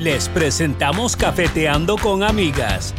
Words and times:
Les 0.00 0.30
presentamos 0.30 1.14
Cafeteando 1.14 1.98
con 1.98 2.22
Amigas, 2.22 2.94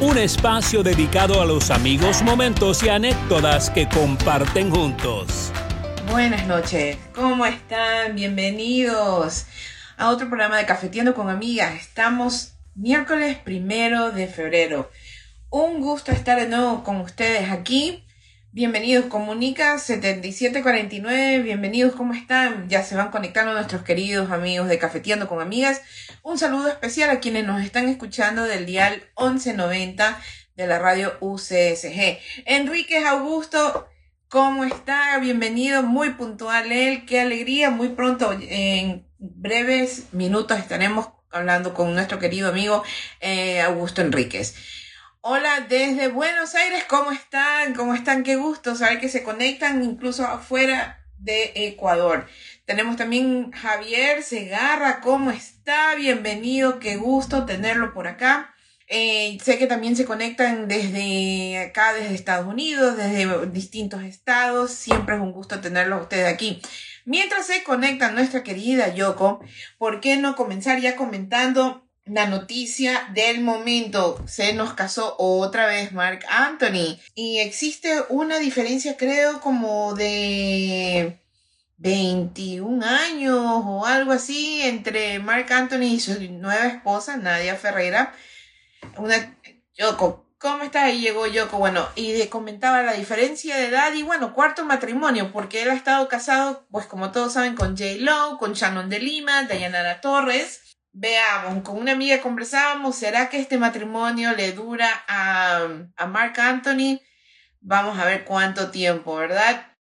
un 0.00 0.16
espacio 0.16 0.84
dedicado 0.84 1.42
a 1.42 1.44
los 1.44 1.72
amigos, 1.72 2.22
momentos 2.22 2.84
y 2.84 2.88
anécdotas 2.88 3.68
que 3.68 3.88
comparten 3.88 4.70
juntos. 4.70 5.50
Buenas 6.08 6.46
noches, 6.46 6.98
¿cómo 7.12 7.44
están? 7.44 8.14
Bienvenidos 8.14 9.46
a 9.96 10.10
otro 10.10 10.28
programa 10.28 10.58
de 10.58 10.66
Cafeteando 10.66 11.16
con 11.16 11.30
Amigas. 11.30 11.74
Estamos 11.80 12.52
miércoles 12.76 13.38
primero 13.38 14.12
de 14.12 14.28
febrero. 14.28 14.88
Un 15.50 15.80
gusto 15.80 16.12
estar 16.12 16.40
de 16.40 16.46
nuevo 16.46 16.84
con 16.84 17.00
ustedes 17.00 17.50
aquí 17.50 18.05
Bienvenidos, 18.56 19.04
Comunica 19.04 19.78
7749, 19.78 21.42
bienvenidos, 21.42 21.94
¿cómo 21.94 22.14
están? 22.14 22.70
Ya 22.70 22.82
se 22.82 22.96
van 22.96 23.10
conectando 23.10 23.52
nuestros 23.52 23.82
queridos 23.82 24.30
amigos 24.30 24.66
de 24.68 24.78
Cafeteando 24.78 25.28
con 25.28 25.42
Amigas. 25.42 25.82
Un 26.22 26.38
saludo 26.38 26.68
especial 26.68 27.10
a 27.10 27.20
quienes 27.20 27.44
nos 27.44 27.62
están 27.62 27.86
escuchando 27.86 28.44
del 28.44 28.64
dial 28.64 29.02
1190 29.20 30.18
de 30.54 30.66
la 30.66 30.78
radio 30.78 31.18
UCSG. 31.20 32.18
Enrique 32.46 33.04
Augusto, 33.04 33.88
¿cómo 34.28 34.64
está? 34.64 35.18
Bienvenido, 35.18 35.82
muy 35.82 36.14
puntual 36.14 36.72
él, 36.72 37.04
qué 37.04 37.20
alegría, 37.20 37.68
muy 37.68 37.90
pronto, 37.90 38.34
en 38.40 39.06
breves 39.18 40.14
minutos 40.14 40.58
estaremos 40.58 41.10
hablando 41.30 41.74
con 41.74 41.92
nuestro 41.92 42.18
querido 42.18 42.48
amigo 42.48 42.82
eh, 43.20 43.60
Augusto 43.60 44.00
Enríquez. 44.00 44.54
Hola 45.28 45.66
desde 45.68 46.06
Buenos 46.06 46.54
Aires, 46.54 46.84
¿cómo 46.84 47.10
están? 47.10 47.74
¿Cómo 47.74 47.94
están? 47.94 48.22
Qué 48.22 48.36
gusto 48.36 48.76
saber 48.76 49.00
que 49.00 49.08
se 49.08 49.24
conectan 49.24 49.82
incluso 49.82 50.24
afuera 50.24 51.04
de 51.18 51.50
Ecuador. 51.56 52.28
Tenemos 52.64 52.96
también 52.96 53.50
Javier 53.50 54.22
Segarra, 54.22 55.00
¿cómo 55.00 55.32
está? 55.32 55.96
Bienvenido, 55.96 56.78
qué 56.78 56.94
gusto 56.94 57.44
tenerlo 57.44 57.92
por 57.92 58.06
acá. 58.06 58.54
Eh, 58.86 59.36
sé 59.42 59.58
que 59.58 59.66
también 59.66 59.96
se 59.96 60.04
conectan 60.04 60.68
desde 60.68 61.58
acá, 61.58 61.92
desde 61.92 62.14
Estados 62.14 62.46
Unidos, 62.46 62.96
desde 62.96 63.46
distintos 63.48 64.04
estados. 64.04 64.70
Siempre 64.70 65.16
es 65.16 65.20
un 65.20 65.32
gusto 65.32 65.60
tenerlos 65.60 66.02
ustedes 66.02 66.32
aquí. 66.32 66.62
Mientras 67.04 67.48
se 67.48 67.64
conecta 67.64 68.12
nuestra 68.12 68.44
querida 68.44 68.94
Yoko, 68.94 69.40
¿por 69.76 70.00
qué 70.00 70.18
no 70.18 70.36
comenzar 70.36 70.80
ya 70.80 70.94
comentando 70.94 71.85
la 72.06 72.26
noticia 72.26 73.08
del 73.12 73.40
momento. 73.40 74.22
Se 74.26 74.52
nos 74.52 74.74
casó 74.74 75.16
otra 75.18 75.66
vez 75.66 75.92
Mark 75.92 76.24
Anthony. 76.28 76.98
Y 77.14 77.38
existe 77.38 78.04
una 78.08 78.38
diferencia, 78.38 78.96
creo, 78.96 79.40
como 79.40 79.94
de 79.94 81.20
21 81.78 82.84
años 82.86 83.38
o 83.38 83.84
algo 83.84 84.12
así 84.12 84.62
entre 84.62 85.18
Mark 85.18 85.52
Anthony 85.52 85.94
y 85.94 86.00
su 86.00 86.18
nueva 86.32 86.66
esposa, 86.66 87.16
Nadia 87.16 87.56
Ferreira. 87.56 88.14
Una, 88.96 89.36
Yoko, 89.76 90.26
¿cómo 90.38 90.62
está? 90.62 90.84
Ahí 90.84 91.00
llegó 91.00 91.26
Yoko. 91.26 91.58
Bueno, 91.58 91.88
y 91.96 92.24
comentaba 92.28 92.82
la 92.82 92.92
diferencia 92.92 93.56
de 93.56 93.66
edad 93.66 93.92
y 93.94 94.04
bueno, 94.04 94.32
cuarto 94.32 94.64
matrimonio, 94.64 95.32
porque 95.32 95.62
él 95.62 95.70
ha 95.70 95.74
estado 95.74 96.06
casado, 96.08 96.66
pues 96.70 96.86
como 96.86 97.10
todos 97.10 97.32
saben, 97.32 97.56
con 97.56 97.76
J. 97.76 97.96
Lo, 97.98 98.38
con 98.38 98.52
Shannon 98.52 98.88
de 98.88 99.00
Lima, 99.00 99.42
Dayanara 99.42 100.00
Torres 100.00 100.65
Veamos, 100.98 101.62
con 101.62 101.76
una 101.76 101.92
amiga 101.92 102.22
conversábamos, 102.22 102.96
¿será 102.96 103.28
que 103.28 103.38
este 103.38 103.58
matrimonio 103.58 104.32
le 104.32 104.52
dura 104.52 104.88
a, 105.06 105.68
a 105.94 106.06
Mark 106.06 106.40
Anthony? 106.40 107.00
Vamos 107.60 107.98
a 107.98 108.06
ver 108.06 108.24
cuánto 108.24 108.70
tiempo, 108.70 109.14
¿verdad? 109.16 109.76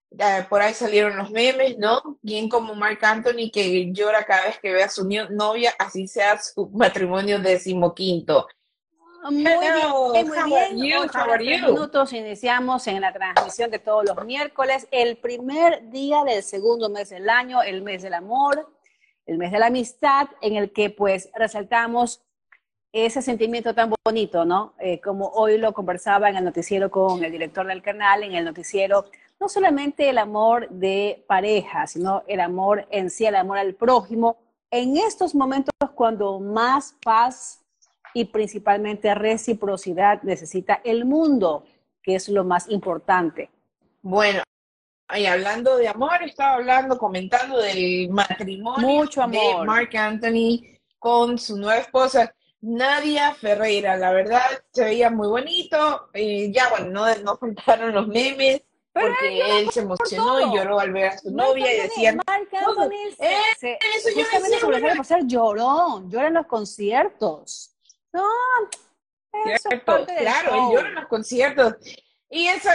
por 0.48 0.62
ahí 0.62 0.72
salieron 0.72 1.18
los 1.18 1.30
memes, 1.30 1.76
¿no? 1.76 2.18
Bien 2.22 2.48
como 2.48 2.74
Mark 2.74 2.98
Anthony 3.02 3.50
que 3.52 3.92
llora 3.92 4.24
cada 4.24 4.44
vez 4.44 4.58
que 4.58 4.72
ve 4.72 4.82
a 4.82 4.88
su 4.88 5.06
novia, 5.30 5.74
así 5.78 6.08
sea 6.08 6.40
su 6.40 6.70
matrimonio 6.70 7.38
decimoquinto. 7.38 8.46
Muy 9.30 9.42
bien, 9.42 10.28
muy 10.48 11.44
bien. 11.44 11.64
minutos 11.66 12.14
iniciamos 12.14 12.86
en 12.86 13.02
la 13.02 13.12
transmisión 13.12 13.70
de 13.70 13.78
todos 13.78 14.06
los 14.06 14.24
miércoles, 14.24 14.88
el 14.90 15.18
primer 15.18 15.90
día 15.90 16.24
del 16.24 16.42
segundo 16.42 16.88
mes 16.88 17.10
del 17.10 17.28
año, 17.28 17.62
el 17.62 17.82
mes 17.82 18.02
del 18.02 18.14
amor 18.14 18.71
el 19.26 19.38
mes 19.38 19.52
de 19.52 19.58
la 19.58 19.66
amistad, 19.66 20.28
en 20.40 20.56
el 20.56 20.72
que 20.72 20.90
pues 20.90 21.30
resaltamos 21.34 22.22
ese 22.92 23.22
sentimiento 23.22 23.74
tan 23.74 23.92
bonito, 24.04 24.44
¿no? 24.44 24.74
Eh, 24.78 25.00
como 25.00 25.28
hoy 25.28 25.56
lo 25.56 25.72
conversaba 25.72 26.28
en 26.28 26.36
el 26.36 26.44
noticiero 26.44 26.90
con 26.90 27.24
el 27.24 27.32
director 27.32 27.66
del 27.66 27.82
canal, 27.82 28.22
en 28.22 28.34
el 28.34 28.44
noticiero, 28.44 29.06
no 29.40 29.48
solamente 29.48 30.08
el 30.08 30.18
amor 30.18 30.68
de 30.68 31.24
pareja, 31.26 31.86
sino 31.86 32.22
el 32.26 32.40
amor 32.40 32.86
en 32.90 33.10
sí, 33.10 33.24
el 33.24 33.36
amor 33.36 33.58
al 33.58 33.74
prójimo, 33.74 34.36
en 34.70 34.96
estos 34.96 35.34
momentos 35.34 35.74
cuando 35.94 36.38
más 36.38 36.94
paz 37.02 37.62
y 38.14 38.26
principalmente 38.26 39.14
reciprocidad 39.14 40.22
necesita 40.22 40.80
el 40.84 41.04
mundo, 41.06 41.64
que 42.02 42.14
es 42.14 42.28
lo 42.28 42.44
más 42.44 42.68
importante. 42.68 43.50
Bueno, 44.02 44.42
y 45.16 45.26
hablando 45.26 45.76
de 45.76 45.88
amor, 45.88 46.22
estaba 46.22 46.54
hablando, 46.54 46.98
comentando 46.98 47.58
del 47.58 48.08
matrimonio 48.10 49.04
de 49.04 49.64
Mark 49.64 49.96
Anthony 49.96 50.62
con 50.98 51.38
su 51.38 51.56
nueva 51.56 51.78
esposa, 51.78 52.34
Nadia 52.60 53.34
Ferreira. 53.34 53.96
La 53.96 54.12
verdad, 54.12 54.42
se 54.72 54.84
veía 54.84 55.10
muy 55.10 55.28
bonito. 55.28 56.08
Eh, 56.14 56.50
ya, 56.52 56.70
bueno, 56.70 56.90
no, 56.90 57.14
no 57.16 57.38
contaron 57.38 57.92
los 57.92 58.06
memes. 58.06 58.62
porque 58.92 59.58
él 59.58 59.70
se 59.70 59.80
emocionó 59.80 60.40
y 60.40 60.56
lloró 60.56 60.78
al 60.78 60.92
ver 60.92 61.06
a 61.06 61.18
su 61.18 61.30
novia 61.30 61.72
y 61.72 61.80
decía 61.80 62.12
Mark 62.12 62.48
Anthony 62.52 63.14
eh, 63.18 63.36
se, 63.58 63.78
eso 63.96 64.10
yo 64.10 64.22
justamente 64.22 64.60
sobre 64.60 64.94
por 64.94 65.04
ser 65.04 65.26
llorón, 65.26 66.10
llora 66.10 66.28
en 66.28 66.34
los 66.34 66.46
conciertos. 66.46 67.74
No, 68.12 68.28
eso 69.46 69.70
claro, 69.84 70.54
él 70.54 70.76
llora 70.76 70.88
en 70.88 70.94
los 70.94 71.06
conciertos. 71.06 71.74
Y 72.28 72.46
eso 72.46 72.70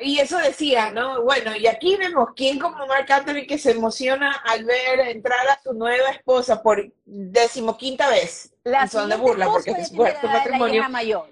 y 0.00 0.18
eso 0.18 0.38
decía, 0.38 0.90
¿no? 0.90 1.22
Bueno, 1.22 1.54
y 1.56 1.66
aquí 1.66 1.96
vemos 1.96 2.30
quién 2.36 2.58
como 2.58 2.86
Mark 2.86 3.10
Anthony 3.10 3.46
que 3.46 3.58
se 3.58 3.72
emociona 3.72 4.32
al 4.44 4.64
ver 4.64 5.00
entrar 5.00 5.46
a 5.48 5.60
su 5.62 5.72
nueva 5.72 6.10
esposa 6.10 6.62
por 6.62 6.92
decimoquinta 7.04 8.08
vez. 8.08 8.54
La 8.64 8.86
son 8.86 9.08
de 9.08 9.16
burla 9.16 9.46
porque 9.46 9.70
es 9.70 9.88
su 9.88 9.96
matrimonio. 9.96 10.88
mayor. 10.88 11.28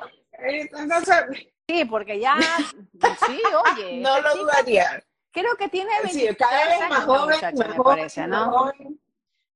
sí, 1.68 1.84
porque 1.84 2.18
ya, 2.18 2.36
sí, 3.26 3.42
oye. 3.72 3.98
no 3.98 4.20
lo 4.20 4.36
dudaría. 4.36 5.02
Creo 5.30 5.54
que 5.56 5.68
tiene 5.68 5.90
sí, 6.10 6.26
cada 6.38 6.66
vez 6.66 6.88
más 6.88 7.04
joven, 7.04 7.38
más 7.58 7.76
joven, 7.76 8.30
¿no? 8.30 8.72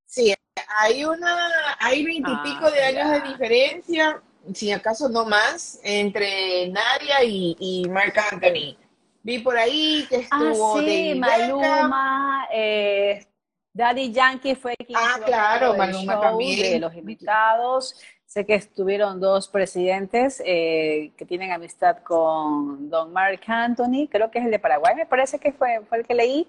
Sí, 0.05 0.35
hay 0.69 1.05
una, 1.05 1.77
hay 1.79 2.05
veintipico 2.05 2.67
ah, 2.67 2.71
de 2.71 2.83
años 2.83 3.11
de 3.13 3.29
diferencia, 3.31 4.23
si 4.53 4.73
acaso 4.73 5.09
no 5.09 5.25
más, 5.25 5.81
entre 5.83 6.69
Nadia 6.69 7.25
y, 7.25 7.57
y 7.59 7.89
Mark 7.89 8.15
Anthony. 8.31 8.77
Vi 9.23 9.39
por 9.41 9.57
ahí 9.57 10.07
que 10.09 10.17
ah, 10.17 10.21
estuvo 10.21 10.79
ah, 10.79 10.81
sí, 10.81 11.15
Maluma, 11.15 12.49
eh, 12.53 13.27
Daddy 13.73 14.13
Yankee 14.13 14.55
fue 14.55 14.75
quien 14.77 14.99
ah, 14.99 15.19
claro, 15.25 15.75
Maluma 15.77 16.21
también. 16.21 16.73
de 16.73 16.79
los 16.81 16.95
invitados. 16.95 18.01
Sé 18.25 18.47
que 18.47 18.55
estuvieron 18.55 19.21
dos 19.21 19.49
presidentes 19.49 20.41
eh, 20.47 21.13
que 21.17 21.27
tienen 21.27 21.51
amistad 21.51 21.99
con 21.99 22.89
Don 22.89 23.13
Mark 23.13 23.41
Anthony, 23.45 24.07
creo 24.09 24.31
que 24.31 24.39
es 24.39 24.45
el 24.45 24.53
de 24.53 24.61
Paraguay, 24.61 24.95
me 24.95 25.05
parece 25.07 25.41
que 25.41 25.53
fue, 25.53 25.81
fue 25.89 25.99
el 25.99 26.07
que 26.07 26.15
leí, 26.15 26.47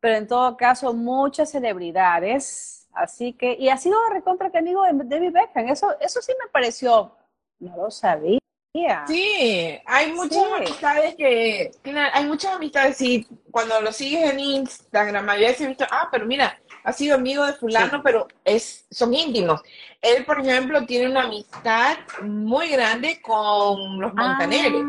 pero 0.00 0.16
en 0.16 0.26
todo 0.26 0.56
caso 0.56 0.92
muchas 0.92 1.52
celebridades, 1.52 2.88
así 2.92 3.32
que, 3.32 3.52
y 3.52 3.68
ha 3.68 3.76
sido 3.76 3.96
recontra 4.12 4.50
que 4.50 4.58
amigo 4.58 4.82
de 4.82 4.90
David 5.04 5.32
Beckham, 5.32 5.68
eso, 5.68 5.94
eso 6.00 6.20
sí 6.20 6.32
me 6.42 6.50
pareció, 6.50 7.14
no 7.60 7.76
lo 7.76 7.92
sabía. 7.92 8.39
Sí, 8.72 9.80
hay 9.84 10.12
muchas 10.12 10.44
amistades 10.52 11.16
que, 11.16 11.72
hay 12.12 12.24
muchas 12.24 12.54
amistades, 12.54 13.00
y 13.00 13.26
cuando 13.50 13.80
lo 13.80 13.92
sigues 13.92 14.30
en 14.30 14.38
Instagram, 14.38 15.28
había 15.28 15.52
visto, 15.52 15.84
ah, 15.90 16.08
pero 16.10 16.24
mira, 16.24 16.56
ha 16.84 16.92
sido 16.92 17.16
amigo 17.16 17.44
de 17.44 17.54
fulano, 17.54 18.00
pero 18.02 18.28
es, 18.44 18.86
son 18.90 19.12
íntimos. 19.12 19.60
Él, 20.00 20.24
por 20.24 20.40
ejemplo, 20.40 20.86
tiene 20.86 21.10
una 21.10 21.24
amistad 21.24 21.98
muy 22.22 22.68
grande 22.68 23.20
con 23.20 24.00
los 24.00 24.14
Montaneros. 24.14 24.82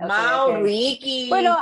Ah, 0.00 0.06
Mao, 0.06 0.56
Ricky. 0.56 1.28
Bueno, 1.28 1.56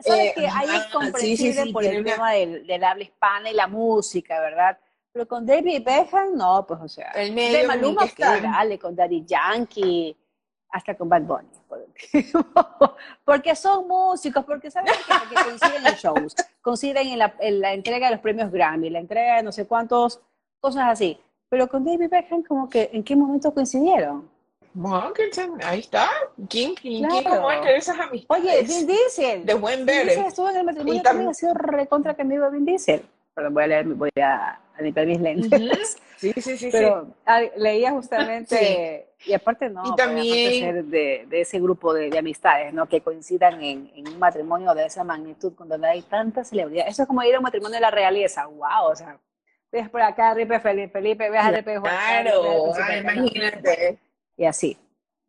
sabes 0.00 0.26
eh, 0.26 0.32
que 0.36 0.46
ahí 0.46 0.76
es 0.76 0.84
comprensible 0.92 1.72
por 1.72 1.84
el 1.84 2.04
tema 2.04 2.32
del, 2.32 2.84
habla 2.84 3.02
hispana 3.02 3.50
y 3.50 3.54
la 3.54 3.66
música, 3.66 4.40
¿verdad? 4.40 4.78
Pero 5.12 5.26
con 5.26 5.46
David 5.46 5.84
Beckham, 5.84 6.36
no, 6.36 6.66
pues, 6.66 6.80
o 6.82 6.88
sea, 6.88 7.12
el 7.12 7.32
medio 7.32 7.58
de 7.58 7.66
Maluma, 7.66 8.08
que 8.08 8.22
dale, 8.22 8.78
con 8.78 8.94
Daddy 8.94 9.24
Yankee, 9.24 10.16
hasta 10.74 10.96
con 10.96 11.08
Bad 11.08 11.22
Bunny. 11.22 11.48
Porque 13.24 13.54
son 13.54 13.86
músicos, 13.86 14.44
porque 14.44 14.70
saben 14.70 14.92
que, 15.28 15.34
coinciden 15.34 15.86
en 15.86 15.94
shows, 15.94 16.34
coinciden 16.60 17.06
en 17.06 17.18
la, 17.20 17.34
en 17.38 17.60
la, 17.60 17.72
entrega 17.72 18.06
de 18.06 18.12
los 18.14 18.20
premios 18.20 18.50
Grammy, 18.50 18.90
la 18.90 18.98
entrega 18.98 19.36
de 19.36 19.44
no 19.44 19.52
sé 19.52 19.66
cuántos, 19.66 20.20
cosas 20.60 20.88
así. 20.88 21.18
Pero 21.48 21.68
con 21.68 21.84
David 21.84 22.10
Beckham, 22.10 22.42
como 22.42 22.68
que, 22.68 22.90
¿en 22.92 23.04
qué 23.04 23.14
momento 23.14 23.54
coincidieron? 23.54 24.28
Bueno, 24.72 25.12
ahí 25.62 25.78
está. 25.78 26.10
¿Quién, 26.48 26.74
quién, 26.74 27.08
claro. 27.08 27.46
¿quién 27.62 27.76
esas 27.76 28.00
amistades? 28.00 28.44
Oye, 28.44 28.62
Vin 28.62 28.86
Diesel. 28.88 29.46
De 29.46 29.54
buen 29.54 29.86
ver. 29.86 29.98
Vin 29.98 30.06
Diesel 30.08 30.26
estuvo 30.26 30.50
en 30.50 30.56
el 30.56 30.64
matrimonio 30.64 31.00
y 31.00 31.02
también 31.02 31.28
ha 31.28 31.34
sido 31.34 31.54
recontra 31.54 32.14
que 32.14 32.24
me 32.24 32.34
iba 32.34 32.48
Vin 32.48 32.64
Diesel. 32.64 33.04
perdón, 33.32 33.54
voy 33.54 33.62
a 33.62 33.66
leer, 33.68 33.86
voy 33.86 34.10
a, 34.20 34.58
limpiar 34.80 35.06
mis 35.06 35.20
lentes. 35.20 35.98
Sí, 36.16 36.32
sí, 36.40 36.56
sí. 36.56 36.68
Pero 36.72 37.06
leía 37.56 37.92
justamente, 37.92 39.13
y 39.26 39.32
aparte 39.32 39.70
no, 39.70 39.82
y 39.86 39.96
también 39.96 40.90
de, 40.90 41.26
de, 41.28 41.40
ese 41.40 41.60
grupo 41.60 41.92
de, 41.94 42.16
amistades, 42.18 42.72
¿no? 42.72 42.86
Que 42.86 43.00
coincidan 43.00 43.62
en, 43.62 43.90
en, 43.94 44.08
un 44.08 44.18
matrimonio 44.18 44.74
de 44.74 44.86
esa 44.86 45.04
magnitud, 45.04 45.54
cuando 45.56 45.76
hay 45.86 46.02
tanta 46.02 46.44
celebridad. 46.44 46.86
Eso 46.88 47.02
es 47.02 47.08
como 47.08 47.22
ir 47.22 47.34
a 47.34 47.38
un 47.38 47.44
matrimonio 47.44 47.76
de 47.76 47.80
la 47.80 47.90
realeza, 47.90 48.46
wow, 48.46 48.90
o 48.90 48.96
sea, 48.96 49.18
ves 49.72 49.88
por 49.88 50.02
acá, 50.02 50.34
Ripe 50.34 50.60
Felipe, 50.60 50.92
Felipe, 50.92 51.30
ves 51.30 51.40
a 51.40 51.50
Ripe 51.50 51.78
Juan. 51.78 51.92
Claro, 51.92 52.72
imagínate. 52.98 53.98
Y 54.36 54.44
así. 54.44 54.78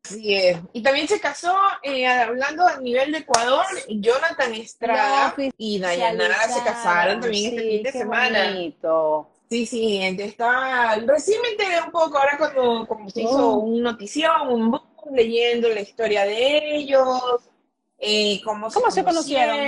Sí 0.04 0.36
es. 0.36 0.58
Y 0.72 0.84
también 0.84 1.08
se 1.08 1.20
casó, 1.20 1.58
eh, 1.82 2.06
hablando 2.08 2.68
a 2.68 2.78
nivel 2.78 3.12
de 3.12 3.20
Ecuador, 3.20 3.66
Jonathan 3.90 4.54
Estrada 4.54 5.34
y 5.58 5.80
Dayanara 5.80 6.48
se 6.48 6.64
casaron 6.64 7.22
también 7.22 7.54
este 7.54 7.70
fin 7.70 7.84
de 7.84 7.92
semana. 7.92 8.46
Bonito. 8.46 9.35
Sí, 9.50 9.66
sí, 9.66 10.00
está, 10.02 10.96
recién 11.06 11.42
me 11.42 11.50
enteré 11.50 11.82
un 11.82 11.92
poco 11.92 12.18
ahora 12.18 12.38
cuando 12.38 12.88
como 12.88 13.10
se 13.10 13.22
hizo 13.22 13.54
oh. 13.54 13.60
un 13.60 13.82
notición, 13.84 14.48
un 14.50 14.72
book, 14.72 14.84
leyendo 15.12 15.70
la 15.70 15.82
historia 15.82 16.26
de 16.26 16.78
ellos, 16.78 17.22
eh, 18.00 18.42
cómo, 18.44 18.70
¿Cómo 18.72 18.90
se, 18.90 19.04
conocieron. 19.04 19.60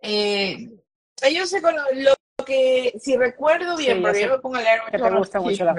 Eh, 0.00 0.70
ellos 1.22 1.48
se 1.48 1.62
conocieron, 1.62 2.04
lo 2.04 2.44
que, 2.44 2.94
si 3.00 3.16
recuerdo 3.16 3.76
bien, 3.76 4.02
porque 4.02 4.22
yo 4.22 4.30
me 4.30 4.38
pongo 4.38 4.56
a 4.56 4.62
leer 4.62 4.80
mucho. 4.84 5.04
te 5.04 5.16
gusta 5.16 5.40
mucho 5.40 5.64
la 5.64 5.74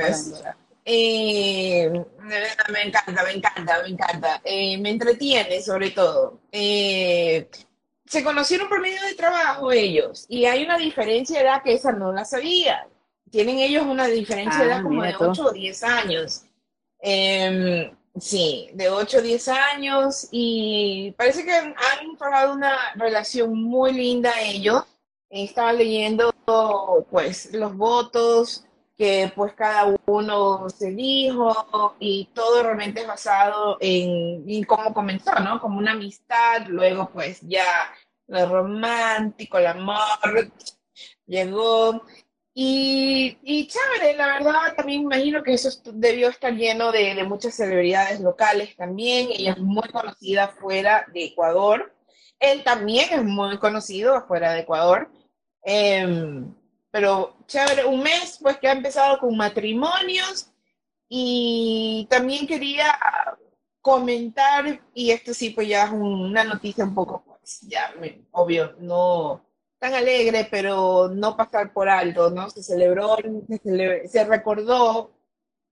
eh, 0.85 1.89
me 2.19 2.81
encanta, 2.81 3.23
me 3.23 3.31
encanta, 3.31 3.81
me 3.83 3.89
encanta. 3.89 4.41
Eh, 4.43 4.77
me 4.79 4.89
entretiene 4.89 5.61
sobre 5.61 5.91
todo. 5.91 6.39
Se 8.05 8.23
conocieron 8.23 8.67
por 8.69 8.81
medio 8.81 9.01
de 9.03 9.15
trabajo 9.15 9.71
ellos 9.71 10.25
y 10.27 10.45
hay 10.45 10.63
una 10.63 10.77
diferencia 10.77 11.39
de 11.39 11.45
edad 11.45 11.63
que 11.63 11.73
esa 11.73 11.91
no 11.91 12.11
la 12.11 12.25
sabía. 12.25 12.87
Tienen 13.31 13.59
ellos 13.59 13.85
una 13.85 14.07
diferencia 14.07 14.59
de 14.59 14.65
edad 14.67 14.79
ah, 14.79 14.83
como 14.83 15.03
de 15.03 15.15
8 15.17 15.45
o 15.45 15.51
10 15.51 15.83
años. 15.83 16.43
Em, 16.99 17.95
sí, 18.19 18.69
de 18.73 18.89
8 18.89 19.17
o 19.17 19.21
10 19.21 19.47
años 19.47 20.27
y 20.31 21.13
parece 21.17 21.43
que 21.43 21.53
han, 21.53 21.75
formado 22.17 22.53
una 22.53 22.93
relación 22.95 23.55
muy 23.55 23.93
linda 23.93 24.31
ellos. 24.41 24.83
Estaba 25.29 25.73
leyendo 25.73 26.33
pues 27.09 27.53
los 27.53 27.75
votos 27.75 28.65
que 28.97 29.31
pues 29.35 29.53
cada 29.53 29.95
uno 30.05 30.69
se 30.69 30.91
dijo 30.91 31.95
y 31.99 32.25
todo 32.33 32.63
realmente 32.63 33.01
es 33.01 33.07
basado 33.07 33.77
en, 33.79 34.63
cómo 34.65 34.93
comenzó, 34.93 35.33
¿no? 35.39 35.59
Como 35.59 35.79
una 35.79 35.93
amistad, 35.93 36.67
luego 36.67 37.09
pues 37.11 37.41
ya 37.41 37.65
lo 38.27 38.47
romántico, 38.47 39.57
el 39.57 39.67
amor 39.67 40.51
llegó 41.25 42.03
y, 42.53 43.37
y 43.41 43.67
chévere, 43.67 44.15
la 44.15 44.27
verdad 44.33 44.75
también 44.75 45.01
imagino 45.01 45.41
que 45.41 45.53
eso 45.53 45.69
debió 45.93 46.29
estar 46.29 46.53
lleno 46.53 46.91
de, 46.91 47.23
muchas 47.23 47.55
celebridades 47.55 48.19
locales 48.19 48.75
también, 48.75 49.29
ella 49.31 49.53
es 49.53 49.57
muy 49.57 49.89
conocida 49.89 50.49
fuera 50.49 51.05
de 51.11 51.25
Ecuador, 51.25 51.91
él 52.39 52.63
también 52.63 53.07
es 53.11 53.23
muy 53.23 53.57
conocido 53.57 54.15
afuera 54.15 54.53
de 54.53 54.59
Ecuador. 54.59 55.09
Em, 55.63 56.53
pero 56.93 57.35
chévere, 57.47 57.85
un 57.85 58.03
mes 58.03 58.37
pues 58.39 58.59
que 58.59 58.67
ha 58.67 58.71
empezado 58.71 59.17
con 59.17 59.35
matrimonios 59.35 60.51
y 61.09 62.05
también 62.07 62.45
quería 62.45 62.95
comentar, 63.81 64.79
y 64.93 65.09
esto 65.09 65.33
sí 65.33 65.49
pues 65.49 65.67
ya 65.67 65.85
es 65.85 65.91
una 65.91 66.43
noticia 66.43 66.83
un 66.83 66.93
poco 66.93 67.23
pues 67.25 67.61
ya 67.61 67.91
obvio, 68.31 68.75
no 68.79 69.43
tan 69.79 69.95
alegre, 69.95 70.47
pero 70.51 71.09
no 71.09 71.35
pasar 71.35 71.73
por 71.73 71.89
alto, 71.89 72.29
¿no? 72.29 72.49
Se 72.51 72.61
celebró, 72.61 73.17
se, 74.05 74.23
recordó 74.25 75.11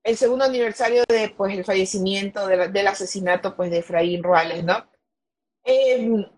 el 0.03 0.17
segundo 0.17 0.45
aniversario 0.45 1.03
de 1.07 1.29
pues 1.38 1.56
el 1.56 1.63
fallecimiento 1.63 2.47
del 2.47 2.88
asesinato 2.88 3.56
pues 3.56 3.69
de 3.69 3.77
Efraín 3.77 4.24
Ruales, 4.24 4.63
¿no? 4.63 4.89
Muy 5.65 6.31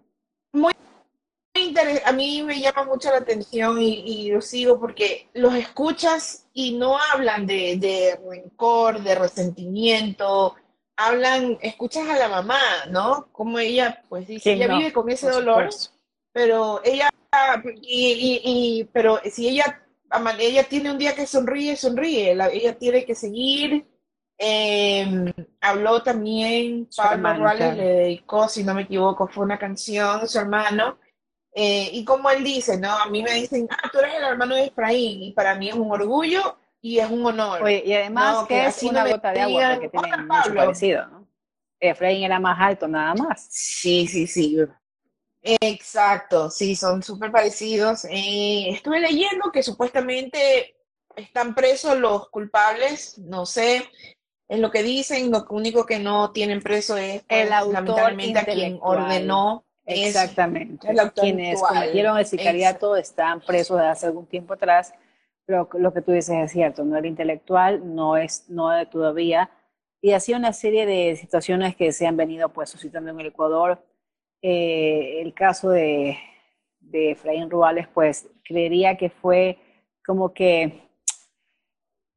a 2.06 2.12
mí 2.12 2.44
me 2.44 2.60
llama 2.60 2.86
mucho 2.86 3.10
la 3.10 3.18
atención 3.18 3.80
y, 3.80 4.32
lo 4.32 4.42
sigo 4.42 4.80
porque 4.80 5.30
los 5.34 5.54
escuchas 5.56 6.48
y 6.54 6.78
no 6.78 6.98
hablan 6.98 7.46
de, 7.46 8.20
rencor, 8.28 9.02
de 9.02 9.16
resentimiento, 9.16 10.56
hablan, 10.96 11.58
escuchas 11.62 12.08
a 12.10 12.18
la 12.18 12.30
mamá, 12.30 12.60
¿no? 12.90 13.28
Como 13.32 13.60
ella, 13.60 14.04
pues 14.10 14.28
dice, 14.28 14.54
ella 14.54 14.68
vive 14.68 14.94
con 14.94 15.10
ese 15.10 15.30
dolor, 15.30 15.70
pero 16.32 16.82
ella, 16.84 17.10
y, 17.82 18.88
pero 18.92 19.20
si 19.32 19.50
ella, 19.50 19.82
ella 20.40 20.64
tiene 20.64 20.92
un 20.92 20.98
día 20.98 21.16
que 21.16 21.26
sonríe, 21.26 21.76
sonríe, 21.76 22.32
ella 22.32 22.78
tiene 22.78 23.06
que 23.06 23.16
seguir. 23.16 23.86
Em, 24.38 25.32
habló 25.62 26.02
también, 26.02 26.90
Pablo 26.96 27.36
Ruales 27.36 27.78
le 27.78 27.84
dedicó, 27.84 28.50
si 28.50 28.64
no 28.64 28.74
me 28.74 28.82
equivoco, 28.82 29.28
fue 29.28 29.46
una 29.46 29.60
canción, 29.60 30.28
su 30.28 30.40
hermano, 30.40 30.98
eh, 31.56 31.90
y 31.92 32.04
como 32.04 32.30
él 32.30 32.44
dice, 32.44 32.80
¿no? 32.80 32.92
A 32.92 33.08
mí 33.08 33.22
me 33.22 33.34
dicen, 33.34 33.68
ah, 33.70 33.90
tú 33.92 34.00
eres 34.00 34.16
el 34.16 34.24
hermano 34.24 34.56
de 34.56 34.66
Efraín, 34.66 35.24
y 35.24 35.32
para 35.32 35.56
mí 35.56 35.70
es 35.70 35.76
un 35.76 35.92
orgullo 35.92 36.58
y 36.82 37.00
es 37.00 37.10
un 37.10 37.26
honor. 37.26 37.70
y 37.70 37.94
además 37.94 38.48
que, 38.48 38.66
es 38.66 38.84
una 38.84 39.08
gota 39.08 39.32
de 39.32 39.42
agua, 39.42 39.72
porque 39.74 39.90
tienen 39.90 40.28
mucho 40.28 40.54
parecido, 40.54 41.08
¿no? 41.08 41.28
Efraín 41.80 42.24
era 42.24 42.40
más 42.40 42.58
alto, 42.60 42.88
nada 42.88 43.14
más. 43.14 43.48
Sí, 43.50 44.08
sí, 44.08 44.26
sí. 44.26 44.58
Exacto, 45.42 46.50
sí, 46.50 46.76
son 46.76 47.04
súper 47.04 47.32
parecidos. 47.32 48.06
Eh, 48.06 48.70
estuve 48.70 49.02
leyendo 49.02 49.52
que 49.52 49.62
supuestamente 49.62 50.78
están 51.16 51.54
presos 51.54 51.98
los 51.98 52.30
culpables, 52.30 53.18
no 53.20 53.46
sé, 53.46 53.90
es 54.48 54.60
lo 54.60 54.72
que 54.72 54.84
dicen, 54.84 55.32
lo 55.32 55.46
único 55.50 55.86
que 55.86 56.00
no 56.00 56.32
tienen 56.32 56.62
preso 56.62 56.98
es 56.98 57.24
el 57.28 57.48
pues, 57.48 57.52
autor 57.52 57.74
lamentablemente 57.74 58.40
a 58.40 58.46
quien 58.46 58.80
ordenó 58.82 59.66
Exactamente. 59.86 60.88
Quienes 61.16 61.62
cometieron 61.62 62.18
el 62.18 62.26
sicariato 62.26 62.96
están 62.96 63.42
presos 63.42 63.80
de 63.80 63.88
hace 63.88 64.08
algún 64.08 64.26
tiempo 64.26 64.54
atrás, 64.54 64.94
pero 65.46 65.70
lo 65.74 65.94
que 65.94 66.02
tú 66.02 66.12
dices 66.12 66.36
es 66.38 66.52
cierto, 66.52 66.86
no 66.86 66.98
era 66.98 67.08
intelectual, 67.08 67.94
no 67.94 68.16
es, 68.16 68.50
no 68.50 68.70
todavía, 68.88 69.50
y 70.02 70.12
así 70.12 70.34
una 70.34 70.52
serie 70.52 70.86
de 70.86 71.16
situaciones 71.16 71.78
que 71.78 71.94
se 71.94 72.06
han 72.06 72.18
venido 72.18 72.50
pues 72.50 72.70
suscitando 72.70 73.12
en 73.12 73.22
el 73.22 73.28
Ecuador. 73.28 73.82
Eh, 74.42 75.22
el 75.22 75.34
caso 75.34 75.70
de, 75.70 76.18
de 76.82 77.12
Efraín 77.12 77.50
Ruales, 77.50 77.88
pues 77.94 78.28
creería 78.44 78.98
que 78.98 79.10
fue 79.10 79.58
como 80.06 80.34
que 80.34 80.90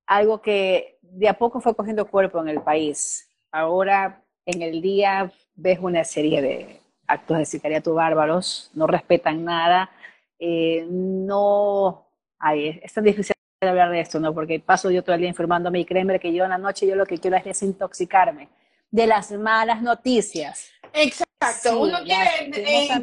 algo 0.05 0.43
que 0.43 0.99
de 1.01 1.29
a 1.29 1.39
poco 1.39 1.61
fue 1.61 1.77
cogiendo 1.77 2.11
cuerpo 2.11 2.41
en 2.41 2.49
el 2.49 2.61
país. 2.61 3.29
Ahora 3.53 4.25
en 4.45 4.63
el 4.63 4.83
día 4.83 5.33
ves 5.55 5.79
una 5.81 6.03
serie 6.03 6.43
de 6.43 6.81
actos 7.07 7.39
de 7.39 7.45
sicariato 7.45 7.95
bárbaros, 7.95 8.71
no 8.75 8.87
respetan 8.87 9.45
nada, 9.45 9.91
eh, 10.39 10.87
no, 10.89 12.07
ay, 12.39 12.81
es 12.83 12.93
tan 12.93 13.05
difícil 13.05 13.35
hablar 13.61 13.91
de 13.91 14.01
esto, 14.01 14.21
¿no? 14.21 14.35
Porque 14.35 14.61
paso 14.61 14.91
yo 14.91 15.03
todo 15.03 15.15
el 15.15 15.23
día 15.23 15.31
informándome 15.31 15.81
y 15.81 15.85
créeme 15.85 16.19
que 16.21 16.33
yo 16.33 16.45
en 16.45 16.51
la 16.51 16.59
noche 16.59 16.87
yo 16.87 16.95
lo 16.95 17.07
que 17.07 17.19
quiero 17.19 17.37
es 17.37 17.45
desintoxicarme 17.45 18.49
de 18.91 19.07
las 19.07 19.33
malas 19.33 19.83
noticias. 19.83 20.71
Uno 21.73 21.99
quiere 22.05 22.49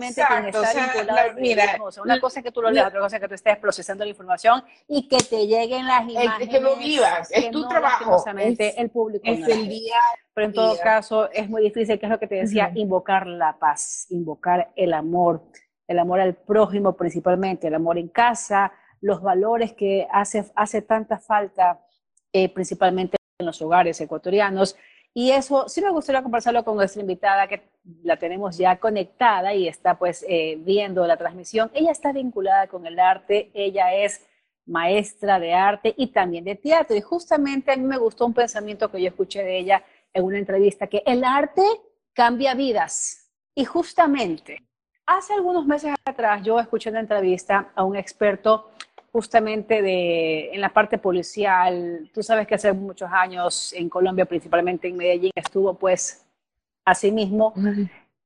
exacto, 0.08 0.62
o 0.62 0.66
sea, 0.66 0.94
mira, 1.38 1.78
una 2.04 2.20
cosa 2.20 2.40
es 2.40 2.46
que 2.46 2.52
tú 2.52 2.62
lo 2.62 2.72
leas, 2.72 2.88
otra 2.88 3.00
cosa 3.00 3.18
es 3.18 3.22
que 3.22 3.28
tú 3.28 3.34
estés 3.36 3.58
procesando 3.58 4.04
la 4.04 4.10
información 4.10 4.64
y 4.88 5.08
que 5.08 5.18
te 5.18 5.48
lleguen 5.48 5.86
las 5.86 6.02
imágenes. 6.10 6.42
Es 6.42 6.50
que 6.50 6.60
lo 6.60 6.76
vivas, 6.76 7.32
es 7.32 7.52
tu 7.52 7.68
trabajo. 7.68 8.24
Es, 8.38 8.78
el 8.78 8.90
público. 8.90 9.24
Es 9.26 9.48
el 9.48 9.68
día. 9.68 9.98
Pero 10.34 10.48
en 10.48 10.54
todo 10.54 10.78
caso 10.80 11.30
es 11.32 11.50
muy 11.50 11.62
difícil, 11.62 12.00
que 12.00 12.06
es 12.06 12.12
lo 12.12 12.20
que 12.20 12.28
te 12.28 12.36
decía, 12.36 12.72
invocar 12.76 13.28
la 13.28 13.58
paz, 13.60 14.08
invocar 14.10 14.72
el 14.76 14.94
amor, 14.94 15.44
el 15.88 16.00
amor 16.00 16.20
al 16.20 16.36
prójimo 16.36 16.96
principalmente, 16.96 17.68
el 17.68 17.76
amor 17.76 17.98
en 17.98 18.08
casa, 18.08 18.72
los 19.02 19.22
valores 19.22 19.74
que 19.74 20.08
hace, 20.12 20.46
hace 20.56 20.82
tanta 20.82 21.20
falta 21.20 21.80
eh, 22.32 22.50
principalmente 22.50 23.18
en 23.40 23.46
los 23.46 23.62
hogares 23.62 24.00
ecuatorianos 24.02 24.76
y 25.14 25.32
eso 25.32 25.70
sí 25.70 25.82
me 25.82 25.92
gustaría 25.92 26.24
conversarlo 26.24 26.64
con 26.66 26.76
nuestra 26.76 27.02
invitada, 27.02 27.48
que 27.48 27.62
la 28.04 28.18
tenemos 28.18 28.58
ya 28.58 28.78
conectada 28.78 29.54
y 29.54 29.68
está 29.68 29.98
pues 29.98 30.26
eh, 30.28 30.58
viendo 30.60 31.06
la 31.06 31.18
transmisión. 31.18 31.70
Ella 31.74 31.92
está 31.92 32.12
vinculada 32.12 32.68
con 32.68 32.86
el 32.86 33.00
arte, 33.00 33.52
ella 33.54 33.94
es 33.94 34.26
maestra 34.66 35.40
de 35.40 35.54
arte 35.54 35.94
y 35.98 36.08
también 36.08 36.46
de 36.46 36.56
teatro. 36.56 36.96
Y 36.96 37.02
justamente 37.02 37.72
a 37.72 37.78
mí 37.78 37.84
me 37.84 37.98
gustó 37.98 38.26
un 38.26 38.34
pensamiento 38.34 38.90
que 38.90 39.02
yo 39.02 39.10
escuché 39.10 39.44
de 39.44 39.58
ella 39.58 39.84
en 40.14 40.24
una 40.24 40.38
entrevista, 40.38 40.88
que 40.88 41.04
el 41.06 41.24
arte 41.24 41.64
cambia 42.14 42.54
vidas. 42.54 43.32
Y 43.56 43.66
justamente, 43.66 44.64
hace 45.06 45.34
algunos 45.34 45.66
meses 45.66 45.94
atrás 46.06 46.42
yo 46.44 46.60
escuché 46.60 46.90
una 46.90 47.02
entrevista 47.02 47.72
a 47.76 47.84
un 47.84 47.96
experto 47.96 48.70
justamente 49.12 49.82
de, 49.82 50.52
en 50.54 50.62
la 50.62 50.70
parte 50.70 50.98
policial. 50.98 52.10
Tú 52.14 52.24
sabes 52.24 52.48
que 52.48 52.56
hace 52.56 52.74
muchos 52.74 53.10
años 53.12 53.74
en 53.74 53.90
Colombia, 53.90 54.26
principalmente 54.26 54.88
en 54.88 54.98
Medellín, 54.98 55.32
estuvo 55.36 55.76
pues 55.76 56.23
así 56.86 57.12
mismo. 57.12 57.54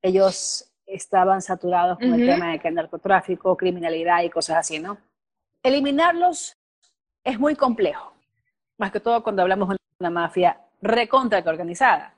Ellos 0.02 0.70
estaban 0.86 1.42
saturados 1.42 1.98
con 1.98 2.14
el 2.14 2.26
tema 2.26 2.52
de 2.52 2.58
que 2.58 2.68
el 2.68 2.74
narcotráfico, 2.74 3.56
criminalidad 3.56 4.22
y 4.22 4.30
cosas 4.30 4.56
así, 4.56 4.78
¿no? 4.78 4.98
eliminarlos 5.62 6.56
es 7.24 7.38
muy 7.38 7.54
complejo, 7.56 8.12
más 8.78 8.92
que 8.92 9.00
todo 9.00 9.22
cuando 9.22 9.42
hablamos 9.42 9.70
de 9.70 9.76
una 10.00 10.10
mafia 10.10 10.60
recontra 10.80 11.42
que 11.42 11.48
organizada. 11.48 12.14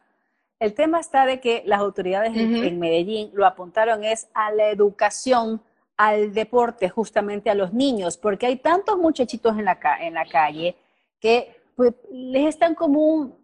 El 0.59 0.75
tema 0.75 1.01
está 1.01 1.25
de 1.25 1.41
que 1.41 1.63
las 1.65 1.81
autoridades 1.81 2.37
en 2.37 2.79
Medellín 2.79 3.31
lo 3.33 3.47
apuntaron 3.47 4.05
es 4.05 4.29
a 4.35 4.53
la 4.53 4.69
educación, 4.69 5.63
al 5.97 6.35
deporte, 6.35 6.91
justamente 6.91 7.49
a 7.49 7.55
los 7.55 7.73
niños, 7.73 8.19
porque 8.19 8.47
hay 8.47 8.57
tantos 8.57 8.99
muchachitos 8.99 9.59
en 9.59 9.65
la, 9.65 9.79
en 10.01 10.15
la 10.15 10.27
calle 10.27 10.77
que 11.19 11.57
pues, 11.77 11.95
les 12.11 12.47
están 12.47 12.75
como 12.75 13.01
un... 13.01 13.35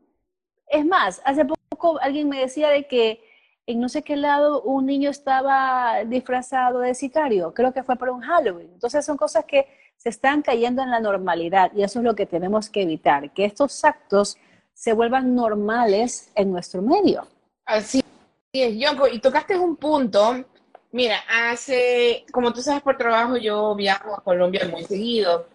Es 0.68 0.84
más, 0.84 1.22
hace 1.24 1.44
poco 1.44 1.60
alguien 2.00 2.28
me 2.28 2.40
decía 2.40 2.68
de 2.68 2.86
que 2.86 3.20
en 3.66 3.80
no 3.80 3.88
sé 3.88 4.02
qué 4.02 4.16
lado 4.16 4.62
un 4.62 4.86
niño 4.86 5.10
estaba 5.10 6.04
disfrazado 6.04 6.80
de 6.80 6.94
sicario, 6.94 7.52
creo 7.52 7.72
que 7.72 7.82
fue 7.82 7.96
por 7.96 8.10
un 8.10 8.20
Halloween. 8.20 8.70
Entonces 8.72 9.04
son 9.04 9.16
cosas 9.16 9.44
que 9.44 9.66
se 9.96 10.08
están 10.08 10.42
cayendo 10.42 10.82
en 10.82 10.90
la 10.90 11.00
normalidad 11.00 11.72
y 11.74 11.82
eso 11.82 11.98
es 11.98 12.04
lo 12.04 12.14
que 12.14 12.26
tenemos 12.26 12.70
que 12.70 12.82
evitar, 12.82 13.32
que 13.32 13.44
estos 13.44 13.84
actos 13.84 14.36
se 14.72 14.92
vuelvan 14.92 15.34
normales 15.34 16.30
en 16.34 16.52
nuestro 16.52 16.82
medio. 16.82 17.26
Así 17.64 18.04
es, 18.52 18.76
Yoko, 18.76 19.08
y 19.08 19.18
tocaste 19.18 19.58
un 19.58 19.76
punto. 19.76 20.44
Mira, 20.92 21.18
hace, 21.28 22.24
como 22.32 22.52
tú 22.52 22.62
sabes 22.62 22.82
por 22.82 22.96
trabajo, 22.96 23.36
yo 23.36 23.74
viajo 23.74 24.14
a 24.14 24.22
Colombia 24.22 24.68
muy 24.70 24.84
seguido, 24.84 25.48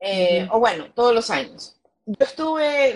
eh, 0.00 0.48
o 0.50 0.58
bueno, 0.58 0.86
todos 0.94 1.14
los 1.14 1.30
años. 1.30 1.76
Yo 2.04 2.16
estuve, 2.20 2.94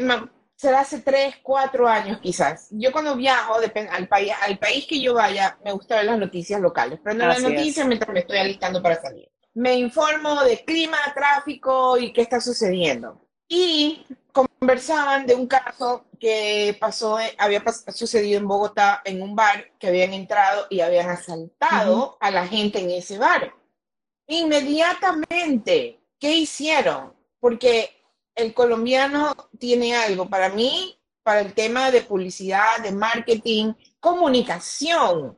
será 0.58 0.80
hace 0.80 0.98
tres, 0.98 1.36
cuatro 1.40 1.86
años 1.86 2.18
quizás. 2.20 2.66
Yo 2.72 2.90
cuando 2.90 3.14
viajo 3.14 3.54
al, 3.54 4.08
país, 4.08 4.32
al 4.42 4.58
país 4.58 4.86
que 4.86 5.00
yo 5.00 5.14
vaya, 5.14 5.56
me 5.64 5.72
gusta 5.72 5.96
ver 5.96 6.06
las 6.06 6.18
noticias 6.18 6.60
locales. 6.60 6.98
Prendo 7.00 7.26
las 7.26 7.40
noticias 7.40 7.86
mientras 7.86 8.12
me 8.12 8.20
estoy 8.20 8.38
alistando 8.38 8.82
para 8.82 9.00
salir. 9.00 9.30
Me 9.54 9.76
informo 9.76 10.42
de 10.42 10.64
clima, 10.64 10.98
tráfico 11.14 11.96
y 11.96 12.12
qué 12.12 12.22
está 12.22 12.40
sucediendo. 12.40 13.24
Y 13.48 14.04
conversaban 14.32 15.26
de 15.26 15.36
un 15.36 15.46
caso 15.46 16.06
que 16.18 16.76
pasó, 16.80 17.18
había 17.38 17.62
sucedido 17.94 18.38
en 18.38 18.48
Bogotá, 18.48 19.00
en 19.04 19.22
un 19.22 19.36
bar, 19.36 19.70
que 19.78 19.86
habían 19.86 20.12
entrado 20.12 20.66
y 20.70 20.80
habían 20.80 21.08
asaltado 21.08 22.18
a 22.20 22.32
la 22.32 22.48
gente 22.48 22.80
en 22.80 22.90
ese 22.90 23.16
bar. 23.16 23.54
Inmediatamente, 24.26 26.00
¿qué 26.18 26.34
hicieron? 26.34 27.14
Porque 27.38 27.97
el 28.38 28.54
colombiano 28.54 29.34
tiene 29.58 29.94
algo, 29.94 30.28
para 30.28 30.48
mí, 30.48 30.98
para 31.22 31.40
el 31.40 31.52
tema 31.52 31.90
de 31.90 32.02
publicidad, 32.02 32.80
de 32.82 32.92
marketing, 32.92 33.74
comunicación 34.00 35.36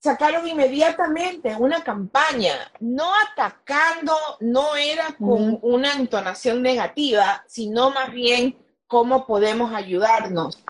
sacaron 0.00 0.46
inmediatamente 0.46 1.54
una 1.56 1.82
campaña, 1.82 2.54
no 2.80 3.10
atacando, 3.14 4.14
no 4.40 4.76
era 4.76 5.14
con 5.18 5.58
una 5.62 5.92
entonación 5.94 6.62
negativa, 6.62 7.44
sino 7.46 7.90
más 7.90 8.12
bien 8.12 8.56
cómo 8.86 9.26
podemos 9.26 9.74
ayudarnos, 9.74 10.62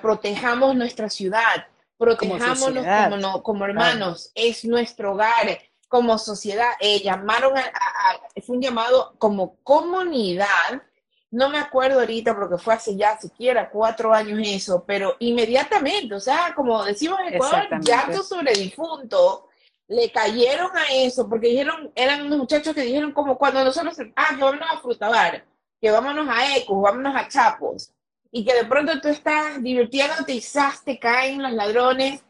protejamos 0.00 0.74
nuestra 0.74 1.10
ciudad, 1.10 1.66
protejámonos 1.98 2.84
como, 3.10 3.42
como, 3.42 3.64
hermanos, 3.64 4.32
es 4.34 4.64
nuestro 4.64 5.12
hogar, 5.12 5.58
como 5.92 6.16
sociedad, 6.16 6.70
eh, 6.80 7.02
llamaron 7.02 7.52
a, 7.54 7.70
fue 8.40 8.56
un 8.56 8.62
llamado 8.62 9.14
como 9.18 9.56
comunidad. 9.62 10.80
No 11.30 11.50
me 11.50 11.58
acuerdo 11.58 12.00
ahorita 12.00 12.34
porque 12.34 12.56
fue 12.56 12.72
hace 12.72 12.96
ya 12.96 13.20
siquiera 13.20 13.68
cuatro 13.68 14.14
años 14.14 14.40
eso, 14.42 14.84
pero 14.86 15.16
inmediatamente, 15.18 16.14
o 16.14 16.20
sea, 16.20 16.54
como 16.56 16.82
decimos 16.82 17.20
en 17.20 17.34
Ecuador, 17.34 17.68
llanto 17.82 18.22
sobre 18.22 18.54
difunto, 18.54 19.50
le 19.86 20.10
cayeron 20.10 20.74
a 20.74 20.94
eso, 20.94 21.28
porque 21.28 21.48
dijeron, 21.48 21.92
eran 21.94 22.22
unos 22.22 22.38
muchachos 22.38 22.74
que 22.74 22.80
dijeron 22.80 23.12
como 23.12 23.36
cuando 23.36 23.62
nosotros, 23.62 23.98
ah, 24.16 24.34
que 24.34 24.42
vámonos 24.42 24.68
a 24.72 24.80
Frutabar, 24.80 25.44
que 25.78 25.90
vámonos 25.90 26.26
a 26.26 26.56
Ecos, 26.56 26.80
vámonos 26.80 27.14
a 27.14 27.28
Chapos, 27.28 27.92
y 28.30 28.46
que 28.46 28.54
de 28.54 28.64
pronto 28.64 28.98
tú 28.98 29.08
estás 29.08 29.62
divirtiéndote 29.62 30.32
y 30.32 30.42
te 30.86 30.98
caen 30.98 31.42
los 31.42 31.52
ladrones, 31.52 32.24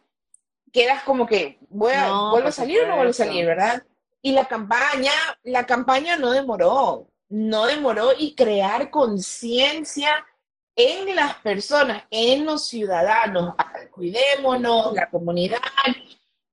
quedas 0.73 1.02
como 1.02 1.26
que, 1.26 1.59
voy 1.69 1.93
a, 1.93 2.11
¿vuelvo 2.31 2.49
a 2.49 2.52
salir 2.52 2.81
o 2.81 2.87
no 2.87 2.97
vuelvo 2.97 3.11
a 3.11 3.14
salir, 3.14 3.47
verdad? 3.47 3.83
Y 4.23 4.33
la 4.33 4.47
campaña, 4.47 5.12
la 5.43 5.67
campaña 5.67 6.17
no 6.17 6.31
demoró, 6.31 7.09
no 7.29 7.67
demoró 7.67 8.11
y 8.17 8.35
crear 8.35 8.91
conciencia 8.91 10.25
en 10.76 11.14
las 11.14 11.35
personas, 11.37 12.05
en 12.11 12.47
los 12.47 12.67
ciudadanos. 12.67 13.55
Cuidémonos, 13.91 14.95
la 14.95 15.11
comunidad. 15.11 15.59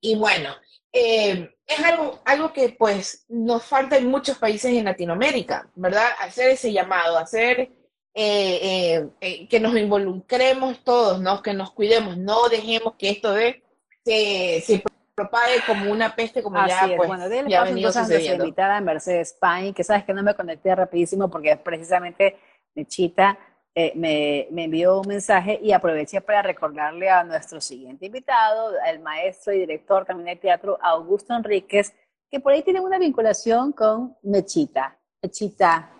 Y 0.02 0.16
bueno, 0.16 0.56
eh, 0.92 1.56
es 1.66 1.80
algo, 1.80 2.22
algo 2.26 2.52
que 2.52 2.70
pues 2.70 3.26
nos 3.30 3.64
falta 3.64 3.98
en 3.98 4.08
muchos 4.08 4.38
países 4.38 4.72
en 4.72 4.86
Latinoamérica, 4.86 5.70
¿verdad? 5.76 6.08
Hacer 6.20 6.50
ese 6.50 6.74
llamado, 6.74 7.18
hacer 7.18 7.72
eh, 8.14 9.08
eh, 9.22 9.48
que 9.48 9.60
nos 9.60 9.78
involucremos 9.78 10.84
todos, 10.84 11.22
¿no? 11.22 11.42
Que 11.42 11.54
nos 11.54 11.72
cuidemos, 11.72 12.18
no 12.18 12.50
dejemos 12.50 12.96
que 12.98 13.12
esto 13.12 13.32
de, 13.34 13.64
se 14.06 14.84
propague 15.20 15.62
como 15.68 15.91
una 15.91 16.15
peste, 16.15 16.41
como 16.41 16.65
ya, 16.65 16.86
es. 16.86 16.96
pues, 16.96 17.08
bueno, 17.08 17.27
venido 17.27 17.91
sucediendo. 17.91 18.46
invitada 18.46 18.77
a 18.77 18.82
Mercedes 18.82 19.38
Pine, 19.39 19.74
que 19.74 19.84
sabes 19.84 20.06
que 20.06 20.13
no 20.13 20.24
me 20.24 20.34
conecté 20.34 20.74
rapidísimo 20.74 21.29
porque 21.29 21.58
precisamente 21.58 22.38
Mechita 22.75 23.38
eh, 23.75 23.91
me, 23.96 24.48
me, 24.51 24.63
envió 24.63 25.00
un 25.00 25.08
mensaje 25.08 25.60
y 25.62 25.74
aproveché 25.74 26.22
para 26.22 26.41
recordarle 26.41 27.10
a 27.10 27.24
nuestro 27.24 27.60
siguiente 27.60 28.06
invitado, 28.06 28.74
el 28.88 29.00
maestro 29.00 29.53
y 29.53 29.60
director 29.60 30.06
también 30.06 30.36
de 30.36 30.41
teatro 30.41 30.77
Augusto 30.82 31.36
Enríquez, 31.36 31.94
que 32.32 32.39
por 32.39 32.53
ahí 32.53 32.63
tiene 32.63 32.79
una 32.79 32.98
vinculación 32.98 33.74
con 33.74 34.15
Mechita. 34.24 34.98
Mechita, 35.22 35.91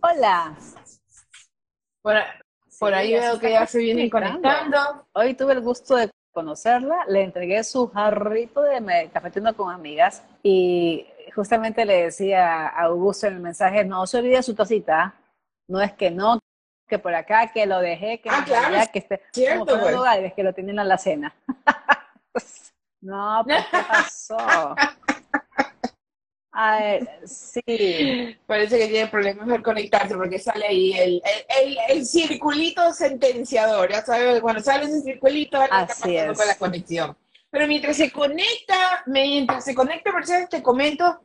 hola. 0.00 0.56
Por, 2.02 2.94
ahí 2.94 3.12
veo 3.12 3.38
que 3.38 3.50
ya 3.50 3.66
se 3.66 3.78
vienen 3.78 4.08
conectando. 4.08 5.06
Hoy 5.12 5.34
tuve 5.34 5.52
el 5.54 5.60
gusto 5.60 5.96
de 5.96 6.08
conocerla, 6.32 7.04
le 7.08 7.22
entregué 7.22 7.64
su 7.64 7.88
jarrito 7.88 8.62
de 8.62 9.10
cafetino 9.12 9.54
con 9.56 9.72
amigas 9.72 10.22
y 10.42 11.06
justamente 11.34 11.84
le 11.84 12.04
decía 12.04 12.68
a 12.68 12.84
Augusto 12.84 13.26
en 13.26 13.34
el 13.34 13.40
mensaje, 13.40 13.84
no 13.84 14.06
se 14.06 14.18
olvide 14.18 14.42
su 14.42 14.54
tacita, 14.54 15.14
no 15.68 15.80
es 15.80 15.92
que 15.92 16.10
no, 16.10 16.38
que 16.88 16.98
por 16.98 17.14
acá, 17.14 17.52
que 17.52 17.66
lo 17.66 17.80
dejé, 17.80 18.20
que 18.20 18.28
ah, 18.30 18.42
claro, 18.44 18.90
que 18.92 18.98
esté, 18.98 19.22
cierto, 19.32 19.78
como 19.78 20.02
pues. 20.02 20.34
que 20.34 20.42
lo 20.42 20.52
tienen 20.52 20.78
en 20.78 20.88
la 20.88 20.98
cena. 20.98 21.34
no, 23.00 23.42
pues, 23.44 23.66
¿qué 23.70 23.78
pasó? 23.88 24.74
A 26.52 26.80
ver, 26.80 27.08
sí. 27.26 28.36
Parece 28.46 28.78
que 28.78 28.88
tiene 28.88 29.06
problemas 29.08 29.48
al 29.48 29.62
conectarse 29.62 30.16
porque 30.16 30.38
sale 30.38 30.66
ahí 30.66 30.92
el, 30.94 31.22
el, 31.62 31.78
el, 31.88 32.06
circulito 32.06 32.92
sentenciador. 32.92 33.90
Ya 33.90 34.02
sabes, 34.04 34.40
cuando 34.40 34.60
sale 34.60 34.86
ese 34.86 35.00
circulito, 35.00 35.60
Así 35.70 36.16
está 36.16 36.34
con 36.34 36.46
la 36.46 36.58
conexión. 36.58 37.16
Pero 37.50 37.66
mientras 37.66 37.96
se 37.96 38.10
conecta, 38.10 39.02
mientras 39.06 39.64
se 39.64 39.74
conecta, 39.74 40.12
Mercedes, 40.12 40.48
te 40.48 40.62
comento 40.62 41.20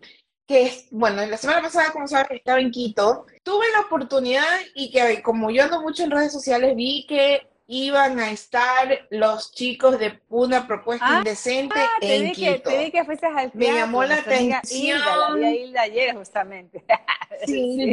que, 0.48 0.88
bueno, 0.92 1.26
la 1.26 1.38
semana 1.38 1.62
pasada, 1.62 1.92
como 1.92 2.08
sabes, 2.08 2.28
estaba 2.32 2.60
en 2.60 2.72
Quito. 2.72 3.26
Tuve 3.44 3.66
la 3.74 3.82
oportunidad 3.82 4.60
y 4.76 4.92
que, 4.92 5.24
como 5.24 5.50
yo 5.50 5.64
ando 5.64 5.82
mucho 5.82 6.04
en 6.04 6.12
redes 6.12 6.32
sociales, 6.32 6.76
vi 6.76 7.06
que 7.08 7.48
iban 7.68 8.20
a 8.20 8.32
estar 8.32 9.08
los 9.10 9.52
chicos 9.52 9.98
de 10.00 10.20
una 10.30 10.68
propuesta 10.68 11.06
ah, 11.08 11.18
indecente 11.20 11.76
en 12.02 12.32
Quito. 12.34 12.70
te 12.70 12.78
vi 12.78 12.92
que 12.92 13.04
fuiste 13.04 13.26
al 13.26 13.52
Me 13.54 13.74
llamó 13.74 14.04
la 14.04 14.16
atención. 14.16 15.00
Hilda, 15.00 15.36
la 15.38 15.52
Hilda 15.52 15.82
ayer 15.82 16.16
justamente. 16.16 16.84
sí, 17.46 17.92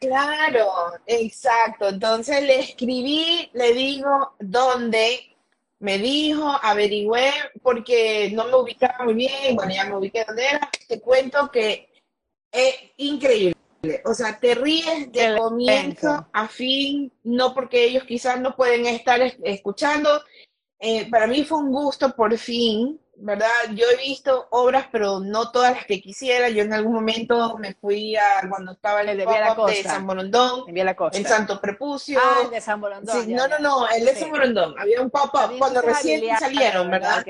claro, 0.00 0.72
exacto. 1.06 1.88
Entonces 1.88 2.42
le 2.42 2.60
escribí, 2.60 3.50
le 3.52 3.72
digo 3.72 4.34
dónde, 4.40 5.36
me 5.78 5.98
dijo, 5.98 6.50
averigüé, 6.62 7.32
porque 7.62 8.30
no 8.32 8.46
me 8.46 8.56
ubicaba 8.56 9.04
muy 9.04 9.14
bien, 9.14 9.54
bueno, 9.54 9.72
ya 9.72 9.84
me 9.84 9.96
ubiqué 9.96 10.24
dónde 10.26 10.46
era. 10.46 10.70
Te 10.88 11.00
cuento 11.00 11.50
que 11.50 11.88
es 12.50 12.74
increíble. 12.96 13.54
O 14.04 14.14
sea, 14.14 14.38
te 14.38 14.54
ríes 14.54 15.10
de 15.12 15.36
comienzo 15.36 16.26
a 16.32 16.48
fin, 16.48 17.12
no 17.22 17.54
porque 17.54 17.84
ellos 17.84 18.04
quizás 18.04 18.40
no 18.40 18.54
pueden 18.56 18.86
estar 18.86 19.20
escuchando. 19.42 20.22
Eh, 20.78 21.08
para 21.10 21.26
mí 21.26 21.44
fue 21.44 21.58
un 21.58 21.72
gusto 21.72 22.14
por 22.14 22.36
fin, 22.36 23.00
¿verdad? 23.16 23.48
Yo 23.74 23.86
he 23.90 23.96
visto 23.96 24.48
obras, 24.50 24.86
pero 24.90 25.20
no 25.20 25.50
todas 25.50 25.72
las 25.72 25.86
que 25.86 26.00
quisiera. 26.00 26.48
Yo 26.48 26.62
en 26.62 26.72
algún 26.72 26.94
momento 26.94 27.56
me 27.58 27.74
fui 27.74 28.16
a 28.16 28.46
cuando 28.48 28.72
estaba 28.72 29.02
en 29.02 29.10
el 29.10 29.18
de, 29.18 29.26
de 29.26 29.82
San 29.82 30.06
Borondón, 30.06 30.64
el 31.12 31.26
Santo 31.26 31.60
Prepucio. 31.60 32.20
Ah, 32.22 32.42
el 32.44 32.50
de 32.50 32.60
San 32.60 32.80
Borondón. 32.80 33.32
no, 33.32 33.48
no, 33.48 33.58
no, 33.58 33.88
el 33.88 34.04
de 34.04 34.14
San 34.14 34.30
Borondón. 34.30 34.74
Había 34.78 35.00
un 35.00 35.10
pop-up 35.10 35.58
cuando 35.58 35.80
recién 35.80 36.22
salieron, 36.38 36.90
¿verdad? 36.90 37.24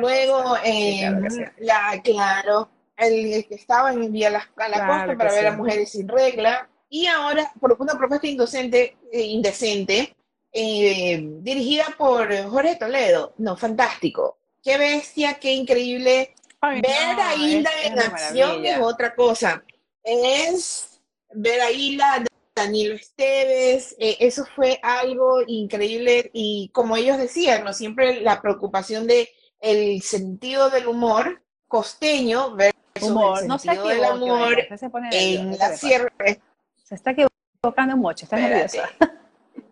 Luego, 0.00 0.56
eh, 0.64 1.10
la, 1.58 2.00
claro 2.02 2.68
el 3.00 3.46
que 3.46 3.54
estaba 3.54 3.92
en 3.92 4.12
Vía 4.12 4.30
la, 4.30 4.48
a 4.56 4.68
la 4.68 4.86
costa 4.86 5.16
para 5.16 5.32
ver 5.32 5.46
a 5.46 5.56
mujeres 5.56 5.92
sin 5.92 6.08
regla, 6.08 6.68
y 6.88 7.06
ahora 7.06 7.50
por 7.60 7.76
una 7.78 7.96
propuesta 7.96 8.26
indocente, 8.26 8.96
eh, 9.12 9.22
indecente, 9.22 10.14
eh, 10.52 11.20
dirigida 11.40 11.86
por 11.96 12.34
Jorge 12.50 12.76
Toledo. 12.76 13.34
No, 13.38 13.56
fantástico. 13.56 14.38
Qué 14.62 14.76
bestia, 14.76 15.34
qué 15.34 15.52
increíble. 15.52 16.34
ver 16.60 17.20
a 17.20 17.34
Hilda 17.34 17.70
en 17.84 17.98
acción 17.98 18.66
es 18.66 18.78
otra 18.80 19.14
cosa. 19.14 19.62
es 20.02 21.00
ver 21.32 21.60
a 21.60 21.70
Hila, 21.70 22.24
Danilo 22.54 22.94
Esteves, 22.94 23.94
eh, 23.98 24.16
eso 24.20 24.44
fue 24.56 24.78
algo 24.82 25.42
increíble 25.46 26.30
y 26.34 26.70
como 26.72 26.96
ellos 26.96 27.16
decían, 27.16 27.64
¿no? 27.64 27.72
siempre 27.72 28.20
la 28.20 28.42
preocupación 28.42 29.06
de 29.06 29.30
el 29.60 30.02
sentido 30.02 30.70
del 30.70 30.88
humor 30.88 31.42
costeño 31.68 32.56
versus 32.56 32.79
humor. 33.00 33.38
el 33.40 33.48
no 33.48 33.58
se 33.58 33.70
del 33.70 34.04
amor 34.04 34.56
se 34.76 34.90
pone 34.90 35.08
en 35.12 35.58
la 35.58 35.76
sierra. 35.76 36.12
Se 36.84 36.94
está 36.94 37.12
equivocando 37.12 37.96
mucho, 37.96 38.24
está 38.24 38.36
nerviosa. 38.36 38.88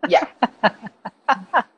Ya. 0.08 0.28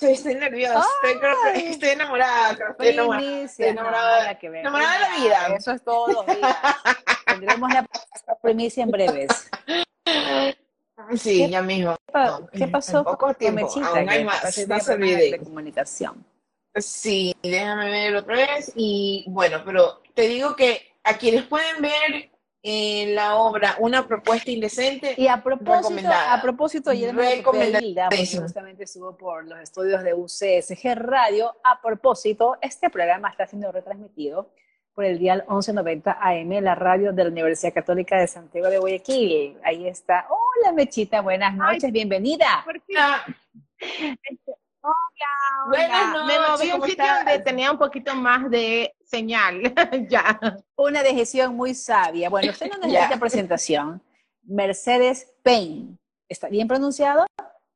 estoy 0.00 0.34
nerviosa, 0.34 0.84
estoy, 1.02 1.62
estoy, 1.62 1.88
enamorada, 1.90 2.52
estoy 2.52 2.88
enamorada, 2.88 3.44
estoy 3.44 3.66
enamorada, 3.68 4.38
enamorada 4.42 4.92
de 4.92 5.00
la 5.00 5.16
vida. 5.16 5.56
Eso 5.56 5.72
es 5.72 5.82
todos 5.82 6.12
los 6.12 6.26
días. 6.26 6.56
Tendremos 7.26 7.70
la 7.72 7.86
primicia 8.42 8.84
en 8.84 8.90
breves. 8.90 9.50
Sí, 11.16 11.48
ya 11.48 11.62
mismo. 11.62 11.96
¿Qué 12.52 12.68
pasó 12.68 13.04
poco 13.04 13.34
tiempo, 13.34 13.62
Mechita? 13.62 13.88
aún 13.88 14.08
hay 14.08 14.24
más, 14.24 14.68
más 14.68 14.86
de 14.86 15.40
comunicación. 15.42 16.24
Sí, 16.74 17.34
déjame 17.42 17.90
ver 17.90 18.16
otra 18.16 18.36
vez. 18.36 18.72
Y 18.76 19.24
bueno, 19.28 19.62
pero 19.64 20.02
te 20.14 20.22
digo 20.22 20.54
que 20.54 20.89
a 21.10 21.18
quienes 21.18 21.44
pueden 21.44 21.82
ver 21.82 22.30
en 22.62 23.14
la 23.14 23.36
obra 23.36 23.76
Una 23.78 24.06
propuesta 24.06 24.50
indecente. 24.50 25.14
Y 25.16 25.26
a 25.28 25.42
propósito, 25.42 26.10
a 26.10 26.40
propósito 26.42 26.90
ayer 26.90 27.14
me 27.14 27.42
porque 27.42 28.26
justamente 28.38 28.84
estuvo 28.84 29.16
por 29.16 29.46
los 29.46 29.58
estudios 29.60 30.02
de 30.02 30.14
UCSG 30.14 30.94
Radio. 30.94 31.56
A 31.64 31.80
propósito, 31.80 32.58
este 32.60 32.90
programa 32.90 33.30
está 33.30 33.46
siendo 33.46 33.72
retransmitido 33.72 34.50
por 34.94 35.04
el 35.04 35.18
dial 35.18 35.44
1190 35.48 36.18
AM, 36.20 36.50
la 36.62 36.74
radio 36.74 37.12
de 37.12 37.24
la 37.24 37.30
Universidad 37.30 37.72
Católica 37.72 38.18
de 38.18 38.26
Santiago 38.26 38.68
de 38.68 38.78
Guayaquil. 38.78 39.58
Ahí 39.64 39.88
está. 39.88 40.26
Hola, 40.28 40.72
Mechita, 40.72 41.22
buenas 41.22 41.54
noches, 41.54 41.90
bienvenida. 41.90 42.64
Hola, 42.66 43.24
Buenas 45.66 46.12
noches. 46.12 46.26
Me 46.26 46.48
moví 46.48 46.70
a 46.70 46.76
un 46.76 46.82
sitio 46.82 47.04
donde 47.16 47.38
tenía 47.40 47.70
un 47.70 47.78
poquito 47.78 48.14
más 48.14 48.50
de 48.50 48.94
señal. 49.10 49.60
ya. 50.08 50.38
Una 50.76 51.02
decisión 51.02 51.56
muy 51.56 51.74
sabia. 51.74 52.30
Bueno, 52.30 52.50
usted 52.50 52.70
no 52.70 52.78
necesita 52.86 53.18
presentación. 53.18 54.02
Mercedes 54.44 55.32
Payne. 55.42 55.98
¿Está 56.28 56.48
bien 56.48 56.68
pronunciado? 56.68 57.26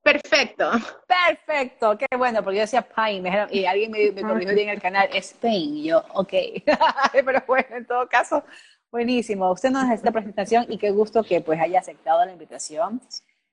Perfecto. 0.02 0.70
Perfecto. 1.06 1.98
Qué 1.98 2.06
bueno, 2.16 2.42
porque 2.42 2.56
yo 2.58 2.62
decía 2.62 2.82
Payne 2.82 3.48
y 3.50 3.64
alguien 3.64 3.90
me, 3.90 4.12
me 4.12 4.22
corrigió 4.22 4.54
bien 4.54 4.68
el 4.68 4.80
canal. 4.80 5.08
Es 5.12 5.34
Payne. 5.34 5.78
Y 5.78 5.84
yo, 5.84 6.04
ok. 6.14 6.32
Pero 7.12 7.42
bueno, 7.46 7.76
en 7.76 7.86
todo 7.86 8.06
caso, 8.08 8.44
buenísimo. 8.92 9.50
Usted 9.50 9.70
no 9.70 9.82
necesita 9.82 10.12
presentación 10.12 10.66
y 10.68 10.78
qué 10.78 10.90
gusto 10.90 11.22
que 11.24 11.40
pues 11.40 11.60
haya 11.60 11.80
aceptado 11.80 12.24
la 12.24 12.32
invitación. 12.32 13.00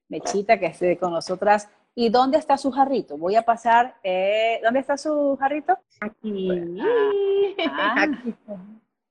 Mechita, 0.10 0.60
que 0.60 0.68
esté 0.68 0.98
con 0.98 1.14
nosotras 1.14 1.70
¿Y 1.94 2.10
dónde 2.10 2.38
está 2.38 2.58
su 2.58 2.72
jarrito? 2.72 3.18
Voy 3.18 3.36
a 3.36 3.42
pasar. 3.42 3.96
Eh, 4.04 4.60
¿Dónde 4.64 4.80
está 4.80 4.98
su 4.98 5.38
jarrito? 5.40 5.78
Aquí. 6.00 6.50
Ah. 7.68 8.08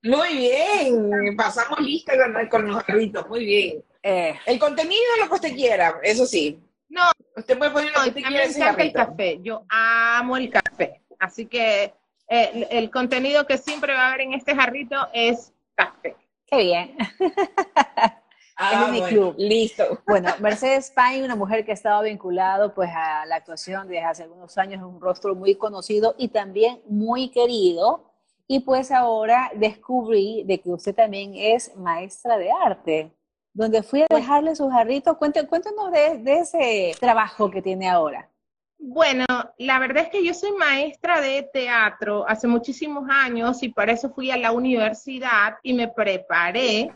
Muy 0.03 0.35
bien. 0.35 1.35
Pasamos 1.37 1.79
lista 1.79 2.13
con, 2.49 2.67
los 2.67 2.83
jarritos. 2.83 3.27
Muy 3.29 3.45
bien. 3.45 3.83
Eh. 4.01 4.33
El 4.47 4.57
contenido 4.57 5.01
lo 5.19 5.27
que 5.27 5.35
usted 5.35 5.53
quiera, 5.53 5.99
eso 6.01 6.25
sí. 6.25 6.59
No, 6.89 7.03
usted 7.35 7.57
puede 7.57 7.71
poner 7.71 7.91
lo 7.93 8.01
que 8.01 8.09
usted 8.09 8.21
quiera. 8.23 8.47
Me 8.47 8.51
encanta 8.51 8.83
el 8.83 8.93
café. 8.93 9.39
Yo 9.41 9.63
amo 9.69 10.37
el 10.37 10.49
café. 10.49 11.01
Así 11.19 11.45
que 11.45 11.93
eh, 12.27 12.67
el 12.71 12.89
contenido 12.89 13.45
que 13.45 13.59
siempre 13.59 13.93
va 13.93 14.07
a 14.07 14.07
haber 14.09 14.21
en 14.21 14.33
este 14.33 14.55
jarrito 14.55 15.07
es 15.13 15.53
café. 15.75 16.15
Qué 16.47 16.57
bien. 16.57 16.97
Ah, 18.61 18.85
es 18.85 18.91
mi 18.91 19.01
club. 19.07 19.35
Listo. 19.37 19.83
Bueno, 20.05 20.29
Mercedes 20.39 20.91
Payne, 20.91 21.25
una 21.25 21.35
mujer 21.35 21.65
que 21.65 21.71
ha 21.71 21.73
estado 21.73 22.03
vinculado 22.03 22.73
pues 22.73 22.89
a 22.93 23.25
la 23.25 23.37
actuación 23.37 23.87
desde 23.87 24.03
hace 24.03 24.23
algunos 24.23 24.57
años, 24.57 24.83
un 24.83 25.01
rostro 25.01 25.35
muy 25.35 25.55
conocido 25.55 26.15
y 26.17 26.27
también 26.27 26.81
muy 26.87 27.29
querido. 27.29 28.11
Y 28.47 28.59
pues 28.59 28.91
ahora 28.91 29.51
descubrí 29.55 30.43
de 30.43 30.59
que 30.59 30.69
usted 30.69 30.93
también 30.93 31.33
es 31.35 31.75
maestra 31.75 32.37
de 32.37 32.51
arte, 32.51 33.11
donde 33.53 33.81
fui 33.81 34.01
a 34.01 34.07
dejarle 34.09 34.53
jarritos. 34.55 35.17
Cuéntenos, 35.17 35.49
cuéntenos 35.49 35.91
de, 35.91 36.17
de 36.19 36.33
ese 36.39 36.95
trabajo 36.99 37.49
que 37.49 37.61
tiene 37.61 37.89
ahora. 37.89 38.29
Bueno, 38.77 39.25
la 39.59 39.79
verdad 39.79 40.03
es 40.03 40.09
que 40.09 40.25
yo 40.25 40.33
soy 40.33 40.51
maestra 40.53 41.21
de 41.21 41.43
teatro 41.53 42.27
hace 42.27 42.47
muchísimos 42.47 43.07
años 43.09 43.61
y 43.61 43.69
para 43.69 43.91
eso 43.91 44.09
fui 44.09 44.31
a 44.31 44.37
la 44.37 44.51
universidad 44.51 45.57
y 45.61 45.73
me 45.73 45.87
preparé 45.87 46.91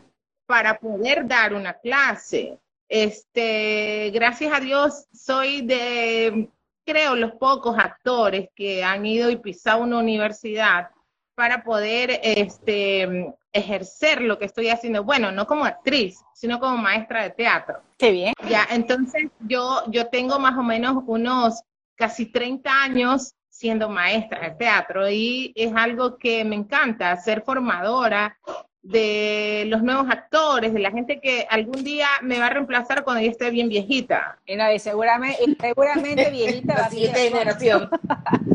para 0.46 0.78
poder 0.78 1.26
dar 1.26 1.54
una 1.54 1.74
clase. 1.74 2.58
Este, 2.88 4.10
gracias 4.14 4.52
a 4.54 4.60
Dios, 4.60 5.06
soy 5.12 5.62
de, 5.62 6.48
creo, 6.84 7.16
los 7.16 7.32
pocos 7.32 7.76
actores 7.78 8.48
que 8.54 8.84
han 8.84 9.04
ido 9.04 9.28
y 9.30 9.36
pisado 9.36 9.82
una 9.82 9.98
universidad 9.98 10.90
para 11.34 11.64
poder 11.64 12.20
este, 12.22 13.34
ejercer 13.52 14.22
lo 14.22 14.38
que 14.38 14.46
estoy 14.46 14.70
haciendo. 14.70 15.04
Bueno, 15.04 15.32
no 15.32 15.46
como 15.46 15.64
actriz, 15.64 16.18
sino 16.32 16.60
como 16.60 16.78
maestra 16.78 17.24
de 17.24 17.30
teatro. 17.30 17.82
Qué 17.98 18.10
bien. 18.12 18.34
Ya, 18.48 18.66
entonces 18.70 19.30
yo, 19.40 19.82
yo 19.88 20.06
tengo 20.06 20.38
más 20.38 20.56
o 20.56 20.62
menos 20.62 21.02
unos 21.06 21.62
casi 21.96 22.26
30 22.26 22.70
años 22.70 23.34
siendo 23.48 23.88
maestra 23.88 24.40
de 24.40 24.50
teatro 24.50 25.10
y 25.10 25.52
es 25.56 25.72
algo 25.74 26.18
que 26.18 26.44
me 26.44 26.56
encanta, 26.56 27.16
ser 27.16 27.42
formadora 27.42 28.38
de 28.88 29.64
los 29.66 29.82
nuevos 29.82 30.08
actores, 30.08 30.72
de 30.72 30.78
la 30.78 30.90
gente 30.90 31.20
que 31.20 31.46
algún 31.50 31.82
día 31.82 32.06
me 32.22 32.38
va 32.38 32.46
a 32.46 32.50
reemplazar 32.50 33.02
cuando 33.02 33.22
yo 33.22 33.30
esté 33.30 33.50
bien 33.50 33.68
viejita. 33.68 34.38
Y, 34.46 34.54
no, 34.56 34.70
y 34.70 34.78
seguramente, 34.78 35.56
seguramente 35.60 36.30
viejita 36.30 36.74
la 36.74 36.90
siguiente 36.90 37.30
generación. 37.30 37.90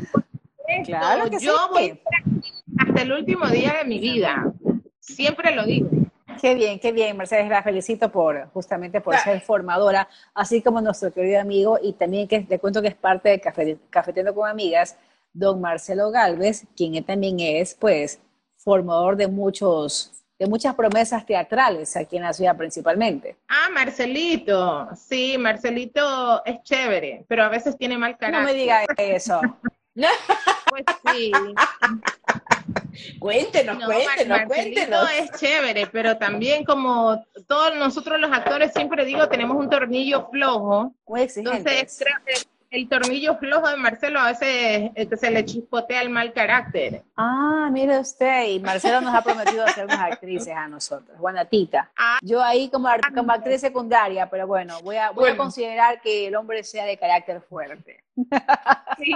claro 0.86 1.30
que 1.30 1.40
yo 1.40 1.56
voy 1.72 2.02
hasta 2.78 3.02
el 3.02 3.12
último 3.12 3.48
día 3.48 3.76
de 3.82 3.90
mi 3.90 4.00
vida. 4.00 4.52
Siempre 5.00 5.54
lo 5.54 5.66
digo. 5.66 5.90
Qué 6.40 6.56
bien, 6.56 6.80
qué 6.80 6.92
bien, 6.94 7.18
Mercedes, 7.18 7.50
la 7.50 7.62
felicito 7.62 8.10
por 8.10 8.50
justamente 8.54 9.02
por 9.02 9.16
ser 9.18 9.42
formadora, 9.42 10.08
así 10.34 10.62
como 10.62 10.82
nuestro 10.82 11.12
querido 11.14 11.42
amigo 11.42 11.78
y 11.82 11.94
también 11.94 12.28
que 12.28 12.46
le 12.50 12.58
cuento 12.58 12.82
que 12.82 12.88
es 12.88 12.96
parte 12.96 13.30
de 13.30 13.40
Café, 13.42 13.78
Cafeteando 13.90 14.34
con 14.34 14.50
Amigas, 14.50 14.98
don 15.34 15.60
Marcelo 15.60 16.10
Galvez, 16.10 16.66
quien 16.76 17.04
también 17.04 17.40
es 17.42 17.76
pues 17.76 18.22
formador 18.56 19.18
de 19.18 19.28
muchos 19.28 20.21
de 20.42 20.48
muchas 20.48 20.74
promesas 20.74 21.24
teatrales 21.24 21.96
aquí 21.96 22.18
en 22.18 22.24
la 22.24 22.34
ciudad 22.34 22.58
principalmente. 22.58 23.38
Ah, 23.48 23.70
Marcelito, 23.72 24.90
sí, 24.96 25.38
Marcelito 25.38 26.44
es 26.44 26.64
chévere, 26.64 27.24
pero 27.28 27.44
a 27.44 27.50
veces 27.50 27.78
tiene 27.78 27.96
mal 27.96 28.18
carácter. 28.18 28.42
No 28.42 28.48
me 28.48 28.54
diga 28.56 28.84
eso. 28.98 29.40
pues 30.66 30.84
sí. 31.14 31.32
Cuéntenos, 33.20 33.78
no, 33.78 33.86
cuéntenos, 33.86 34.40
Marcelito 34.40 35.08
es 35.10 35.32
chévere, 35.40 35.86
pero 35.88 36.18
también 36.18 36.66
como 36.66 37.24
todos 37.48 37.76
nosotros 37.76 38.20
los 38.20 38.32
actores 38.32 38.74
siempre 38.74 39.06
digo, 39.06 39.30
tenemos 39.30 39.56
un 39.58 39.70
tornillo 39.70 40.28
flojo. 40.32 40.96
Muy 41.06 41.22
Entonces 41.36 42.00
creo 42.00 42.18
que 42.26 42.34
el 42.72 42.88
tornillo 42.88 43.38
flojo 43.38 43.70
de 43.70 43.76
Marcelo 43.76 44.20
a 44.20 44.28
veces 44.28 44.92
eh, 44.96 45.10
se 45.20 45.30
le 45.30 45.46
chispotea 45.46 46.02
el 46.02 46.10
mal 46.10 46.32
carácter. 46.32 47.04
Ah, 47.18 47.70
mire 47.70 48.00
usted, 48.00 48.48
y 48.48 48.60
Marcelo 48.62 49.02
nos 49.02 49.14
ha 49.14 49.22
prometido 49.22 49.66
hacer 49.66 49.86
unas 49.86 50.00
actrices 50.00 50.56
a 50.56 50.70
nosotros, 50.70 51.18
Juanatita. 51.20 51.92
Ah. 51.98 52.18
Yo 52.22 52.42
ahí 52.42 52.70
como, 52.70 52.88
como 53.14 53.34
actriz 53.34 53.60
secundaria, 53.60 54.30
pero 54.30 54.48
bueno, 54.48 54.80
voy 54.84 54.96
a, 54.96 55.12
voy 55.12 55.30
a 55.30 55.38
considerar 55.38 56.02
que 56.02 56.28
el 56.28 56.36
hombre 56.36 56.64
sea 56.64 56.86
de 56.86 56.98
carácter 56.98 57.42
fuerte. 57.42 58.04
Sí. 58.98 59.16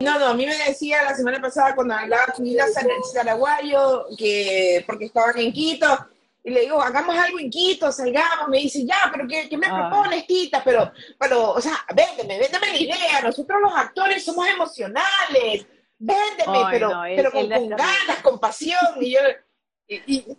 No, 0.00 0.18
no, 0.18 0.26
a 0.28 0.34
mí 0.34 0.46
me 0.46 0.56
decía 0.66 1.02
la 1.02 1.14
semana 1.14 1.40
pasada 1.40 1.74
cuando 1.74 1.94
hablaba 1.94 2.26
con 2.34 2.46
Ila 2.46 2.64
Saraguayo, 3.12 4.06
que 4.18 4.82
porque 4.86 5.04
estaban 5.06 5.38
en 5.38 5.52
Quito, 5.52 5.86
y 6.46 6.50
le 6.50 6.60
digo, 6.60 6.80
hagamos 6.80 7.16
algo 7.16 7.38
en 7.38 7.48
Quito, 7.48 7.90
salgamos, 7.90 8.48
me 8.48 8.58
dice, 8.58 8.84
ya, 8.84 9.08
pero 9.10 9.26
¿qué, 9.26 9.48
qué 9.48 9.56
me 9.56 9.66
ah. 9.66 9.88
propones, 9.88 10.26
Tita? 10.26 10.62
Pero, 10.62 10.92
pero, 11.18 11.52
o 11.52 11.60
sea, 11.60 11.72
véndeme, 11.94 12.38
véndeme 12.38 12.66
la 12.66 12.76
idea, 12.76 13.22
nosotros 13.22 13.62
los 13.62 13.74
actores 13.74 14.22
somos 14.22 14.46
emocionales, 14.46 15.66
véndeme, 15.98 16.66
pero, 16.70 16.90
pero 17.16 17.32
con, 17.32 17.48
ganas, 17.48 18.22
con 18.22 18.38
pasión, 18.38 18.78
y 19.00 19.12
yo, 19.12 19.20
y, 19.88 20.36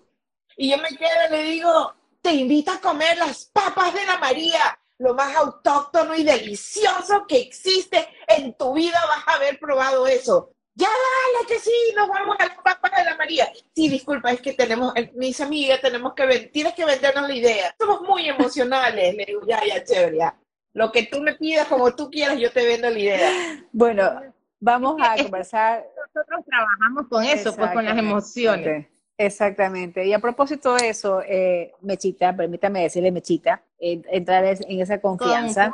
y, 0.57 0.69
yo 0.69 0.77
me 0.77 0.89
quedo 0.89 1.27
y 1.27 1.31
le 1.31 1.43
digo, 1.43 1.95
te 2.21 2.33
invito 2.33 2.71
a 2.71 2.79
comer 2.79 3.17
las 3.17 3.45
papas 3.45 3.91
de 3.91 4.05
la 4.05 4.19
María, 4.19 4.77
lo 4.99 5.15
más 5.15 5.35
autóctono 5.35 6.15
y 6.15 6.23
delicioso 6.23 7.25
que 7.27 7.39
existe 7.39 8.07
en 8.27 8.53
tu 8.53 8.73
vida, 8.73 9.03
vas 9.07 9.27
a 9.27 9.37
haber 9.37 9.57
probado 9.57 10.05
eso 10.05 10.54
ya 10.75 10.88
dale 10.88 11.47
que 11.47 11.59
sí, 11.59 11.71
nos 11.95 12.09
vamos 12.09 12.35
a 12.38 12.47
la 12.47 12.55
papa 12.61 12.91
de 12.97 13.05
la 13.05 13.15
María. 13.15 13.47
Sí, 13.73 13.88
disculpa, 13.88 14.31
es 14.31 14.41
que 14.41 14.53
tenemos, 14.53 14.93
eh, 14.95 15.11
mis 15.15 15.39
amigas, 15.39 15.79
tenemos 15.79 16.13
que 16.13 16.25
ver, 16.25 16.49
tienes 16.51 16.73
que 16.73 16.85
vendernos 16.85 17.29
la 17.29 17.35
idea. 17.35 17.75
Somos 17.79 18.01
muy 18.01 18.27
emocionales. 18.27 19.15
Le 19.15 19.25
digo, 19.25 19.41
ya, 19.47 19.61
ya, 19.65 19.83
chévere, 19.83 20.17
ya. 20.17 20.38
Lo 20.73 20.91
que 20.91 21.03
tú 21.03 21.21
me 21.21 21.35
pidas, 21.35 21.67
como 21.67 21.95
tú 21.95 22.09
quieras, 22.11 22.38
yo 22.38 22.51
te 22.51 22.65
vendo 22.65 22.89
la 22.89 22.99
idea. 22.99 23.31
Bueno, 23.71 24.21
vamos 24.59 24.97
a 25.01 25.15
conversar. 25.15 25.85
Nosotros 26.13 26.45
trabajamos 26.45 27.07
con 27.07 27.23
eso, 27.23 27.55
pues 27.55 27.71
con 27.71 27.85
las 27.85 27.97
emociones. 27.97 28.88
Exactamente. 29.17 30.05
Y 30.05 30.11
a 30.11 30.19
propósito 30.19 30.75
de 30.75 30.89
eso, 30.89 31.21
eh, 31.21 31.73
Mechita, 31.79 32.35
permítame 32.35 32.81
decirle 32.81 33.13
Mechita, 33.13 33.63
entrar 33.79 34.43
en 34.43 34.81
esa 34.81 34.99
confianza. 34.99 35.71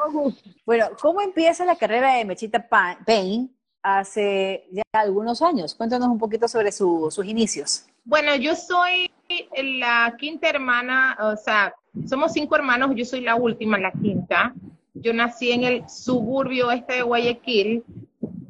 bueno, 0.64 0.90
¿cómo 1.02 1.22
empieza 1.22 1.66
la 1.66 1.76
carrera 1.76 2.14
de 2.14 2.26
Mechita 2.26 2.68
Payne 2.70 3.50
hace 3.84 4.68
ya 4.72 4.84
algunos 4.94 5.42
años? 5.42 5.76
Cuéntanos 5.76 6.08
un 6.08 6.20
poquito 6.20 6.48
sobre 6.48 6.72
sus 6.72 7.26
inicios. 7.26 7.86
Bueno, 8.04 8.36
yo 8.36 8.56
soy 8.56 9.12
la 9.56 10.16
quinta 10.18 10.50
hermana, 10.50 11.18
o 11.20 11.38
sea, 11.38 11.74
somos 12.08 12.34
cinco 12.34 12.56
hermanos, 12.56 12.92
yo 12.96 13.06
soy 13.06 13.22
la 13.22 13.36
última, 13.36 13.78
la 13.78 13.92
quinta. 13.92 14.54
Yo 14.94 15.14
nací 15.14 15.52
en 15.52 15.64
el 15.64 15.90
suburbio 15.90 16.72
este 16.72 16.96
de 16.96 17.02
Guayaquil 17.02 17.84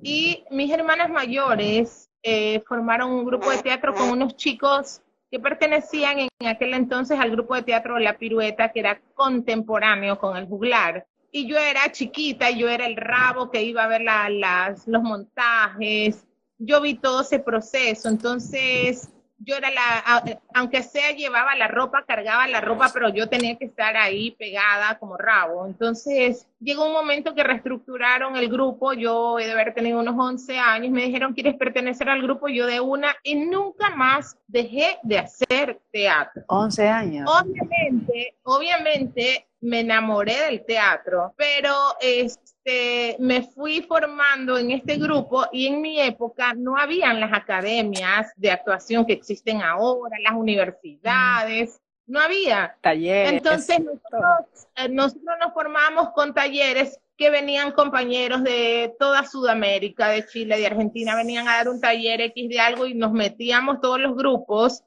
y 0.02 0.44
mis 0.50 0.72
hermanas 0.72 1.10
mayores 1.10 2.10
eh, 2.24 2.62
formaron 2.67 3.12
un 3.12 3.26
grupo 3.26 3.50
de 3.50 3.60
teatro 3.60 3.94
con 3.94 4.10
unos 4.10 4.36
chicos 4.36 5.02
que 5.30 5.39
pertenecían 5.39 6.20
en 6.20 6.48
aquel 6.48 6.74
entonces 6.74 7.20
al 7.20 7.32
grupo 7.32 7.56
de 7.56 7.63
teatro 7.63 7.98
La 8.00 8.17
Pirueta, 8.17 8.70
que 8.72 8.82
era 8.82 9.00
contemporáneo 9.13 10.20
con 10.20 10.36
el 10.36 10.46
juglar. 10.46 11.08
Y 11.32 11.48
yo 11.48 11.58
era 11.58 11.91
chiquita, 11.91 12.50
yo 12.50 12.67
era 12.67 12.86
el 12.86 12.98
rabo 12.98 13.50
que 13.50 13.63
iba 13.63 13.84
a 13.84 13.88
ver 13.88 14.02
las, 14.02 14.88
los 14.88 15.02
montajes, 15.02 16.26
yo 16.58 16.82
vi 16.82 16.96
todo 16.96 17.22
ese 17.22 17.39
proceso, 17.39 18.10
entonces 18.10 19.10
yo 19.44 19.56
era 19.56 19.72
la, 19.72 20.24
aunque 20.54 20.84
sea 20.84 21.12
llevaba 21.12 21.56
la 21.56 21.67
ropa, 21.67 22.06
cargaba 22.06 22.48
la 22.48 22.62
ropa, 22.62 22.91
pero 22.94 23.10
yo 23.10 23.28
tenía 23.28 23.56
que 23.58 23.65
estar 23.65 23.98
ahí 23.98 24.32
pegada 24.32 25.00
como 25.00 25.17
rabo. 25.17 25.65
Entonces 25.65 26.48
llegó 26.60 26.86
un 26.86 26.94
momento 26.94 27.34
que 27.34 27.44
reestructuraron 27.44 28.36
el 28.36 28.50
grupo, 28.50 28.94
yo 28.94 29.39
he 29.39 29.46
de 29.46 29.54
haber 29.54 29.74
tenido 29.74 30.00
unos 30.00 30.15
11 30.17 30.60
años, 30.60 30.91
me 30.91 31.06
dijeron, 31.06 31.34
¿quieres 31.34 31.56
pertenecer 31.56 32.10
al 32.10 32.22
grupo? 32.22 32.50
Yo 32.50 32.67
de 32.67 32.80
una 32.80 33.15
y 33.24 33.36
nunca 33.36 33.89
más 33.96 34.38
dejé 34.48 35.00
de 35.02 35.17
hacer 35.17 35.82
teatro. 35.91 36.44
11 36.48 36.88
años. 36.88 37.30
Obviamente, 37.41 38.36
obviamente 38.44 39.48
me 39.62 39.82
enamoré 39.82 40.41
del 40.41 40.65
teatro, 40.65 41.34
pero 41.38 41.76
este, 42.02 43.15
me 43.19 43.43
fui 43.43 43.82
formando 43.82 44.58
en 44.58 44.71
este 44.71 44.97
grupo 44.97 45.45
y 45.52 45.67
en 45.67 45.82
mi 45.82 46.00
época 46.00 46.54
no 46.54 46.78
habían 46.78 47.19
las 47.19 47.32
academias 47.32 48.32
de 48.36 48.52
actuación 48.52 49.06
que 49.06 49.13
existen 49.13 49.62
ahora, 49.62 50.17
las 50.19 50.34
universidades, 50.34 51.80
no 52.08 52.19
había. 52.19 52.76
Talleres. 52.82 53.34
Entonces 53.34 53.80
nosotros, 53.80 54.67
eh, 54.76 54.89
nosotros 54.89 55.36
nos 55.39 55.54
formamos 55.54 56.10
con 56.10 56.34
talleres 56.34 57.00
que 57.15 57.30
venían 57.30 57.71
compañeros 57.71 58.43
de 58.43 58.95
toda 58.97 59.26
Sudamérica, 59.28 60.10
de 60.10 60.26
Chile, 60.26 60.58
de 60.58 60.65
Argentina, 60.65 61.15
venían 61.15 61.47
a 61.47 61.58
dar 61.58 61.69
un 61.69 61.80
taller 61.80 62.19
X 62.21 62.50
de 62.50 62.60
algo 62.60 62.88
y 62.88 62.95
nos 62.95 63.12
metíamos 63.12 63.80
todos 63.80 64.00
los 64.00 64.15
grupos 64.15 64.84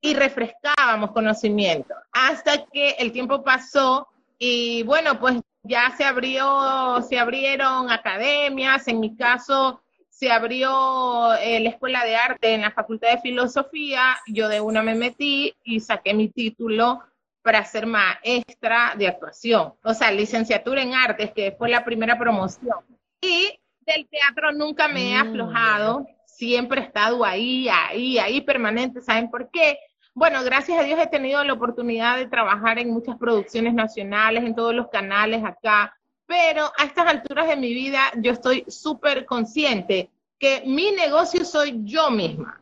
y 0.00 0.14
refrescábamos 0.14 1.12
conocimiento. 1.12 1.94
Hasta 2.12 2.66
que 2.66 2.90
el 2.98 3.10
tiempo 3.10 3.42
pasó 3.42 4.06
y 4.38 4.82
bueno, 4.84 5.18
pues 5.18 5.40
ya 5.62 5.94
se 5.96 6.04
abrió, 6.04 7.02
se 7.08 7.18
abrieron 7.18 7.90
academias, 7.90 8.86
en 8.88 9.00
mi 9.00 9.16
caso 9.16 9.82
se 10.08 10.32
abrió 10.32 11.34
eh, 11.34 11.60
la 11.60 11.70
Escuela 11.70 12.04
de 12.04 12.16
Arte 12.16 12.54
en 12.54 12.62
la 12.62 12.72
Facultad 12.72 13.10
de 13.12 13.20
Filosofía, 13.20 14.16
yo 14.26 14.48
de 14.48 14.60
una 14.60 14.82
me 14.82 14.96
metí 14.96 15.54
y 15.62 15.78
saqué 15.78 16.12
mi 16.12 16.28
título 16.28 17.00
para 17.40 17.64
ser 17.64 17.86
maestra 17.86 18.94
de 18.96 19.06
actuación, 19.06 19.74
o 19.84 19.94
sea, 19.94 20.10
licenciatura 20.10 20.82
en 20.82 20.94
artes, 20.94 21.30
que 21.32 21.52
fue 21.52 21.68
la 21.68 21.84
primera 21.84 22.18
promoción. 22.18 22.78
Y 23.20 23.60
del 23.80 24.08
teatro 24.08 24.52
nunca 24.52 24.88
me 24.88 25.12
he 25.12 25.22
mm, 25.22 25.28
aflojado, 25.28 26.06
siempre 26.26 26.80
he 26.80 26.84
estado 26.84 27.24
ahí, 27.24 27.68
ahí, 27.68 28.18
ahí 28.18 28.40
permanente, 28.40 29.00
¿saben 29.00 29.30
por 29.30 29.50
qué? 29.50 29.78
Bueno, 30.18 30.42
gracias 30.42 30.80
a 30.80 30.82
Dios 30.82 30.98
he 30.98 31.06
tenido 31.06 31.44
la 31.44 31.52
oportunidad 31.52 32.16
de 32.16 32.26
trabajar 32.26 32.80
en 32.80 32.90
muchas 32.90 33.16
producciones 33.18 33.72
nacionales, 33.72 34.42
en 34.42 34.52
todos 34.52 34.74
los 34.74 34.88
canales 34.88 35.44
acá, 35.44 35.96
pero 36.26 36.72
a 36.76 36.82
estas 36.86 37.06
alturas 37.06 37.46
de 37.46 37.54
mi 37.54 37.72
vida 37.72 38.00
yo 38.16 38.32
estoy 38.32 38.64
súper 38.66 39.24
consciente 39.24 40.10
que 40.36 40.64
mi 40.66 40.90
negocio 40.90 41.44
soy 41.44 41.82
yo 41.84 42.10
misma, 42.10 42.60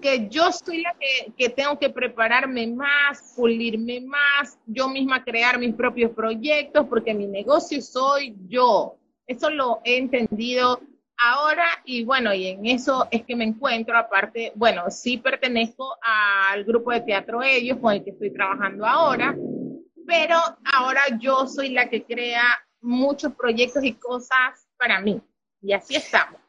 que 0.00 0.28
yo 0.28 0.52
soy 0.52 0.82
la 0.82 0.94
que, 0.94 1.32
que, 1.36 1.48
tengo 1.48 1.76
que 1.76 1.90
prepararme 1.90 2.68
más, 2.68 3.34
pulirme 3.34 4.00
más, 4.02 4.56
yo 4.64 4.88
misma 4.88 5.24
crear 5.24 5.58
mis 5.58 5.74
propios 5.74 6.12
proyectos, 6.12 6.86
porque 6.88 7.12
mi 7.12 7.26
negocio 7.26 7.82
soy 7.82 8.36
yo. 8.46 8.94
Eso 9.26 9.50
lo 9.50 9.80
he 9.82 9.96
entendido 9.96 10.80
ahora 11.18 11.66
y 11.84 12.04
bueno, 12.04 12.32
y 12.34 12.48
en 12.48 12.66
eso 12.66 13.08
es 13.10 13.24
que 13.24 13.36
me 13.36 13.44
encuentro, 13.44 13.96
aparte, 13.96 14.52
bueno, 14.54 14.90
sí 14.90 15.18
pertenezco 15.18 15.96
al 16.02 16.64
grupo 16.64 16.90
de 16.92 17.00
teatro 17.00 17.42
Ellos 17.42 17.78
con 17.80 17.92
el 17.92 18.04
que 18.04 18.10
estoy 18.10 18.32
trabajando 18.32 18.86
ahora, 18.86 19.36
pero 20.06 20.38
ahora 20.72 21.00
yo 21.18 21.46
soy 21.46 21.70
la 21.70 21.88
que 21.88 22.04
crea 22.04 22.44
muchos 22.80 23.34
proyectos 23.34 23.84
y 23.84 23.94
cosas 23.94 24.68
para 24.78 25.00
mí. 25.00 25.20
Y 25.60 25.72
así 25.72 25.96
estamos. 25.96 26.40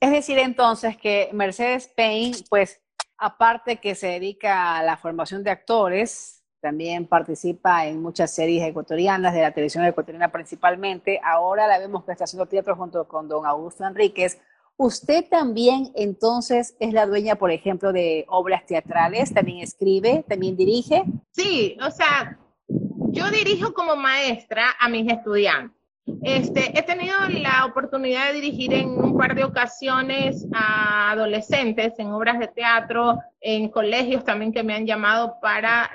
Es 0.00 0.10
decir, 0.10 0.38
entonces 0.38 0.96
que 0.96 1.30
Mercedes 1.32 1.88
Payne, 1.96 2.36
pues 2.50 2.82
aparte 3.18 3.76
que 3.76 3.94
se 3.94 4.08
dedica 4.08 4.76
a 4.76 4.82
la 4.82 4.96
formación 4.96 5.42
de 5.42 5.50
actores, 5.50 6.35
también 6.66 7.06
participa 7.06 7.86
en 7.86 8.02
muchas 8.02 8.34
series 8.34 8.66
ecuatorianas, 8.66 9.32
de 9.32 9.40
la 9.40 9.52
televisión 9.52 9.84
ecuatoriana 9.84 10.32
principalmente. 10.32 11.20
Ahora 11.22 11.68
la 11.68 11.78
vemos 11.78 12.04
que 12.04 12.10
está 12.10 12.24
haciendo 12.24 12.46
teatro 12.46 12.74
junto 12.74 13.06
con 13.06 13.28
don 13.28 13.46
Augusto 13.46 13.86
Enríquez. 13.86 14.40
Usted 14.76 15.28
también 15.30 15.92
entonces 15.94 16.76
es 16.80 16.92
la 16.92 17.06
dueña, 17.06 17.36
por 17.36 17.52
ejemplo, 17.52 17.92
de 17.92 18.24
obras 18.28 18.66
teatrales, 18.66 19.32
también 19.32 19.58
escribe, 19.58 20.24
también 20.28 20.56
dirige. 20.56 21.04
Sí, 21.30 21.76
o 21.80 21.90
sea, 21.92 22.36
yo 22.66 23.30
dirijo 23.30 23.72
como 23.72 23.94
maestra 23.94 24.74
a 24.80 24.88
mis 24.88 25.06
estudiantes. 25.08 25.75
Este, 26.22 26.78
he 26.78 26.82
tenido 26.82 27.16
la 27.28 27.64
oportunidad 27.64 28.28
de 28.28 28.34
dirigir 28.40 28.72
en 28.72 28.90
un 28.90 29.16
par 29.16 29.34
de 29.34 29.42
ocasiones 29.42 30.46
a 30.52 31.10
adolescentes 31.10 31.98
en 31.98 32.12
obras 32.12 32.38
de 32.38 32.46
teatro, 32.46 33.18
en 33.40 33.68
colegios 33.68 34.24
también 34.24 34.52
que 34.52 34.62
me 34.62 34.74
han 34.74 34.86
llamado 34.86 35.38
para 35.40 35.90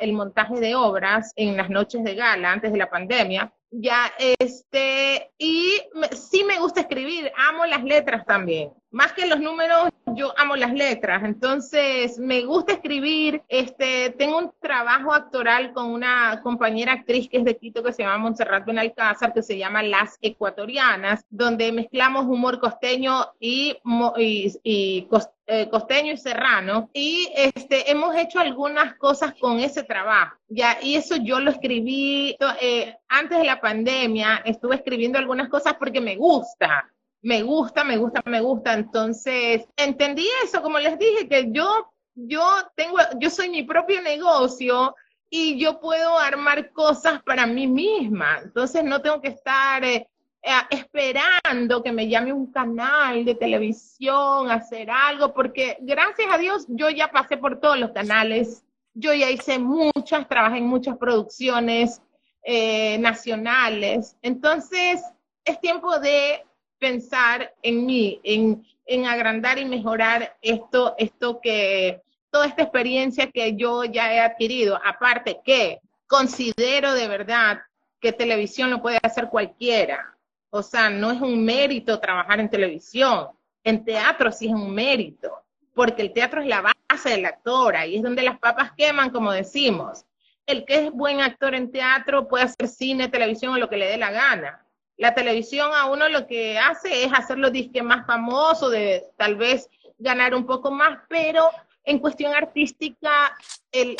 el 0.00 0.12
montaje 0.14 0.60
de 0.60 0.74
obras 0.74 1.32
en 1.36 1.56
las 1.56 1.68
noches 1.68 2.04
de 2.04 2.14
gala 2.14 2.52
antes 2.52 2.72
de 2.72 2.78
la 2.78 2.88
pandemia. 2.88 3.52
Ya, 3.70 4.12
este, 4.38 5.32
y 5.36 5.80
sí 6.12 6.44
me 6.44 6.58
gusta 6.58 6.80
escribir, 6.80 7.30
amo 7.36 7.66
las 7.66 7.84
letras 7.84 8.24
también. 8.24 8.70
Más 8.94 9.12
que 9.12 9.26
los 9.26 9.40
números, 9.40 9.88
yo 10.14 10.32
amo 10.38 10.54
las 10.54 10.72
letras. 10.72 11.24
Entonces, 11.24 12.16
me 12.16 12.44
gusta 12.44 12.74
escribir. 12.74 13.42
Este, 13.48 14.10
tengo 14.10 14.38
un 14.38 14.52
trabajo 14.60 15.12
actoral 15.12 15.72
con 15.72 15.86
una 15.86 16.40
compañera 16.44 16.92
actriz 16.92 17.28
que 17.28 17.38
es 17.38 17.44
de 17.44 17.56
Quito 17.56 17.82
que 17.82 17.92
se 17.92 18.04
llama 18.04 18.18
Montserrat 18.18 18.64
Benalcázar, 18.64 19.34
que 19.34 19.42
se 19.42 19.58
llama 19.58 19.82
Las 19.82 20.16
Ecuatorianas, 20.22 21.24
donde 21.28 21.72
mezclamos 21.72 22.26
humor 22.26 22.60
costeño 22.60 23.32
y, 23.40 23.76
y, 24.16 24.52
y 24.62 25.08
eh, 25.46 25.68
costeño 25.68 26.12
y 26.12 26.16
serrano 26.16 26.88
y 26.94 27.28
este 27.34 27.90
hemos 27.90 28.16
hecho 28.16 28.38
algunas 28.38 28.94
cosas 28.94 29.34
con 29.38 29.60
ese 29.60 29.82
trabajo 29.82 30.38
ya 30.48 30.78
y 30.80 30.94
eso 30.94 31.16
yo 31.16 31.38
lo 31.38 31.50
escribí 31.50 32.34
eh, 32.62 32.96
antes 33.08 33.36
de 33.36 33.44
la 33.44 33.60
pandemia 33.60 34.40
estuve 34.46 34.76
escribiendo 34.76 35.18
algunas 35.18 35.50
cosas 35.50 35.74
porque 35.78 36.00
me 36.00 36.16
gusta 36.16 36.90
me 37.24 37.42
gusta 37.42 37.84
me 37.84 37.96
gusta 37.96 38.22
me 38.26 38.40
gusta. 38.40 38.74
Entonces 38.74 39.66
entendí 39.76 40.26
eso 40.44 40.62
como 40.62 40.78
les 40.78 40.98
dije 40.98 41.28
que 41.28 41.50
yo 41.50 41.90
yo 42.14 42.44
tengo 42.76 42.98
yo 43.18 43.30
soy 43.30 43.48
mi 43.48 43.64
propio 43.64 44.00
negocio 44.02 44.94
y 45.30 45.58
yo 45.58 45.80
puedo 45.80 46.18
armar 46.18 46.70
cosas 46.70 47.22
para 47.22 47.46
mí 47.46 47.66
misma. 47.66 48.38
Entonces 48.44 48.84
no 48.84 49.00
tengo 49.00 49.20
que 49.20 49.28
estar 49.28 49.82
eh, 49.84 50.06
eh, 50.42 50.50
esperando 50.70 51.82
que 51.82 51.90
me 51.90 52.06
llame 52.06 52.32
un 52.32 52.52
canal 52.52 53.24
de 53.24 53.34
televisión, 53.34 54.50
hacer 54.50 54.90
algo, 54.90 55.32
porque 55.32 55.78
gracias 55.80 56.28
a 56.30 56.36
Dios 56.36 56.66
yo 56.68 56.90
ya 56.90 57.10
pasé 57.10 57.38
por 57.38 57.58
todos 57.60 57.78
los 57.78 57.92
canales, 57.92 58.62
yo 58.92 59.14
ya 59.14 59.30
hice 59.30 59.58
muchas, 59.58 60.28
trabajé 60.28 60.58
en 60.58 60.66
muchas 60.66 60.98
producciones 60.98 62.02
eh, 62.42 62.98
nacionales, 62.98 64.18
entonces 64.20 65.02
es 65.46 65.60
tiempo 65.60 65.98
de 65.98 66.44
pensar 66.84 67.54
en 67.62 67.86
mí, 67.86 68.20
en, 68.24 68.62
en 68.84 69.06
agrandar 69.06 69.58
y 69.58 69.64
mejorar 69.64 70.36
esto, 70.42 70.94
esto 70.98 71.40
que, 71.40 72.02
toda 72.30 72.46
esta 72.46 72.62
experiencia 72.62 73.30
que 73.30 73.56
yo 73.56 73.84
ya 73.84 74.12
he 74.12 74.20
adquirido, 74.20 74.78
aparte 74.84 75.40
que 75.42 75.80
considero 76.06 76.92
de 76.92 77.08
verdad 77.08 77.62
que 78.00 78.12
televisión 78.12 78.68
lo 78.70 78.82
puede 78.82 78.98
hacer 79.02 79.30
cualquiera. 79.30 80.14
O 80.50 80.62
sea, 80.62 80.90
no 80.90 81.10
es 81.10 81.22
un 81.22 81.42
mérito 81.42 82.00
trabajar 82.00 82.40
en 82.40 82.50
televisión. 82.50 83.28
En 83.62 83.82
teatro 83.82 84.30
sí 84.30 84.48
es 84.48 84.52
un 84.52 84.74
mérito, 84.74 85.30
porque 85.74 86.02
el 86.02 86.12
teatro 86.12 86.42
es 86.42 86.48
la 86.48 86.60
base 86.60 87.08
del 87.08 87.24
actor, 87.24 87.76
ahí 87.76 87.96
es 87.96 88.02
donde 88.02 88.22
las 88.22 88.38
papas 88.38 88.72
queman, 88.76 89.08
como 89.08 89.32
decimos. 89.32 90.04
El 90.44 90.66
que 90.66 90.86
es 90.86 90.92
buen 90.92 91.22
actor 91.22 91.54
en 91.54 91.72
teatro 91.72 92.28
puede 92.28 92.44
hacer 92.44 92.68
cine, 92.68 93.08
televisión 93.08 93.54
o 93.54 93.58
lo 93.58 93.70
que 93.70 93.78
le 93.78 93.86
dé 93.86 93.96
la 93.96 94.10
gana. 94.10 94.63
La 94.96 95.14
televisión 95.14 95.70
a 95.74 95.86
uno 95.86 96.08
lo 96.08 96.26
que 96.26 96.58
hace 96.58 97.04
es 97.04 97.12
hacerlo 97.12 97.50
disque 97.50 97.82
más 97.82 98.06
famoso, 98.06 98.70
de 98.70 99.04
tal 99.16 99.36
vez 99.36 99.68
ganar 99.98 100.34
un 100.34 100.46
poco 100.46 100.70
más, 100.70 100.98
pero 101.08 101.50
en 101.84 101.98
cuestión 101.98 102.32
artística, 102.34 103.36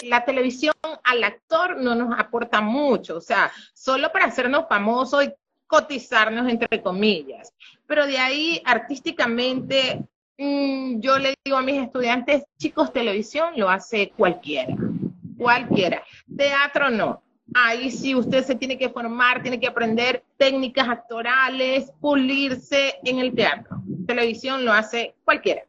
la 0.04 0.24
televisión 0.24 0.74
al 1.02 1.24
actor 1.24 1.76
no 1.76 1.94
nos 1.94 2.18
aporta 2.18 2.60
mucho, 2.60 3.16
o 3.16 3.20
sea, 3.20 3.52
solo 3.74 4.10
para 4.10 4.26
hacernos 4.26 4.66
famosos 4.68 5.24
y 5.24 5.32
cotizarnos 5.66 6.48
entre 6.48 6.80
comillas. 6.80 7.52
Pero 7.86 8.06
de 8.06 8.18
ahí, 8.18 8.62
artísticamente, 8.64 10.04
mm, 10.38 11.00
yo 11.00 11.18
le 11.18 11.34
digo 11.44 11.56
a 11.56 11.62
mis 11.62 11.82
estudiantes, 11.82 12.44
chicos, 12.58 12.92
televisión 12.92 13.54
lo 13.56 13.68
hace 13.68 14.10
cualquiera, 14.16 14.74
cualquiera. 15.36 16.02
Teatro 16.36 16.90
no. 16.90 17.23
Ahí 17.52 17.90
sí 17.90 18.14
usted 18.14 18.42
se 18.44 18.54
tiene 18.54 18.78
que 18.78 18.88
formar, 18.88 19.42
tiene 19.42 19.60
que 19.60 19.66
aprender 19.66 20.24
técnicas 20.38 20.88
actorales, 20.88 21.92
pulirse 22.00 22.94
en 23.04 23.18
el 23.18 23.34
teatro. 23.34 23.82
Televisión 24.06 24.64
lo 24.64 24.72
hace 24.72 25.14
cualquiera. 25.24 25.62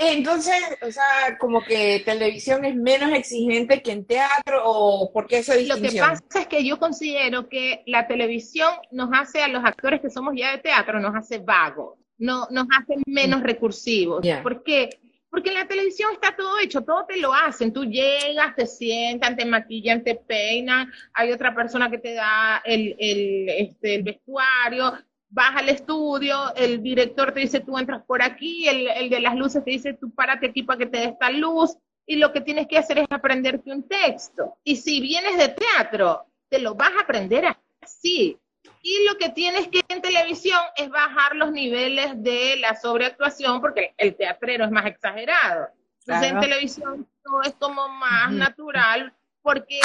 Entonces, 0.00 0.54
o 0.82 0.90
sea, 0.90 1.38
como 1.38 1.62
que 1.62 2.02
televisión 2.04 2.66
es 2.66 2.74
menos 2.74 3.12
exigente 3.12 3.80
que 3.80 3.92
en 3.92 4.04
teatro 4.04 4.62
o 4.64 5.10
por 5.10 5.26
qué 5.26 5.38
esa 5.38 5.54
distinción? 5.54 5.84
Lo 5.84 5.90
que 5.90 6.20
pasa 6.20 6.40
es 6.40 6.46
que 6.48 6.64
yo 6.64 6.78
considero 6.78 7.48
que 7.48 7.82
la 7.86 8.06
televisión 8.06 8.74
nos 8.90 9.08
hace 9.12 9.42
a 9.42 9.48
los 9.48 9.64
actores 9.64 10.02
que 10.02 10.10
somos 10.10 10.34
ya 10.36 10.52
de 10.52 10.58
teatro, 10.58 11.00
nos 11.00 11.16
hace 11.16 11.38
vagos, 11.38 11.98
no, 12.18 12.46
nos 12.50 12.66
hace 12.78 12.96
menos 13.06 13.42
recursivos. 13.42 14.26
¿Por 14.42 14.62
qué? 14.62 14.90
Porque 15.30 15.50
en 15.50 15.56
la 15.56 15.68
televisión 15.68 16.10
está 16.12 16.34
todo 16.34 16.58
hecho, 16.58 16.82
todo 16.82 17.04
te 17.06 17.18
lo 17.18 17.34
hacen. 17.34 17.72
Tú 17.72 17.84
llegas, 17.84 18.56
te 18.56 18.66
sientan, 18.66 19.36
te 19.36 19.44
maquillan, 19.44 20.02
te 20.02 20.14
peinan, 20.14 20.90
hay 21.12 21.32
otra 21.32 21.54
persona 21.54 21.90
que 21.90 21.98
te 21.98 22.14
da 22.14 22.62
el, 22.64 22.96
el, 22.98 23.48
este, 23.48 23.96
el 23.96 24.02
vestuario, 24.02 24.94
vas 25.30 25.56
al 25.56 25.68
estudio, 25.68 26.54
el 26.56 26.82
director 26.82 27.32
te 27.32 27.40
dice 27.40 27.60
tú 27.60 27.78
entras 27.78 28.02
por 28.04 28.22
aquí, 28.22 28.66
el, 28.68 29.10
de 29.10 29.20
las 29.20 29.36
luces 29.36 29.64
te 29.64 29.72
dice 29.72 29.94
tú 29.94 30.10
párate 30.14 30.46
aquí 30.46 30.62
para 30.62 30.78
que 30.78 30.86
te 30.86 30.98
dé 30.98 31.04
esta 31.04 31.30
luz, 31.30 31.76
y 32.06 32.16
lo 32.16 32.32
que 32.32 32.40
tienes 32.40 32.66
que 32.66 32.78
hacer 32.78 32.98
es 32.98 33.06
aprenderte 33.10 33.70
un 33.70 33.86
texto. 33.86 34.56
Y 34.64 34.76
si 34.76 35.00
vienes 35.00 35.36
de 35.36 35.48
teatro, 35.48 36.24
te 36.48 36.58
lo 36.58 36.74
vas 36.74 36.92
a 36.96 37.02
aprender 37.02 37.44
así. 37.82 38.38
Y 38.82 39.06
lo 39.08 39.16
que 39.18 39.30
tienes 39.30 39.68
que 39.68 39.80
en 39.88 40.02
televisión 40.02 40.60
es 40.76 40.88
bajar 40.88 41.36
los 41.36 41.50
niveles 41.50 42.22
de 42.22 42.56
la 42.58 42.74
sobreactuación, 42.74 43.60
porque 43.60 43.94
el 43.96 44.16
teatrero 44.16 44.64
es 44.64 44.70
más 44.70 44.86
exagerado. 44.86 45.68
Entonces 46.06 46.32
en 46.32 46.40
televisión 46.40 47.08
todo 47.22 47.42
es 47.42 47.54
como 47.58 47.88
más 47.88 48.32
natural, 48.32 49.12
porque 49.42 49.80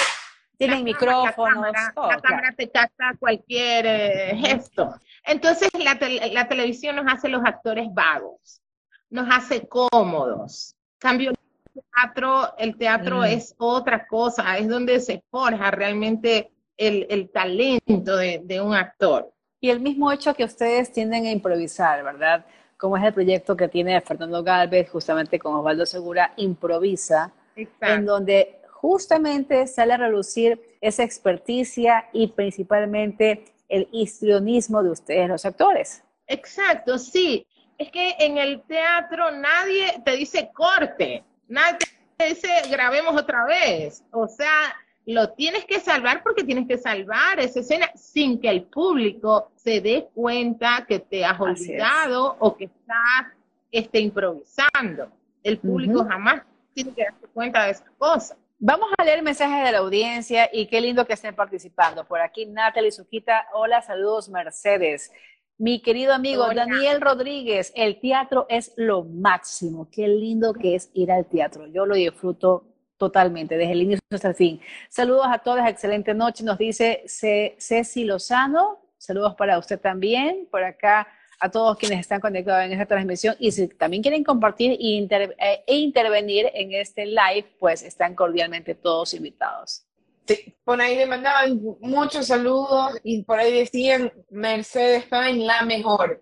tienen 0.58 0.84
micrófonos. 0.84 1.72
La 1.96 2.22
cámara, 2.22 2.54
te 2.56 2.70
capta 2.70 3.16
cualquier 3.20 3.86
eh, 3.86 4.36
gesto. 4.38 4.96
Entonces 5.26 5.70
la, 5.78 5.98
la, 6.32 6.48
televisión 6.48 6.96
nos 6.96 7.12
hace 7.12 7.28
los 7.28 7.44
actores 7.44 7.88
vagos, 7.94 8.62
nos 9.10 9.28
hace 9.30 9.68
cómodos. 9.68 10.76
Cambio 11.00 11.32
el 11.32 11.84
teatro, 11.94 12.58
el 12.58 12.78
teatro 12.78 13.20
mm. 13.20 13.26
es 13.26 13.56
otra 13.58 14.08
cosa, 14.08 14.58
es 14.58 14.70
donde 14.70 15.00
se 15.00 15.24
forja 15.30 15.72
realmente 15.72 16.53
el, 16.78 17.08
el 17.10 17.30
talento 17.30 18.18
de, 18.18 18.42
de, 18.44 18.62
un 18.62 18.74
actor. 18.74 19.32
Y 19.60 19.70
el 19.70 19.80
mismo 19.80 20.12
hecho 20.12 20.34
que 20.34 20.44
ustedes 20.44 20.92
tienden 20.92 21.26
a 21.26 21.32
improvisar, 21.32 22.04
¿verdad? 22.04 22.46
Como 22.78 22.98
es 22.98 23.04
el 23.04 23.14
proyecto 23.14 23.56
que 23.56 23.68
tiene 23.68 24.00
Fernando 24.02 24.44
Galvez, 24.44 24.90
justamente 24.90 25.40
con 25.40 25.56
Osvaldo 25.56 25.86
Segura, 25.86 26.34
improvisa, 26.38 27.32
en 27.56 28.06
donde 28.06 28.60
justamente 28.84 29.66
sale 29.68 29.94
a 29.94 29.98
relucir 29.98 30.60
esa 30.82 31.04
experticia 31.04 32.10
y 32.12 32.28
principalmente 32.28 33.46
el 33.70 33.88
histrionismo 33.92 34.84
de 34.84 34.92
ustedes, 34.92 35.30
los 35.30 35.46
actores. 35.46 36.04
Exacto, 36.28 36.98
sí. 36.98 37.48
Es 37.78 37.90
que 37.92 38.16
en 38.20 38.38
el 38.38 38.62
teatro 38.64 39.32
nadie 39.32 40.02
te 40.04 40.18
dice 40.18 40.52
corte, 40.54 41.24
nadie 41.48 41.80
te 42.18 42.26
dice 42.26 42.50
grabemos 42.70 43.20
otra 43.20 43.46
vez. 43.46 44.04
O 44.12 44.28
sea, 44.28 44.76
lo 45.06 45.32
tienes 45.32 45.66
que 45.66 45.80
salvar 45.80 46.24
porque 46.24 46.44
tienes 46.44 46.68
que 46.68 46.78
salvar 46.78 47.40
esa 47.40 47.60
escena 47.60 47.92
sin 47.96 48.40
que 48.40 48.50
el 48.50 48.64
público 48.64 49.52
se 49.56 49.82
dé 49.82 50.10
cuenta 50.14 50.86
que 50.88 51.00
te 51.00 51.26
has 51.26 51.40
olvidado 51.40 52.36
o 52.40 52.56
que 52.56 52.66
estás 52.66 53.34
este, 53.72 54.00
improvisando. 54.00 55.12
El 55.44 55.58
público 55.58 56.06
jamás 56.06 56.44
tiene 56.74 56.94
que 56.94 57.04
darse 57.04 57.28
cuenta 57.34 57.66
de 57.66 57.72
esas 57.72 57.90
cosas. 57.98 58.38
Vamos 58.60 58.90
a 58.98 59.04
leer 59.04 59.22
mensajes 59.22 59.66
de 59.66 59.72
la 59.74 59.80
audiencia 59.80 60.50
y 60.54 60.68
qué 60.68 60.80
lindo 60.80 61.06
que 61.06 61.14
estén 61.14 61.36
participando. 61.36 62.06
Por 62.06 62.22
aquí 62.22 62.46
Natalie 62.46 62.92
Suquita, 62.92 63.48
hola, 63.54 63.82
saludos 63.82 64.30
Mercedes. 64.30 65.12
Mi 65.58 65.82
querido 65.82 66.14
amigo 66.14 66.48
Daniel 66.54 67.02
Rodríguez, 67.02 67.74
el 67.76 68.00
teatro 68.00 68.46
es 68.48 68.74
lo 68.78 69.04
máximo. 69.04 69.90
Qué 69.92 70.08
lindo 70.08 70.54
que 70.54 70.76
es 70.76 70.90
ir 70.94 71.12
al 71.12 71.26
teatro. 71.26 71.68
Yo 71.68 71.86
lo 71.86 71.96
disfruto 71.96 72.73
totalmente, 73.04 73.58
desde 73.58 73.74
el 73.74 73.82
inicio 73.82 74.02
hasta 74.12 74.30
el 74.30 74.36
fin. 74.36 74.62
Saludos 74.90 75.28
a 75.30 75.40
todas, 75.40 75.70
excelente 75.70 76.14
noche. 76.14 76.44
Nos 76.44 76.58
dice 76.58 77.04
Ceci 77.06 78.06
Lozano. 78.06 78.80
Saludos 78.98 79.36
para 79.36 79.60
usted 79.60 79.80
también. 79.80 80.48
Por 80.50 80.64
acá 80.64 81.08
a 81.40 81.52
todos 81.52 81.78
quienes 81.78 82.00
están 82.00 82.22
conectados 82.22 82.64
en 82.64 82.72
esta 82.72 82.86
transmisión 82.86 83.36
y 83.38 83.52
si 83.52 83.68
también 83.68 84.02
quieren 84.02 84.24
compartir 84.24 84.78
e, 84.80 85.64
intervenir 85.68 86.50
en 86.54 86.72
este 86.72 87.06
live, 87.06 87.46
pues 87.60 87.84
están 87.84 88.16
cordialmente 88.16 88.76
todos 88.76 89.14
invitados. 89.14 89.86
Sí, 90.26 90.56
por 90.64 90.80
ahí 90.80 90.96
le 90.96 91.06
mandaban 91.06 91.60
muchos 91.82 92.28
saludos 92.28 92.98
y 93.04 93.24
por 93.24 93.40
ahí 93.40 93.52
decían 93.52 94.14
Mercedes 94.30 95.04
Fine 95.04 95.46
la 95.46 95.64
mejor. 95.64 96.22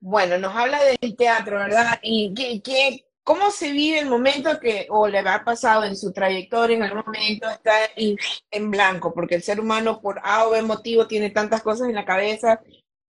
Bueno, 0.00 0.38
nos 0.38 0.54
habla 0.56 0.80
del 0.82 1.14
teatro, 1.14 1.58
¿verdad? 1.58 1.98
¿Y 2.02 2.32
qué, 2.62 3.04
cómo 3.24 3.50
se 3.50 3.72
vive 3.72 3.98
el 3.98 4.08
momento 4.08 4.60
que, 4.60 4.86
o 4.90 5.08
le 5.08 5.18
ha 5.18 5.44
pasado 5.44 5.84
en 5.84 5.96
su 5.96 6.12
trayectoria, 6.12 6.76
en 6.76 6.82
algún 6.84 7.02
momento 7.04 7.48
está 7.48 7.72
en, 7.96 8.16
en 8.50 8.70
blanco? 8.70 9.12
Porque 9.12 9.34
el 9.34 9.42
ser 9.42 9.58
humano 9.58 10.00
por 10.00 10.20
A 10.22 10.46
o 10.46 10.50
B 10.50 10.62
motivo 10.62 11.08
tiene 11.08 11.30
tantas 11.30 11.62
cosas 11.62 11.88
en 11.88 11.94
la 11.94 12.04
cabeza 12.04 12.60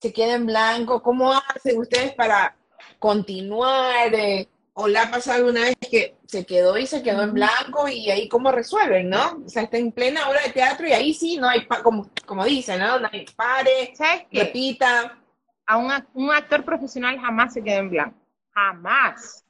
se 0.03 0.11
queda 0.11 0.33
en 0.33 0.45
blanco? 0.45 1.01
¿Cómo 1.01 1.31
hacen 1.31 1.79
ustedes 1.79 2.13
para 2.13 2.57
continuar? 2.99 4.13
Eh, 4.13 4.49
¿O 4.73 4.87
le 4.87 4.99
ha 4.99 5.09
pasado 5.09 5.49
una 5.49 5.61
vez 5.61 5.75
que 5.89 6.17
se 6.25 6.45
quedó 6.45 6.77
y 6.77 6.85
se 6.85 7.01
quedó 7.01 7.21
en 7.21 7.33
blanco 7.33 7.87
y 7.87 8.11
ahí 8.11 8.27
cómo 8.27 8.51
resuelven, 8.51 9.09
no? 9.09 9.43
O 9.45 9.47
sea, 9.47 9.63
está 9.63 9.77
en 9.77 9.93
plena 9.93 10.27
hora 10.27 10.41
de 10.41 10.51
teatro 10.51 10.85
y 10.87 10.91
ahí 10.91 11.13
sí 11.13 11.37
no 11.37 11.47
hay, 11.47 11.65
como, 11.67 12.09
como 12.25 12.43
dicen, 12.43 12.79
¿no? 12.79 12.99
No 12.99 13.07
hay 13.13 13.25
pare, 13.33 13.93
repita. 14.29 15.17
A 15.65 15.77
un, 15.77 15.89
un 16.15 16.31
actor 16.31 16.65
profesional 16.65 17.17
jamás 17.17 17.53
se 17.53 17.63
queda 17.63 17.77
en 17.77 17.89
blanco. 17.89 18.17
Jamás. 18.53 19.42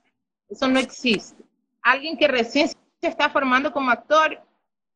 Eso 0.54 0.68
no 0.68 0.80
existe. 0.80 1.44
Alguien 1.82 2.16
que 2.16 2.28
recién 2.28 2.68
se 2.68 2.78
está 3.02 3.30
formando 3.30 3.74
como 3.74 3.90
actor 3.90 4.40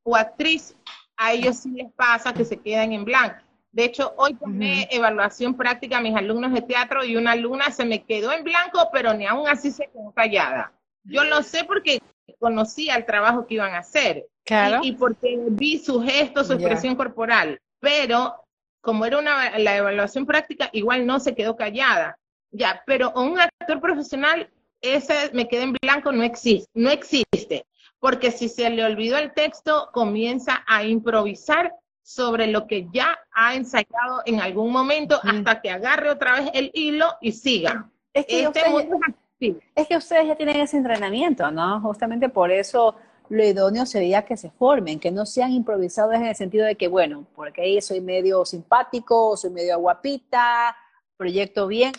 o 0.04 0.15
actriz, 0.15 0.76
a 1.17 1.34
ellos 1.34 1.58
sí 1.58 1.72
les 1.72 1.91
pasa 1.93 2.32
que 2.32 2.46
se 2.46 2.58
quedan 2.58 2.93
en 2.93 3.04
blanco. 3.04 3.43
De 3.72 3.86
hecho, 3.86 4.13
hoy 4.17 4.36
tomé 4.36 4.88
evaluación 4.91 5.56
práctica 5.56 5.98
a 5.98 6.02
mis 6.02 6.15
alumnos 6.15 6.54
de 6.54 6.62
teatro 6.62 7.04
y 7.04 7.15
una 7.15 7.32
alumna 7.32 7.72
se 7.72 7.86
me 7.86 8.04
quedó 8.04 8.32
en 8.32 8.43
blanco, 8.43 8.89
pero 8.93 9.13
ni 9.13 9.26
aún 9.26 9.48
así 9.48 9.72
se 9.72 9.88
quedó 9.88 10.12
callada. 10.12 10.72
Yo 11.04 11.24
lo 11.24 11.41
sé 11.41 11.63
porque 11.63 12.00
conocía 12.39 12.96
el 12.96 13.06
trabajo 13.06 13.48
que 13.48 13.56
iban 13.56 13.74
a 13.74 13.80
hacer 13.80 14.28
claro. 14.46 14.80
y, 14.84 14.93
porque 14.93 15.38
vi 15.50 15.80
su 15.80 16.02
gesto, 16.02 16.43
su 16.43 16.54
expresión 16.54 16.96
corporal, 16.96 17.60
pero 17.80 18.36
como 18.82 19.06
era 19.06 19.17
una, 19.17 19.58
la 19.58 19.76
evaluación 19.76 20.26
práctica, 20.26 20.70
igual 20.72 21.06
no 21.06 21.20
se 21.20 21.36
quedó 21.36 21.56
callada. 21.56 22.17
Ya, 22.52 22.82
pero 22.86 23.12
un 23.12 23.39
actor 23.39 23.82
profesional, 23.82 24.50
ese 24.82 25.32
me 25.34 25.48
quedé 25.48 25.63
en 25.63 25.74
blanco, 25.82 26.12
no 26.12 26.24
existe, 26.24 26.70
no 26.74 26.90
existe, 26.90 27.66
porque 28.00 28.32
si 28.32 28.50
se 28.50 28.70
le 28.70 28.84
olvidó 28.84 29.18
el 29.18 29.34
texto, 29.34 29.90
comienza 29.92 30.63
a 30.68 30.84
improvisar 30.84 31.74
sobre 32.04 32.48
lo 32.48 32.68
que 32.68 32.88
ya 32.94 33.20
ha 33.34 33.56
ensayado 33.56 34.22
en 34.26 34.40
algún 34.40 34.72
momento 34.72 35.20
hasta 35.24 35.60
que 35.62 35.70
agarre 35.70 36.10
otra 36.10 36.40
vez 36.40 36.52
el 36.54 36.72
hilo 36.74 37.08
y 37.20 37.34
siga. 37.34 37.90
Es 38.13 38.26
que, 38.26 38.44
este 38.44 38.48
ustedes, 38.48 39.56
es, 39.76 39.88
que 39.88 39.98
ustedes 39.98 40.28
ya 40.28 40.36
tienen 40.36 40.58
ese 40.58 40.78
entrenamiento, 40.78 41.52
¿no? 41.52 41.82
Justamente 41.82 42.30
por 42.30 42.50
eso 42.50 42.96
lo 43.30 43.44
idóneo 43.44 43.86
sería 43.86 44.24
que 44.24 44.38
se 44.38 44.50
formen, 44.52 45.00
que 45.00 45.12
no 45.12 45.26
sean 45.26 45.52
improvisados 45.52 46.16
en 46.16 46.26
el 46.28 46.36
sentido 46.36 46.66
de 46.66 46.76
que, 46.76 46.88
bueno, 46.88 47.26
porque 47.36 47.62
ahí 47.62 47.82
soy 47.82 48.00
medio 48.00 48.46
simpático, 48.46 49.36
soy 49.36 49.50
medio 49.50 49.78
guapita, 49.78 50.78
proyecto 51.18 51.68
bien, 51.68 51.92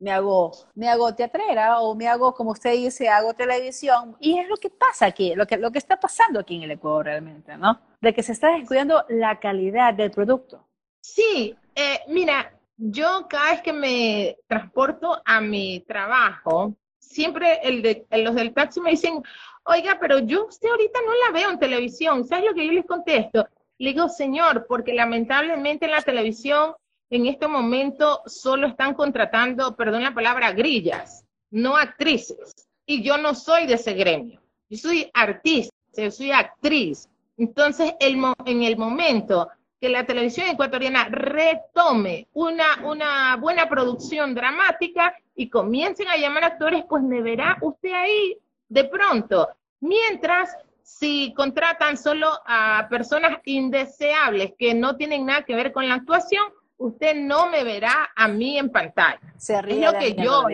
me 0.00 0.10
hago, 0.10 0.52
me 0.74 0.88
hago 0.88 1.14
teatrera 1.14 1.80
o 1.80 1.94
me 1.94 2.08
hago, 2.08 2.34
como 2.34 2.50
usted 2.52 2.72
dice, 2.72 3.08
hago 3.08 3.34
televisión. 3.34 4.16
Y 4.18 4.38
es 4.38 4.48
lo 4.48 4.56
que 4.56 4.70
pasa 4.70 5.06
aquí, 5.06 5.34
lo 5.34 5.46
que, 5.46 5.58
lo 5.58 5.70
que 5.70 5.78
está 5.78 6.00
pasando 6.00 6.40
aquí 6.40 6.56
en 6.56 6.62
el 6.62 6.72
Ecuador 6.72 7.04
realmente, 7.04 7.56
¿no? 7.56 7.80
De 8.00 8.12
que 8.12 8.22
se 8.22 8.32
está 8.32 8.48
descuidando 8.56 9.04
la 9.08 9.38
calidad 9.38 9.94
del 9.94 10.10
producto. 10.10 10.66
Sí, 11.02 11.54
eh, 11.74 12.00
mira, 12.08 12.52
yo 12.76 13.26
cada 13.28 13.52
vez 13.52 13.62
que 13.62 13.72
me 13.72 14.38
transporto 14.46 15.20
a 15.24 15.40
mi 15.40 15.80
trabajo, 15.80 16.74
siempre 16.98 17.60
el 17.62 17.82
de, 17.82 18.06
los 18.10 18.34
del 18.34 18.54
taxi 18.54 18.80
me 18.80 18.92
dicen, 18.92 19.22
oiga, 19.64 19.98
pero 20.00 20.18
yo 20.20 20.46
usted 20.46 20.68
ahorita 20.68 20.98
no 21.04 21.12
la 21.26 21.32
veo 21.32 21.50
en 21.50 21.58
televisión. 21.58 22.26
¿Sabes 22.26 22.46
lo 22.46 22.54
que 22.54 22.66
yo 22.66 22.72
les 22.72 22.86
contesto? 22.86 23.46
Le 23.78 23.92
digo, 23.92 24.08
señor, 24.08 24.66
porque 24.66 24.94
lamentablemente 24.94 25.84
en 25.84 25.92
la 25.92 26.02
televisión 26.02 26.74
en 27.10 27.26
este 27.26 27.48
momento 27.48 28.22
solo 28.26 28.68
están 28.68 28.94
contratando, 28.94 29.74
perdón 29.74 30.04
la 30.04 30.14
palabra, 30.14 30.52
grillas, 30.52 31.24
no 31.50 31.76
actrices. 31.76 32.54
y 32.86 33.02
yo 33.02 33.18
no 33.18 33.34
soy 33.34 33.66
de 33.66 33.74
ese 33.74 33.92
gremio. 33.94 34.40
Yo 34.68 34.78
soy 34.78 35.10
artista, 35.14 35.74
yo 35.96 36.10
soy 36.10 36.32
actriz. 36.32 37.08
Entonces, 37.36 37.94
en 38.00 38.62
el 38.62 38.76
momento 38.76 39.48
que 39.80 39.88
la 39.88 40.04
televisión 40.04 40.48
ecuatoriana 40.48 41.04
retome 41.08 42.28
una, 42.32 42.84
una 42.84 43.36
buena 43.36 43.68
producción 43.68 44.34
dramática 44.34 45.14
y 45.34 45.48
comiencen 45.48 46.08
a 46.08 46.16
llamar 46.16 46.44
actores, 46.44 46.84
pues 46.88 47.02
me 47.02 47.22
verá 47.22 47.58
usted 47.62 47.92
ahí 47.92 48.36
de 48.68 48.84
pronto. 48.84 49.48
Mientras, 49.80 50.56
si 50.82 51.32
contratan 51.34 51.96
solo 51.96 52.28
a 52.44 52.88
personas 52.90 53.40
indeseables 53.44 54.52
que 54.58 54.74
no 54.74 54.96
tienen 54.96 55.26
nada 55.26 55.44
que 55.44 55.54
ver 55.54 55.72
con 55.72 55.88
la 55.88 55.94
actuación, 55.94 56.42
usted 56.80 57.14
no 57.14 57.48
me 57.48 57.62
verá 57.62 58.10
a 58.16 58.26
mí 58.26 58.58
en 58.58 58.70
pantalla. 58.70 59.20
Se 59.36 59.60
ríe 59.60 59.84
es 59.86 59.92
lo 59.92 59.98
que 59.98 60.14
yo 60.14 60.44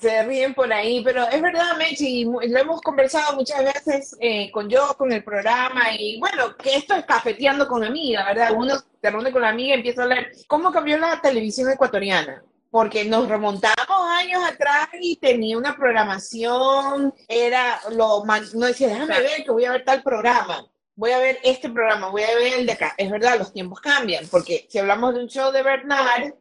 se 0.00 0.22
ríen 0.24 0.54
por 0.54 0.70
ahí, 0.72 1.02
pero 1.04 1.26
es 1.28 1.40
verdad, 1.40 1.76
Mechi, 1.78 2.24
lo 2.24 2.58
hemos 2.58 2.80
conversado 2.82 3.36
muchas 3.36 3.64
veces 3.64 4.16
eh, 4.20 4.50
con 4.50 4.68
yo, 4.68 4.94
con 4.98 5.12
el 5.12 5.22
programa, 5.22 5.94
y 5.98 6.18
bueno, 6.18 6.56
que 6.56 6.76
esto 6.76 6.94
es 6.94 7.04
cafeteando 7.06 7.66
con 7.66 7.84
amiga, 7.84 8.24
¿verdad? 8.26 8.52
Uno 8.54 8.74
se 8.76 9.10
reúne 9.10 9.32
con 9.32 9.42
la 9.42 9.50
amiga 9.50 9.70
y 9.70 9.78
empieza 9.78 10.02
a 10.02 10.04
hablar, 10.04 10.26
¿cómo 10.46 10.72
cambió 10.72 10.98
la 10.98 11.20
televisión 11.22 11.70
ecuatoriana? 11.70 12.42
Porque 12.70 13.04
nos 13.04 13.28
remontamos 13.28 14.10
años 14.18 14.42
atrás 14.44 14.88
y 15.00 15.16
tenía 15.16 15.56
una 15.56 15.76
programación, 15.76 17.14
era 17.28 17.80
lo 17.92 18.24
no 18.26 18.66
decía, 18.66 18.88
déjame 18.88 19.20
ver 19.20 19.44
que 19.44 19.52
voy 19.52 19.64
a 19.64 19.72
ver 19.72 19.84
tal 19.84 20.02
programa 20.02 20.66
voy 20.96 21.12
a 21.12 21.18
ver 21.18 21.38
este 21.42 21.68
programa, 21.70 22.08
voy 22.08 22.22
a 22.22 22.34
ver 22.34 22.54
el 22.60 22.66
de 22.66 22.72
acá. 22.72 22.94
Es 22.96 23.10
verdad, 23.10 23.38
los 23.38 23.52
tiempos 23.52 23.80
cambian, 23.80 24.26
porque 24.28 24.66
si 24.68 24.78
hablamos 24.78 25.14
de 25.14 25.20
un 25.20 25.28
show 25.28 25.52
de 25.52 25.62
Bernard, 25.62 26.34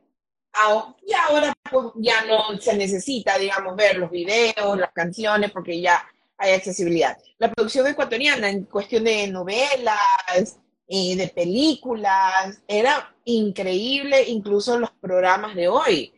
y 1.05 1.13
ahora 1.13 1.53
pues, 1.69 1.87
ya 1.95 2.23
no 2.25 2.57
se 2.59 2.75
necesita, 2.75 3.37
digamos, 3.37 3.75
ver 3.75 3.97
los 3.97 4.11
videos, 4.11 4.77
las 4.77 4.91
canciones, 4.91 5.51
porque 5.51 5.81
ya 5.81 6.05
hay 6.37 6.53
accesibilidad. 6.53 7.17
La 7.39 7.51
producción 7.51 7.87
ecuatoriana 7.87 8.49
en 8.49 8.65
cuestión 8.65 9.03
de 9.03 9.27
novelas, 9.27 10.59
eh, 10.87 11.15
de 11.15 11.27
películas, 11.29 12.61
era 12.67 13.15
increíble, 13.25 14.23
incluso 14.27 14.77
los 14.77 14.91
programas 14.91 15.55
de 15.55 15.67
hoy. 15.67 16.12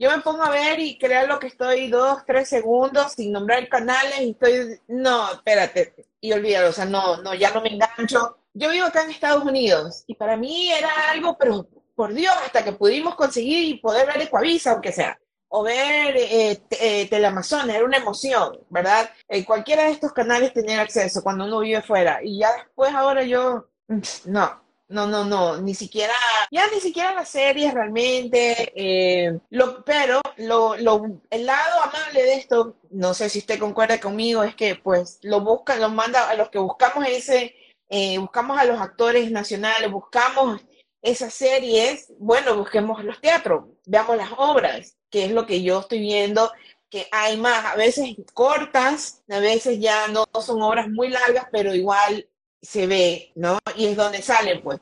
Yo 0.00 0.10
me 0.10 0.22
pongo 0.22 0.42
a 0.42 0.48
ver 0.48 0.80
y 0.80 0.96
creo 0.96 1.26
lo 1.26 1.38
que 1.38 1.48
estoy 1.48 1.90
dos, 1.90 2.24
tres 2.26 2.48
segundos 2.48 3.12
sin 3.12 3.32
nombrar 3.32 3.68
canales 3.68 4.18
y 4.22 4.30
estoy, 4.30 4.80
no, 4.88 5.30
espérate, 5.30 5.94
y 6.22 6.32
olvídalo, 6.32 6.70
o 6.70 6.72
sea, 6.72 6.86
no, 6.86 7.18
no, 7.18 7.34
ya 7.34 7.50
no 7.50 7.60
me 7.60 7.74
engancho. 7.74 8.38
Yo 8.54 8.70
vivo 8.70 8.86
acá 8.86 9.02
en 9.02 9.10
Estados 9.10 9.44
Unidos 9.44 10.04
y 10.06 10.14
para 10.14 10.38
mí 10.38 10.72
era 10.72 10.88
algo, 11.10 11.36
pero 11.36 11.68
por 11.94 12.14
Dios, 12.14 12.34
hasta 12.42 12.64
que 12.64 12.72
pudimos 12.72 13.14
conseguir 13.14 13.62
y 13.68 13.78
poder 13.78 14.06
ver 14.06 14.22
Ecuavisa, 14.22 14.70
aunque 14.72 14.90
sea, 14.90 15.20
o 15.48 15.64
ver 15.64 16.16
eh, 16.16 16.62
eh, 16.80 17.08
era 17.10 17.84
una 17.84 17.98
emoción, 17.98 18.58
¿verdad? 18.70 19.10
Eh, 19.28 19.44
cualquiera 19.44 19.82
de 19.82 19.90
estos 19.90 20.14
canales 20.14 20.54
tenía 20.54 20.80
acceso 20.80 21.22
cuando 21.22 21.44
uno 21.44 21.60
vive 21.60 21.82
fuera. 21.82 22.20
Y 22.22 22.38
ya 22.38 22.54
después, 22.54 22.94
ahora 22.94 23.22
yo, 23.24 23.68
no, 24.24 24.62
no, 24.90 25.06
no, 25.06 25.24
no, 25.24 25.60
ni 25.60 25.74
siquiera, 25.74 26.12
ya 26.50 26.66
ni 26.74 26.80
siquiera 26.80 27.14
las 27.14 27.28
series 27.28 27.72
realmente, 27.72 28.72
eh, 28.74 29.38
lo, 29.50 29.84
pero 29.84 30.20
lo, 30.36 30.76
lo, 30.76 31.20
el 31.30 31.46
lado 31.46 31.82
amable 31.82 32.22
de 32.22 32.34
esto, 32.34 32.76
no 32.90 33.14
sé 33.14 33.28
si 33.28 33.38
usted 33.38 33.58
concuerda 33.58 34.00
conmigo, 34.00 34.42
es 34.42 34.54
que 34.56 34.74
pues 34.74 35.18
lo 35.22 35.40
buscan, 35.40 35.80
lo 35.80 35.88
manda 35.88 36.28
a 36.28 36.34
los 36.34 36.50
que 36.50 36.58
buscamos 36.58 37.06
ese, 37.06 37.54
buscamos 38.18 38.58
a 38.58 38.64
los 38.64 38.80
actores 38.80 39.30
nacionales, 39.30 39.90
buscamos 39.90 40.60
esas 41.02 41.32
series, 41.32 42.12
bueno, 42.18 42.56
busquemos 42.56 43.04
los 43.04 43.20
teatros, 43.20 43.64
veamos 43.86 44.16
las 44.16 44.30
obras, 44.36 44.96
que 45.08 45.24
es 45.24 45.30
lo 45.30 45.46
que 45.46 45.62
yo 45.62 45.80
estoy 45.80 46.00
viendo, 46.00 46.50
que 46.90 47.06
hay 47.12 47.36
más, 47.36 47.64
a 47.64 47.76
veces 47.76 48.16
cortas, 48.34 49.22
a 49.30 49.38
veces 49.38 49.78
ya 49.78 50.08
no 50.08 50.26
son 50.42 50.60
obras 50.62 50.88
muy 50.88 51.08
largas, 51.08 51.46
pero 51.52 51.74
igual 51.74 52.26
se 52.60 52.86
ve, 52.86 53.32
¿no? 53.34 53.58
Y 53.76 53.86
es 53.86 53.96
donde 53.96 54.22
salen, 54.22 54.62
pues, 54.62 54.80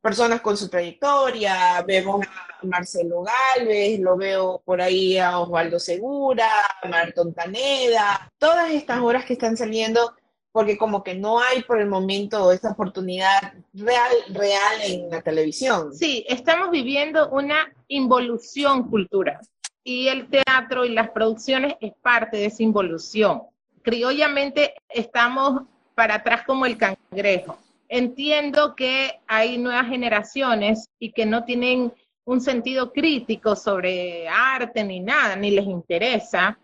personas 0.00 0.40
con 0.40 0.56
su 0.56 0.68
trayectoria, 0.68 1.82
vemos 1.86 2.26
a 2.26 2.66
Marcelo 2.66 3.22
Galvez, 3.22 4.00
lo 4.00 4.16
veo 4.16 4.62
por 4.64 4.80
ahí 4.80 5.18
a 5.18 5.38
Osvaldo 5.38 5.78
Segura, 5.78 6.48
a 6.82 6.88
Martón 6.88 7.34
Taneda, 7.34 8.30
todas 8.38 8.70
estas 8.70 9.00
obras 9.00 9.24
que 9.24 9.34
están 9.34 9.56
saliendo 9.56 10.14
porque 10.52 10.76
como 10.76 11.04
que 11.04 11.14
no 11.14 11.40
hay 11.40 11.62
por 11.62 11.80
el 11.80 11.88
momento 11.88 12.50
esa 12.50 12.72
oportunidad 12.72 13.54
real, 13.72 14.12
real 14.30 14.80
en 14.82 15.10
la 15.10 15.22
televisión. 15.22 15.94
Sí, 15.94 16.24
estamos 16.28 16.70
viviendo 16.70 17.28
una 17.30 17.72
involución 17.88 18.88
cultural 18.88 19.38
y 19.84 20.08
el 20.08 20.28
teatro 20.28 20.84
y 20.84 20.90
las 20.90 21.10
producciones 21.10 21.74
es 21.80 21.92
parte 22.02 22.36
de 22.38 22.46
esa 22.46 22.62
involución. 22.62 23.42
Criollamente 23.82 24.74
estamos 24.88 25.62
para 26.00 26.14
atrás 26.14 26.44
como 26.46 26.64
el 26.64 26.78
cangrejo. 26.78 27.58
Entiendo 27.86 28.74
que 28.74 29.20
hay 29.26 29.58
nuevas 29.58 29.86
generaciones 29.86 30.88
y 30.98 31.12
que 31.12 31.26
no 31.26 31.44
tienen 31.44 31.92
un 32.24 32.40
sentido 32.40 32.90
crítico 32.90 33.54
sobre 33.54 34.26
arte 34.26 34.82
ni 34.82 35.00
nada, 35.00 35.36
ni 35.36 35.50
les 35.50 35.66
interesa. 35.66 36.58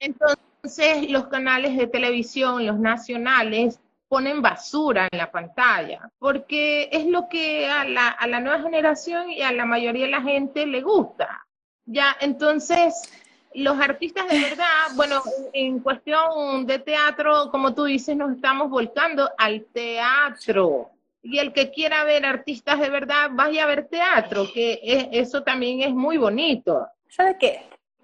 Entonces, 0.00 0.38
entonces 0.62 1.10
los 1.10 1.26
canales 1.26 1.76
de 1.76 1.88
televisión, 1.88 2.64
los 2.64 2.78
nacionales, 2.78 3.78
ponen 4.08 4.40
basura 4.40 5.08
en 5.12 5.18
la 5.18 5.30
pantalla, 5.30 6.10
porque 6.18 6.88
es 6.90 7.04
lo 7.04 7.28
que 7.28 7.68
a 7.68 7.84
la, 7.84 8.08
a 8.08 8.26
la 8.26 8.40
nueva 8.40 8.62
generación 8.62 9.30
y 9.30 9.42
a 9.42 9.52
la 9.52 9.66
mayoría 9.66 10.06
de 10.06 10.10
la 10.10 10.22
gente 10.22 10.64
le 10.64 10.80
gusta. 10.80 11.44
Ya, 11.84 12.16
entonces, 12.18 13.12
los 13.58 13.78
artistas 13.80 14.28
de 14.28 14.40
verdad, 14.40 14.66
bueno, 14.94 15.22
en 15.52 15.80
cuestión 15.80 16.66
de 16.66 16.78
teatro, 16.78 17.50
como 17.50 17.74
tú 17.74 17.84
dices, 17.84 18.16
nos 18.16 18.36
estamos 18.36 18.70
volcando 18.70 19.30
al 19.38 19.64
teatro. 19.72 20.90
Y 21.22 21.38
el 21.38 21.52
que 21.52 21.70
quiera 21.70 22.04
ver 22.04 22.24
artistas 22.24 22.80
de 22.80 22.88
verdad, 22.90 23.30
vaya 23.32 23.64
a 23.64 23.66
ver 23.66 23.88
teatro, 23.88 24.46
que 24.52 24.80
eso 25.12 25.42
también 25.42 25.80
es 25.80 25.90
muy 25.90 26.16
bonito. 26.16 26.86
¿Sabe 27.08 27.36
qué? 27.38 27.62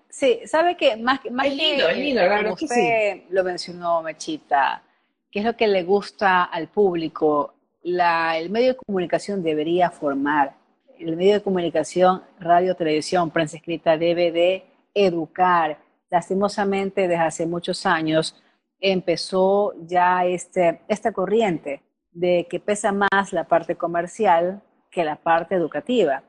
Sí, 0.09 0.41
sabe 0.47 0.77
que 0.77 0.97
más, 0.97 1.21
más 1.31 1.49
lindo, 1.49 1.89
que, 1.89 1.95
lindo, 1.95 2.23
usted 2.53 3.23
lo 3.31 3.43
mencionó, 3.43 4.03
Mechita, 4.03 4.83
que 5.31 5.41
es 5.41 5.45
lo 5.45 5.57
que 5.57 5.67
le 5.67 5.83
gusta 5.83 6.45
al 6.45 6.69
público, 6.69 7.55
la, 7.83 8.39
el 8.39 8.51
medio 8.51 8.69
de 8.69 8.77
comunicación 8.77 9.43
debería 9.43 9.91
formar. 9.91 10.55
El 10.99 11.17
medio 11.17 11.35
de 11.35 11.43
comunicación, 11.43 12.23
radio, 12.39 12.77
televisión, 12.77 13.31
prensa 13.31 13.57
escrita, 13.57 13.97
debe 13.99 14.31
de 14.31 14.74
educar. 14.95 15.79
Lastimosamente, 16.11 17.03
desde 17.03 17.17
hace 17.17 17.47
muchos 17.47 17.85
años 17.87 18.41
empezó 18.81 19.75
ya 19.87 20.25
este, 20.25 20.83
esta 20.89 21.13
corriente 21.13 21.83
de 22.13 22.47
que 22.49 22.61
pesa 22.61 22.93
más 22.93 23.33
la 23.33 23.45
parte 23.45 23.77
comercial 23.77 24.63
que 24.91 25.05
la 25.05 25.17
parte 25.17 25.55
educativa 25.57 26.23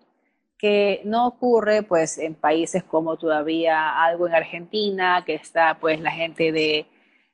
que 0.58 1.02
no 1.06 1.28
ocurre 1.28 1.84
pues 1.84 2.18
en 2.18 2.36
países 2.36 2.84
como 2.84 3.18
todavía 3.18 4.04
algo 4.04 4.28
en 4.28 4.36
Argentina, 4.36 5.24
que 5.26 5.36
está 5.36 5.78
pues 5.80 6.00
la 6.00 6.12
gente 6.12 6.52
de, 6.52 6.88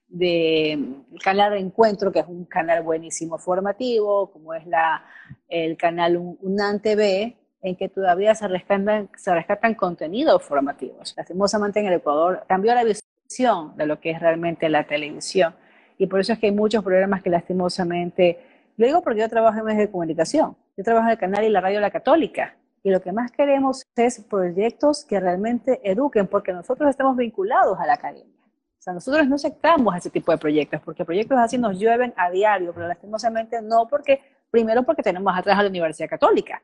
de 0.07 1.03
Canal 1.23 1.51
de 1.51 1.59
Encuentro, 1.59 2.11
que 2.11 2.19
es 2.19 2.27
un 2.27 2.45
canal 2.45 2.83
buenísimo 2.83 3.37
formativo, 3.37 4.31
como 4.31 4.53
es 4.53 4.65
la, 4.65 5.05
el 5.47 5.77
canal 5.77 6.17
UNAN 6.17 6.81
TV, 6.81 7.37
en 7.61 7.75
que 7.75 7.89
todavía 7.89 8.33
se 8.35 8.47
rescatan, 8.47 9.09
se 9.15 9.33
rescatan 9.33 9.75
contenidos 9.75 10.43
formativos. 10.43 11.13
Lastimosamente 11.15 11.79
en 11.79 11.87
el 11.87 11.93
Ecuador 11.93 12.43
cambió 12.47 12.73
la 12.73 12.83
visión 12.83 13.75
de 13.77 13.85
lo 13.85 13.99
que 13.99 14.11
es 14.11 14.19
realmente 14.19 14.67
la 14.69 14.85
televisión. 14.85 15.55
Y 15.97 16.07
por 16.07 16.19
eso 16.19 16.33
es 16.33 16.39
que 16.39 16.47
hay 16.47 16.51
muchos 16.51 16.83
programas 16.83 17.21
que 17.21 17.29
lastimosamente, 17.29 18.39
lo 18.77 18.87
digo 18.87 19.01
porque 19.01 19.19
yo 19.19 19.29
trabajo 19.29 19.59
en 19.59 19.65
medios 19.65 19.81
de 19.81 19.91
comunicación, 19.91 20.55
yo 20.75 20.83
trabajo 20.83 21.07
en 21.07 21.11
el 21.11 21.17
canal 21.19 21.43
y 21.43 21.49
la 21.49 21.61
radio 21.61 21.79
La 21.79 21.91
Católica, 21.91 22.55
y 22.83 22.89
lo 22.89 23.01
que 23.01 23.11
más 23.11 23.31
queremos 23.31 23.83
es 23.95 24.19
proyectos 24.21 25.05
que 25.05 25.19
realmente 25.19 25.79
eduquen, 25.83 26.27
porque 26.27 26.51
nosotros 26.51 26.89
estamos 26.89 27.15
vinculados 27.15 27.79
a 27.79 27.85
la 27.85 27.93
academia. 27.93 28.41
O 28.79 28.83
sea, 28.83 28.93
nosotros 28.93 29.27
no 29.27 29.35
aceptamos 29.35 29.95
ese 29.95 30.09
tipo 30.09 30.31
de 30.31 30.39
proyectos, 30.39 30.81
porque 30.83 31.05
proyectos 31.05 31.37
así 31.37 31.59
nos 31.59 31.77
llueven 31.77 32.13
a 32.17 32.31
diario, 32.31 32.73
pero 32.73 32.87
lastimosamente 32.87 33.61
no 33.61 33.87
porque, 33.87 34.19
primero 34.49 34.81
porque 34.81 35.03
tenemos 35.03 35.31
atrás 35.37 35.59
a 35.59 35.61
la 35.61 35.69
Universidad 35.69 36.09
Católica, 36.09 36.63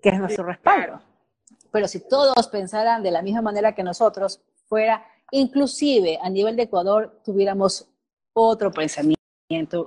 que 0.00 0.10
es 0.10 0.18
nuestro 0.18 0.44
respaldo. 0.44 1.00
Pero 1.70 1.88
si 1.88 2.00
todos 2.00 2.48
pensaran 2.48 3.02
de 3.02 3.10
la 3.10 3.22
misma 3.22 3.42
manera 3.42 3.74
que 3.74 3.82
nosotros, 3.82 4.40
fuera, 4.68 5.04
inclusive 5.30 6.18
a 6.22 6.30
nivel 6.30 6.56
de 6.56 6.64
Ecuador, 6.64 7.20
tuviéramos 7.24 7.88
otro 8.32 8.70
pensamiento, 8.70 9.16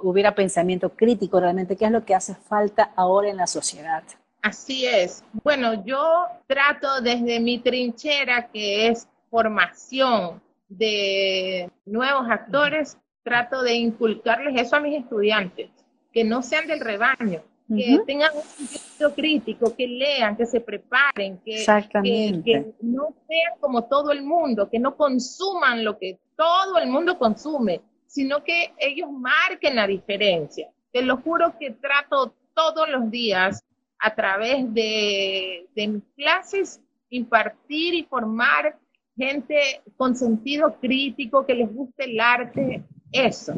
hubiera 0.04 0.36
pensamiento 0.36 0.90
crítico 0.90 1.40
realmente, 1.40 1.76
qué 1.76 1.86
es 1.86 1.92
lo 1.92 2.06
que 2.06 2.16
hace 2.16 2.36
falta 2.36 2.92
ahora 2.96 3.30
en 3.30 3.38
la 3.38 3.48
sociedad. 3.48 4.04
Así 4.42 4.86
es. 4.86 5.24
Bueno, 5.44 5.86
yo 5.86 6.28
trato 6.48 7.02
desde 7.02 7.40
mi 7.40 7.60
trinchera, 7.60 8.48
que 8.48 8.88
es 8.88 9.08
formación 9.30 10.42
de 10.68 11.70
nuevos 11.86 12.28
actores, 12.30 12.98
trato 13.24 13.62
de 13.62 13.76
inculcarles 13.76 14.60
eso 14.60 14.76
a 14.76 14.80
mis 14.80 15.00
estudiantes, 15.00 15.70
que 16.12 16.24
no 16.24 16.42
sean 16.42 16.68
del 16.68 16.80
rebaño, 16.80 17.44
que 17.76 18.00
tengan 18.06 18.32
un 18.36 18.44
sentido 18.44 19.14
crítico, 19.14 19.76
que 19.76 19.88
lean, 19.88 20.36
que 20.36 20.46
se 20.46 20.60
preparen, 20.60 21.40
que, 21.46 21.64
que, 22.44 22.74
no 22.82 23.16
sean 23.28 23.54
como 23.60 23.86
todo 23.86 24.12
el 24.12 24.24
mundo, 24.24 24.70
que 24.70 24.80
no 24.80 24.96
consuman 24.96 25.84
lo 25.84 25.98
que 25.98 26.20
todo 26.36 26.78
el 26.78 26.90
mundo 26.90 27.18
consume, 27.18 27.82
sino 28.08 28.44
que 28.44 28.74
ellos 28.78 29.10
marquen 29.12 29.76
la 29.76 29.88
diferencia. 29.88 30.70
Te 30.92 31.02
lo 31.02 31.18
juro 31.18 31.56
que 31.60 31.72
trato 31.72 32.34
todos 32.54 32.90
los 32.90 33.10
días 33.10 33.64
a 34.00 34.14
través 34.14 34.74
de, 34.74 35.68
de 35.76 35.88
mis 35.88 36.04
clases 36.16 36.82
impartir 37.10 37.94
y 37.94 38.04
formar 38.04 38.78
gente 39.16 39.82
con 39.98 40.16
sentido 40.16 40.76
crítico, 40.80 41.46
que 41.46 41.54
les 41.54 41.74
guste 41.74 42.06
el 42.06 42.20
arte, 42.20 42.84
eso. 43.12 43.54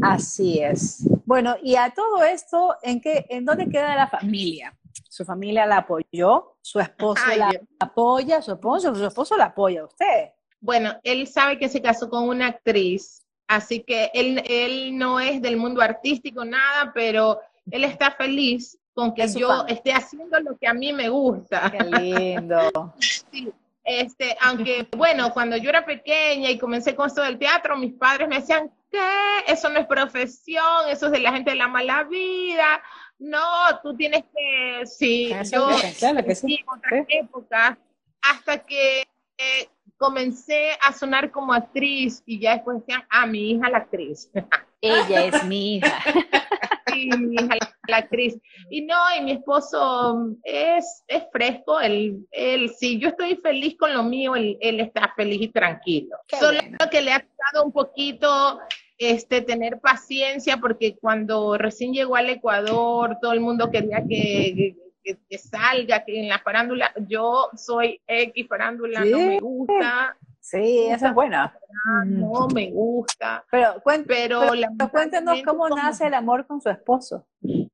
Así 0.00 0.60
es. 0.60 1.08
Bueno, 1.24 1.56
y 1.62 1.76
a 1.76 1.90
todo 1.90 2.22
esto, 2.22 2.76
¿en 2.82 3.00
qué, 3.00 3.26
en 3.28 3.44
dónde 3.44 3.68
queda 3.68 3.96
la 3.96 4.08
familia? 4.08 4.76
Su 5.08 5.24
familia 5.24 5.66
la 5.66 5.78
apoyó, 5.78 6.56
su 6.60 6.80
esposo 6.80 7.22
la 7.36 7.50
apoya, 7.80 8.42
su 8.42 8.52
esposo, 8.52 8.94
su 8.94 9.06
esposo 9.06 9.36
la 9.36 9.46
apoya 9.46 9.82
a 9.82 9.84
usted. 9.84 10.30
Bueno, 10.60 10.94
él 11.02 11.26
sabe 11.26 11.58
que 11.58 11.68
se 11.68 11.82
casó 11.82 12.08
con 12.08 12.28
una 12.28 12.48
actriz, 12.48 13.22
así 13.48 13.80
que 13.80 14.10
él, 14.14 14.42
él 14.46 14.96
no 14.96 15.20
es 15.20 15.40
del 15.40 15.56
mundo 15.56 15.80
artístico, 15.80 16.44
nada, 16.44 16.92
pero 16.94 17.40
él 17.70 17.84
está 17.84 18.10
feliz 18.10 18.78
con 18.92 19.12
que 19.14 19.26
yo 19.28 19.66
esté 19.66 19.92
haciendo 19.92 20.38
lo 20.40 20.56
que 20.56 20.68
a 20.68 20.74
mí 20.74 20.92
me 20.92 21.08
gusta. 21.08 21.70
Qué 21.70 21.84
lindo. 21.84 22.94
sí. 23.30 23.52
Este, 23.84 24.34
aunque, 24.40 24.88
bueno, 24.96 25.30
cuando 25.34 25.58
yo 25.58 25.68
era 25.68 25.84
pequeña 25.84 26.50
y 26.50 26.58
comencé 26.58 26.94
con 26.94 27.06
esto 27.06 27.22
del 27.22 27.38
teatro, 27.38 27.76
mis 27.76 27.92
padres 27.92 28.28
me 28.28 28.36
decían, 28.40 28.70
¿qué? 28.94 29.52
Eso 29.52 29.68
no 29.68 29.80
es 29.80 29.86
profesión, 29.86 30.88
eso 30.88 31.06
es 31.06 31.12
de 31.12 31.20
la 31.20 31.32
gente 31.32 31.50
de 31.50 31.56
la 31.56 31.68
mala 31.68 32.04
vida. 32.04 32.82
No, 33.18 33.40
tú 33.82 33.96
tienes 33.96 34.24
que, 34.34 34.86
sí, 34.86 35.32
yo, 35.52 35.68
que 35.68 36.34
sí. 36.34 36.60
en 36.60 36.68
otras 36.68 37.06
épocas, 37.08 37.78
hasta 38.22 38.58
que 38.58 39.02
eh, 39.38 39.68
comencé 39.96 40.70
a 40.80 40.92
sonar 40.92 41.30
como 41.30 41.52
actriz 41.52 42.22
y 42.26 42.40
ya 42.40 42.54
después 42.54 42.80
decían, 42.80 43.04
ah, 43.10 43.26
mi 43.26 43.52
hija 43.52 43.70
la 43.70 43.78
actriz. 43.78 44.30
Ella 44.80 45.24
es 45.24 45.44
mi 45.44 45.76
hija. 45.76 46.02
sí, 46.92 47.08
mi 47.18 47.36
hija 47.36 47.56
la, 47.88 47.96
actriz. 47.96 48.38
Y 48.70 48.82
no, 48.82 48.96
y 49.18 49.22
mi 49.22 49.32
esposo 49.32 50.36
es, 50.42 51.04
es 51.06 51.22
fresco, 51.32 51.80
él, 51.80 52.26
él, 52.30 52.70
si 52.70 52.98
yo 52.98 53.08
estoy 53.08 53.36
feliz 53.36 53.76
con 53.78 53.94
lo 53.94 54.02
mío, 54.02 54.36
él, 54.36 54.58
él 54.60 54.80
está 54.80 55.12
feliz 55.16 55.40
y 55.40 55.48
tranquilo. 55.48 56.16
Solo 56.38 56.60
que 56.90 57.00
le 57.00 57.12
ha 57.12 57.26
dado 57.52 57.64
un 57.64 57.72
poquito 57.72 58.60
este, 58.98 59.40
tener 59.42 59.80
paciencia, 59.80 60.58
porque 60.58 60.96
cuando 60.96 61.58
recién 61.58 61.92
llegó 61.92 62.16
al 62.16 62.30
Ecuador, 62.30 63.18
todo 63.20 63.32
el 63.32 63.40
mundo 63.40 63.70
quería 63.70 64.04
que, 64.08 64.76
que, 65.02 65.38
salga, 65.38 66.04
que 66.04 66.20
en 66.20 66.28
la 66.28 66.38
farándula, 66.38 66.92
yo 67.08 67.48
soy 67.56 68.00
X 68.06 68.46
farándula, 68.48 69.04
no 69.04 69.18
me 69.18 69.40
gusta. 69.40 70.16
Sí, 70.40 70.88
esa 70.90 71.08
es 71.08 71.14
buena. 71.14 71.56
No 72.04 72.48
me 72.48 72.70
gusta. 72.70 73.44
Pero, 73.50 73.82
pero, 74.06 74.42
cuéntenos 74.90 75.42
cómo 75.42 75.70
nace 75.70 76.06
el 76.06 76.12
amor 76.12 76.46
con 76.46 76.60
su 76.60 76.68
esposo. 76.68 77.26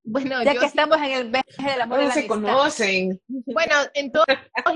Bueno, 0.05 0.41
ya 0.45 0.55
que 0.55 0.67
estamos 0.67 0.97
en 0.99 1.13
el 1.13 1.31
mes 1.31 1.43
del 1.59 1.81
amor. 1.81 1.99
¿Cómo 1.99 2.13
se 2.13 2.27
conocen? 2.27 3.21
Bueno, 3.47 3.75
en 3.95 4.13
todos 4.13 4.27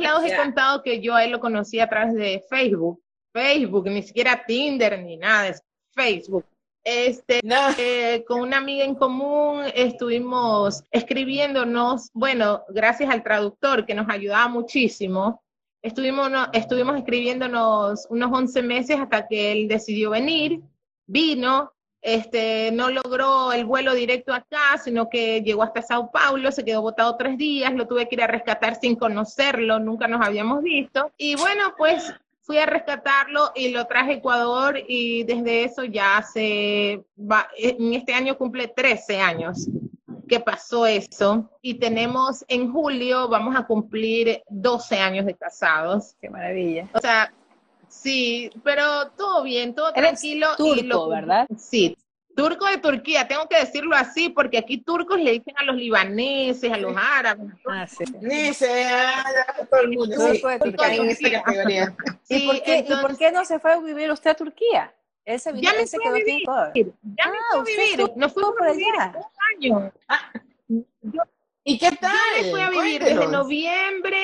lados 0.00 0.24
he 0.24 0.36
contado 0.36 0.82
que 0.82 1.00
yo 1.00 1.14
a 1.14 1.24
él 1.24 1.30
lo 1.30 1.38
conocí 1.38 1.78
a 1.78 1.88
través 1.88 2.14
de 2.14 2.44
Facebook. 2.50 3.00
Facebook, 3.32 3.88
ni 3.88 4.02
siquiera 4.02 4.44
Tinder 4.44 5.00
ni 5.00 5.16
nada, 5.16 5.54
Facebook. 5.94 6.44
Este, 6.84 7.40
eh, 7.78 8.24
con 8.28 8.42
una 8.42 8.58
amiga 8.58 8.84
en 8.84 8.94
común 8.94 9.62
estuvimos 9.74 10.84
escribiéndonos, 10.90 12.10
bueno, 12.12 12.62
gracias 12.68 13.08
al 13.08 13.22
traductor 13.22 13.86
que 13.86 13.94
nos 13.94 14.06
ayudaba 14.10 14.48
muchísimo, 14.48 15.42
estuvimos, 15.80 16.30
estuvimos 16.52 16.98
escribiéndonos 16.98 18.06
unos 18.10 18.30
11 18.30 18.62
meses 18.62 19.00
hasta 19.00 19.26
que 19.26 19.52
él 19.52 19.66
decidió 19.66 20.10
venir, 20.10 20.60
vino, 21.06 21.72
este, 22.02 22.70
no 22.70 22.90
logró 22.90 23.50
el 23.54 23.64
vuelo 23.64 23.94
directo 23.94 24.34
acá, 24.34 24.76
sino 24.76 25.08
que 25.08 25.40
llegó 25.40 25.62
hasta 25.62 25.80
Sao 25.80 26.10
Paulo, 26.10 26.52
se 26.52 26.62
quedó 26.62 26.82
botado 26.82 27.16
tres 27.16 27.38
días, 27.38 27.72
lo 27.72 27.88
tuve 27.88 28.06
que 28.06 28.16
ir 28.16 28.22
a 28.22 28.26
rescatar 28.26 28.78
sin 28.78 28.94
conocerlo, 28.94 29.78
nunca 29.78 30.06
nos 30.06 30.20
habíamos 30.20 30.62
visto. 30.62 31.10
Y 31.16 31.34
bueno, 31.36 31.72
pues 31.78 32.12
fui 32.44 32.58
a 32.58 32.66
rescatarlo 32.66 33.52
y 33.54 33.70
lo 33.70 33.86
traje 33.86 34.12
a 34.12 34.14
Ecuador 34.14 34.78
y 34.86 35.24
desde 35.24 35.64
eso 35.64 35.82
ya 35.84 36.22
se 36.22 37.02
va, 37.18 37.48
en 37.56 37.94
este 37.94 38.12
año 38.12 38.36
cumple 38.36 38.68
13 38.68 39.20
años 39.20 39.66
que 40.28 40.40
pasó 40.40 40.86
eso 40.86 41.50
y 41.62 41.74
tenemos 41.74 42.44
en 42.48 42.70
julio 42.70 43.28
vamos 43.28 43.56
a 43.56 43.66
cumplir 43.66 44.42
12 44.48 44.98
años 44.98 45.26
de 45.26 45.34
casados. 45.34 46.14
Qué 46.20 46.28
maravilla. 46.28 46.88
O 46.92 47.00
sea, 47.00 47.32
sí, 47.88 48.50
pero 48.62 49.10
todo 49.16 49.42
bien, 49.42 49.74
todo 49.74 49.92
tranquilo. 49.92 50.48
Turco, 50.56 51.08
¿verdad? 51.08 51.46
Sí, 51.56 51.96
Turco 52.34 52.66
de 52.66 52.78
Turquía, 52.78 53.26
tengo 53.28 53.48
que 53.48 53.58
decirlo 53.58 53.94
así, 53.94 54.28
porque 54.28 54.58
aquí 54.58 54.78
turcos 54.78 55.18
le 55.20 55.32
dicen 55.32 55.54
a 55.56 55.64
los 55.64 55.76
libaneses, 55.76 56.72
a 56.72 56.76
los 56.76 56.94
árabes. 56.96 57.52
Ah, 57.68 57.86
sí. 57.86 58.04
Dice 58.20 58.84
a 58.84 59.66
todo 59.70 59.80
el 59.80 59.90
mundo. 59.90 60.16
Turco 60.16 60.48
de 60.48 60.58
Turquía. 60.58 60.94
En 60.94 61.10
esta 61.10 61.30
categoría. 61.30 61.96
¿Y, 62.28 62.46
por 62.46 62.62
qué, 62.62 62.78
¿Y 62.88 63.02
por 63.02 63.16
qué 63.16 63.32
no 63.32 63.44
se 63.44 63.58
fue 63.58 63.72
a 63.72 63.78
vivir 63.78 64.10
usted 64.10 64.30
a 64.30 64.34
Turquía? 64.34 64.94
Ese 65.24 65.52
ya 65.54 65.72
me 65.72 65.86
fui 65.86 66.06
a 66.06 66.12
vivir. 66.12 66.42
Ya 66.44 67.30
me 67.30 67.38
fui 67.50 67.60
a 67.60 67.62
vivir. 67.62 68.10
Nos 68.16 68.32
fuimos 68.32 68.54
por 68.58 68.68
allá. 68.68 69.14
Un 69.16 69.24
año. 69.56 69.92
Ah. 70.08 70.32
¿Y 71.64 71.78
qué 71.78 71.90
tal? 71.92 72.12
Yo 72.38 72.44
me 72.44 72.50
fui 72.50 72.60
a 72.60 72.70
vivir 72.70 73.04
desde 73.04 73.26
noviembre 73.28 74.18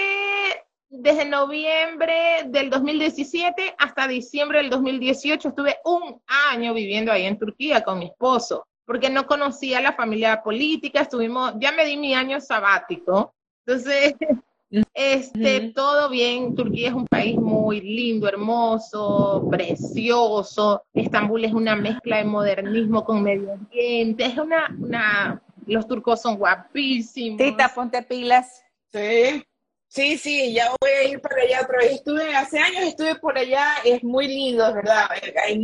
desde 0.90 1.24
noviembre 1.24 2.44
del 2.46 2.68
2017 2.68 3.76
hasta 3.78 4.08
diciembre 4.08 4.58
del 4.58 4.70
2018 4.70 5.48
estuve 5.48 5.76
un 5.84 6.20
año 6.50 6.74
viviendo 6.74 7.12
ahí 7.12 7.26
en 7.26 7.38
Turquía 7.38 7.82
con 7.82 8.00
mi 8.00 8.06
esposo, 8.06 8.66
porque 8.84 9.08
no 9.08 9.26
conocía 9.26 9.80
la 9.80 9.92
familia 9.92 10.42
política, 10.42 11.02
estuvimos, 11.02 11.54
ya 11.58 11.70
me 11.72 11.84
di 11.84 11.96
mi 11.96 12.12
año 12.12 12.40
sabático, 12.40 13.32
entonces, 13.64 14.14
este, 14.94 15.72
todo 15.72 16.10
bien, 16.10 16.56
Turquía 16.56 16.88
es 16.88 16.94
un 16.94 17.06
país 17.06 17.36
muy 17.36 17.80
lindo, 17.80 18.26
hermoso, 18.26 19.46
precioso, 19.48 20.82
Estambul 20.92 21.44
es 21.44 21.52
una 21.52 21.76
mezcla 21.76 22.16
de 22.16 22.24
modernismo 22.24 23.04
con 23.04 23.22
medio 23.22 23.52
ambiente, 23.52 24.24
es 24.24 24.36
una, 24.36 24.74
una, 24.76 25.40
los 25.66 25.86
turcos 25.86 26.20
son 26.20 26.36
guapísimos. 26.36 27.38
Tita, 27.38 27.72
ponte 27.72 28.02
pilas. 28.02 28.64
Sí. 28.92 29.44
Sí, 29.92 30.16
sí, 30.18 30.54
ya 30.54 30.70
voy 30.80 30.90
a 30.90 31.02
ir 31.02 31.20
para 31.20 31.42
allá 31.42 31.62
otra 31.62 31.78
vez. 31.78 31.94
Estuve, 31.94 32.32
hace 32.36 32.60
años 32.60 32.84
estuve 32.84 33.16
por 33.16 33.36
allá, 33.36 33.74
es 33.84 34.04
muy 34.04 34.28
lindo, 34.28 34.68
es 34.68 34.74
verdad. 34.74 35.08
Hay 35.44 35.58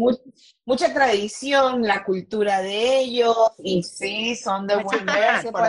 mucha 0.64 0.92
tradición, 0.92 1.82
la 1.82 2.02
cultura 2.02 2.60
de 2.60 2.98
ellos, 2.98 3.36
y 3.58 3.84
sí, 3.84 4.34
son 4.34 4.66
de 4.66 4.82
buen 4.82 5.06
ver. 5.06 5.48
Por 5.52 5.62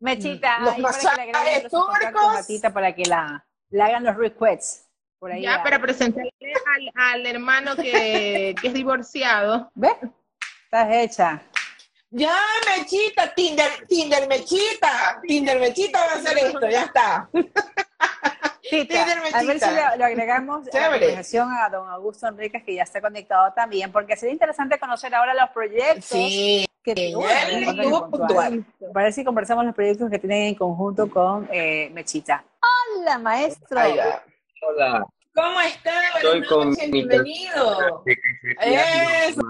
Mechita, 0.00 0.60
los 0.60 0.78
masajes 0.78 1.64
turcos. 1.70 2.72
Para 2.72 2.94
que 2.94 3.04
la, 3.04 3.46
le 3.68 3.82
hagan 3.82 4.04
los 4.04 4.16
requests. 4.16 4.88
Por 5.18 5.32
ahí 5.32 5.42
ya, 5.42 5.62
para 5.62 5.78
presentarle 5.78 6.32
al, 6.40 6.92
al 6.94 7.26
hermano 7.26 7.76
que, 7.76 8.54
que 8.58 8.68
es 8.68 8.72
divorciado. 8.72 9.70
¿Ves? 9.74 9.96
Estás 10.64 10.94
hecha. 10.94 11.42
Ya, 12.16 12.34
Mechita, 12.64 13.34
Tinder, 13.34 13.70
Tinder 13.86 14.26
Mechita, 14.26 15.20
Tinder 15.20 15.60
Mechita 15.60 15.98
va 15.98 16.12
a 16.12 16.14
hacer 16.14 16.38
esto, 16.38 16.66
ya 16.66 16.84
está. 16.84 17.28
Tinder 18.70 19.18
Mechita. 19.20 19.38
A 19.38 19.42
ver 19.42 19.60
si 19.60 19.98
lo, 19.98 20.04
agregamos 20.06 20.66
a 20.66 20.80
la 20.80 20.90
conversación 20.92 21.52
a 21.52 21.68
don 21.68 21.86
Augusto 21.90 22.26
Enríquez, 22.26 22.64
que 22.64 22.74
ya 22.74 22.84
está 22.84 23.02
conectado 23.02 23.52
también, 23.52 23.92
porque 23.92 24.16
sería 24.16 24.32
interesante 24.32 24.78
conocer 24.78 25.14
ahora 25.14 25.34
los 25.34 25.50
proyectos. 25.50 26.06
Sí, 26.06 26.64
que 26.82 27.12
bueno, 27.14 28.08
puntual. 28.10 28.64
Parece 28.94 29.20
que 29.20 29.26
conversamos 29.26 29.66
los 29.66 29.74
proyectos 29.74 30.08
que 30.08 30.18
tienen 30.18 30.48
en 30.48 30.54
conjunto 30.54 31.10
con 31.10 31.46
eh, 31.52 31.90
Mechita. 31.92 32.42
Hola, 32.96 33.18
maestro. 33.18 33.78
Hola. 33.78 35.06
¿Cómo 35.36 35.60
está? 35.60 35.92
Estoy 36.16 36.42
con 36.46 36.74
bienvenido. 36.90 38.02
Eso. 38.58 39.42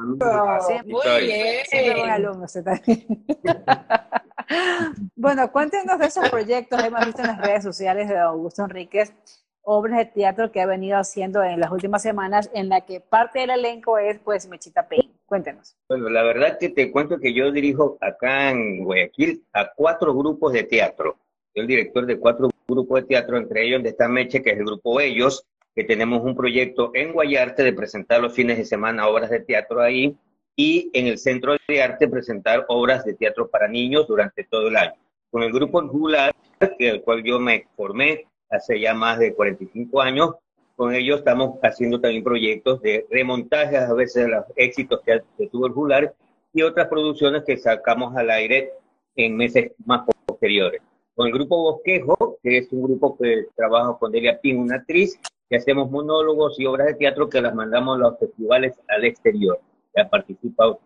Muy 0.85 1.21
bien. 1.21 1.65
Siempre 1.65 2.01
buen 2.01 2.11
alumno 2.11 2.47
bueno, 5.15 5.53
cuéntenos 5.53 5.99
de 6.01 6.07
esos 6.07 6.29
proyectos. 6.29 6.83
Hemos 6.83 7.07
visto 7.07 7.23
en 7.23 7.29
las 7.29 7.41
redes 7.41 7.63
sociales 7.63 8.09
de 8.09 8.19
Augusto 8.19 8.65
Enríquez 8.65 9.15
obras 9.63 9.99
de 9.99 10.07
teatro 10.07 10.51
que 10.51 10.61
ha 10.61 10.67
venido 10.67 10.97
haciendo 10.97 11.45
en 11.45 11.61
las 11.61 11.71
últimas 11.71 12.03
semanas, 12.03 12.51
en 12.53 12.69
la 12.69 12.81
que 12.81 13.01
parte 13.01 13.41
del 13.41 13.51
elenco 13.51 13.99
es 13.99 14.19
pues 14.19 14.49
Mechita 14.49 14.89
Payne. 14.89 15.13
Cuéntenos. 15.25 15.77
Bueno, 15.89 16.09
la 16.09 16.25
verdad 16.25 16.59
que 16.59 16.69
te 16.69 16.91
cuento 16.91 17.19
que 17.19 17.33
yo 17.33 17.53
dirijo 17.53 17.97
acá 18.01 18.51
en 18.51 18.85
Guayaquil 18.85 19.45
a 19.53 19.73
cuatro 19.73 20.13
grupos 20.15 20.53
de 20.53 20.65
teatro. 20.65 21.17
Soy 21.53 21.63
el 21.63 21.69
director 21.69 22.07
de 22.07 22.19
cuatro 22.19 22.51
grupos 22.67 23.03
de 23.03 23.07
teatro, 23.07 23.37
entre 23.37 23.65
ellos 23.65 23.79
donde 23.79 23.91
está 23.91 24.09
Meche, 24.09 24.43
que 24.43 24.51
es 24.51 24.59
el 24.59 24.65
grupo 24.65 25.01
Ellos, 25.01 25.47
que 25.77 25.85
tenemos 25.85 26.23
un 26.25 26.35
proyecto 26.35 26.91
en 26.95 27.13
Guayarte 27.13 27.63
de 27.63 27.75
presentar 27.75 28.23
los 28.23 28.33
fines 28.33 28.57
de 28.57 28.65
semana 28.65 29.09
obras 29.09 29.29
de 29.29 29.41
teatro 29.41 29.83
ahí. 29.83 30.17
y 30.59 30.91
en 30.95 31.07
el 31.07 31.19
Centro 31.19 31.55
de 31.69 31.83
Arte 31.83 32.09
presentar 32.09 32.65
obras 32.69 33.05
de 33.05 33.13
teatro 33.13 33.47
para 33.51 33.69
niños 33.69 34.09
durante 34.09 34.43
todo 34.45 34.69
el 34.69 34.77
año. 34.77 34.95
Con 35.31 35.43
el 35.43 35.53
grupo 35.53 35.79
Angular, 35.81 36.35
el 36.79 37.03
cual 37.03 37.23
yo 37.23 37.39
me 37.39 37.67
formé 37.77 38.25
hace 38.49 38.81
ya 38.81 38.95
más 38.95 39.19
de 39.19 39.35
45 39.35 40.01
años, 40.01 40.31
con 40.75 40.95
ellos 40.95 41.19
estamos 41.19 41.59
haciendo 41.63 42.01
también 42.01 42.25
proyectos 42.25 42.81
de 42.81 43.07
remontajes 43.11 43.81
a 43.81 43.93
veces 43.93 44.25
de 44.25 44.31
los 44.31 44.45
éxitos 44.57 45.03
que, 45.05 45.21
tuvo 45.49 45.67
el 45.67 45.75
Jular 45.75 46.15
y 46.55 46.63
otras 46.63 46.89
producciones 46.89 47.45
que 47.45 47.59
sacamos 47.59 48.17
al 48.17 48.31
aire 48.31 48.71
en 49.15 49.37
meses 49.37 49.73
más 49.85 50.07
posteriores. 50.27 50.81
Con 51.15 51.27
el 51.27 51.35
grupo 51.35 51.63
Bosquejo, 51.63 52.39
que 52.43 52.59
es 52.59 52.73
un 52.73 52.83
grupo 52.83 53.19
que 53.19 53.45
trabaja 53.55 53.95
con 53.99 54.11
Delia 54.11 54.41
Pin, 54.41 54.59
una 54.59 54.77
actriz, 54.77 55.19
que 55.49 55.57
hacemos 55.57 55.91
monólogos 55.91 56.59
y 56.59 56.67
obras 56.67 56.89
de 56.89 56.95
teatro 56.95 57.29
que 57.29 57.41
las 57.41 57.55
mandamos 57.55 57.97
a 57.97 58.01
los 58.01 58.19
festivales 58.19 58.79
al 58.89 59.05
exterior. 59.05 59.61
Ya 59.97 60.09
participado, 60.09 60.81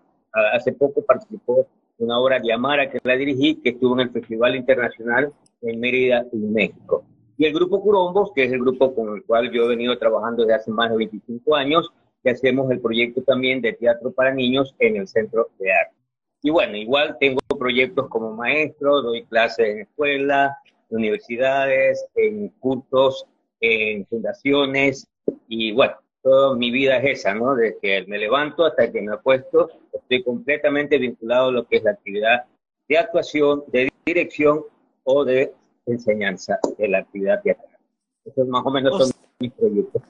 hace 0.53 0.73
poco 0.73 1.03
participó 1.03 1.67
una 1.99 2.19
obra 2.19 2.39
de 2.39 2.53
Amara 2.53 2.91
que 2.91 2.99
la 3.03 3.17
dirigí, 3.17 3.57
que 3.57 3.71
estuvo 3.71 3.95
en 3.95 4.01
el 4.01 4.11
Festival 4.11 4.57
Internacional 4.57 5.33
en 5.63 5.81
Mérida, 5.81 6.25
en 6.33 6.53
México. 6.53 7.05
Y 7.37 7.47
el 7.47 7.55
grupo 7.55 7.83
Curombos, 7.83 8.33
que 8.35 8.45
es 8.45 8.53
el 8.53 8.61
grupo 8.61 8.95
con 8.95 9.17
el 9.17 9.25
cual 9.25 9.51
yo 9.51 9.65
he 9.65 9.69
venido 9.69 9.97
trabajando 9.99 10.45
desde 10.45 10.55
hace 10.55 10.71
más 10.71 10.91
de 10.91 10.97
25 10.97 11.55
años, 11.55 11.93
que 12.23 12.31
hacemos 12.31 12.71
el 12.71 12.81
proyecto 12.81 13.23
también 13.23 13.61
de 13.63 13.73
teatro 13.73 14.13
para 14.13 14.35
niños 14.35 14.75
en 14.79 14.97
el 14.97 15.09
Centro 15.09 15.49
de 15.59 15.73
Arte. 15.73 15.95
Y 16.43 16.51
bueno, 16.51 16.77
igual 16.77 17.17
tengo 17.19 17.41
proyectos 17.59 18.09
como 18.09 18.35
maestro, 18.35 19.03
doy 19.03 19.25
clases 19.25 19.69
en 19.69 19.81
escuelas, 19.81 20.53
universidades, 20.89 22.07
en 22.15 22.49
cursos, 22.61 23.27
en 23.61 24.07
fundaciones, 24.07 25.07
y 25.49 25.73
bueno, 25.73 25.95
toda 26.23 26.57
mi 26.57 26.71
vida 26.71 26.99
es 26.99 27.21
esa, 27.21 27.35
¿no? 27.35 27.55
Desde 27.55 27.79
que 27.81 28.05
me 28.07 28.19
levanto 28.19 28.65
hasta 28.65 28.91
que 28.91 29.03
me 29.03 29.13
acuesto, 29.13 29.71
estoy 29.93 30.23
completamente 30.23 30.99
vinculado 30.99 31.49
a 31.49 31.53
lo 31.53 31.67
que 31.67 31.77
es 31.77 31.83
la 31.83 31.93
actividad 31.93 32.45
de 32.89 32.99
actuación, 32.99 33.65
de 33.69 33.91
dirección 34.05 34.65
o 35.05 35.25
de 35.25 35.53
enseñanza 35.87 36.59
de 36.79 36.89
la 36.89 36.99
actividad 36.99 37.43
teatral. 37.43 37.79
Esos 38.25 38.47
más 38.49 38.65
o 38.65 38.71
menos 38.71 38.99
son 38.99 39.11
mis 39.39 39.53
proyectos. 39.53 40.03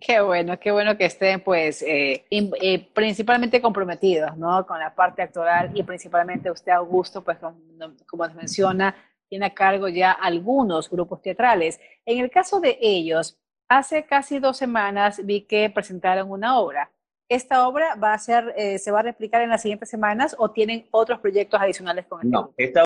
Qué 0.00 0.20
bueno, 0.20 0.58
qué 0.58 0.72
bueno 0.72 0.96
que 0.98 1.04
estén 1.04 1.40
pues 1.40 1.82
eh, 1.82 2.24
eh, 2.30 2.88
principalmente 2.92 3.62
comprometidos, 3.62 4.36
¿no? 4.36 4.66
Con 4.66 4.80
la 4.80 4.92
parte 4.92 5.22
actoral 5.22 5.70
y 5.72 5.84
principalmente 5.84 6.50
usted, 6.50 6.72
Augusto, 6.72 7.22
pues 7.22 7.38
como, 7.38 7.56
como 8.06 8.26
nos 8.26 8.34
menciona, 8.34 8.94
tiene 9.28 9.46
a 9.46 9.54
cargo 9.54 9.88
ya 9.88 10.12
algunos 10.12 10.90
grupos 10.90 11.22
teatrales. 11.22 11.80
En 12.06 12.18
el 12.18 12.30
caso 12.30 12.60
de 12.60 12.78
ellos, 12.80 13.38
Hace 13.68 14.06
casi 14.06 14.38
dos 14.38 14.56
semanas 14.56 15.20
vi 15.26 15.42
que 15.42 15.68
presentaron 15.68 16.30
una 16.30 16.58
obra. 16.58 16.90
¿Esta 17.28 17.68
obra 17.68 17.96
va 17.96 18.14
a 18.14 18.18
ser, 18.18 18.54
eh, 18.56 18.78
se 18.78 18.90
va 18.90 19.00
a 19.00 19.02
replicar 19.02 19.42
en 19.42 19.50
las 19.50 19.60
siguientes 19.60 19.90
semanas 19.90 20.34
o 20.38 20.50
tienen 20.50 20.86
otros 20.90 21.18
proyectos 21.20 21.60
adicionales 21.60 22.06
con 22.06 22.22
el 22.22 22.30
No, 22.30 22.54
esta 22.56 22.84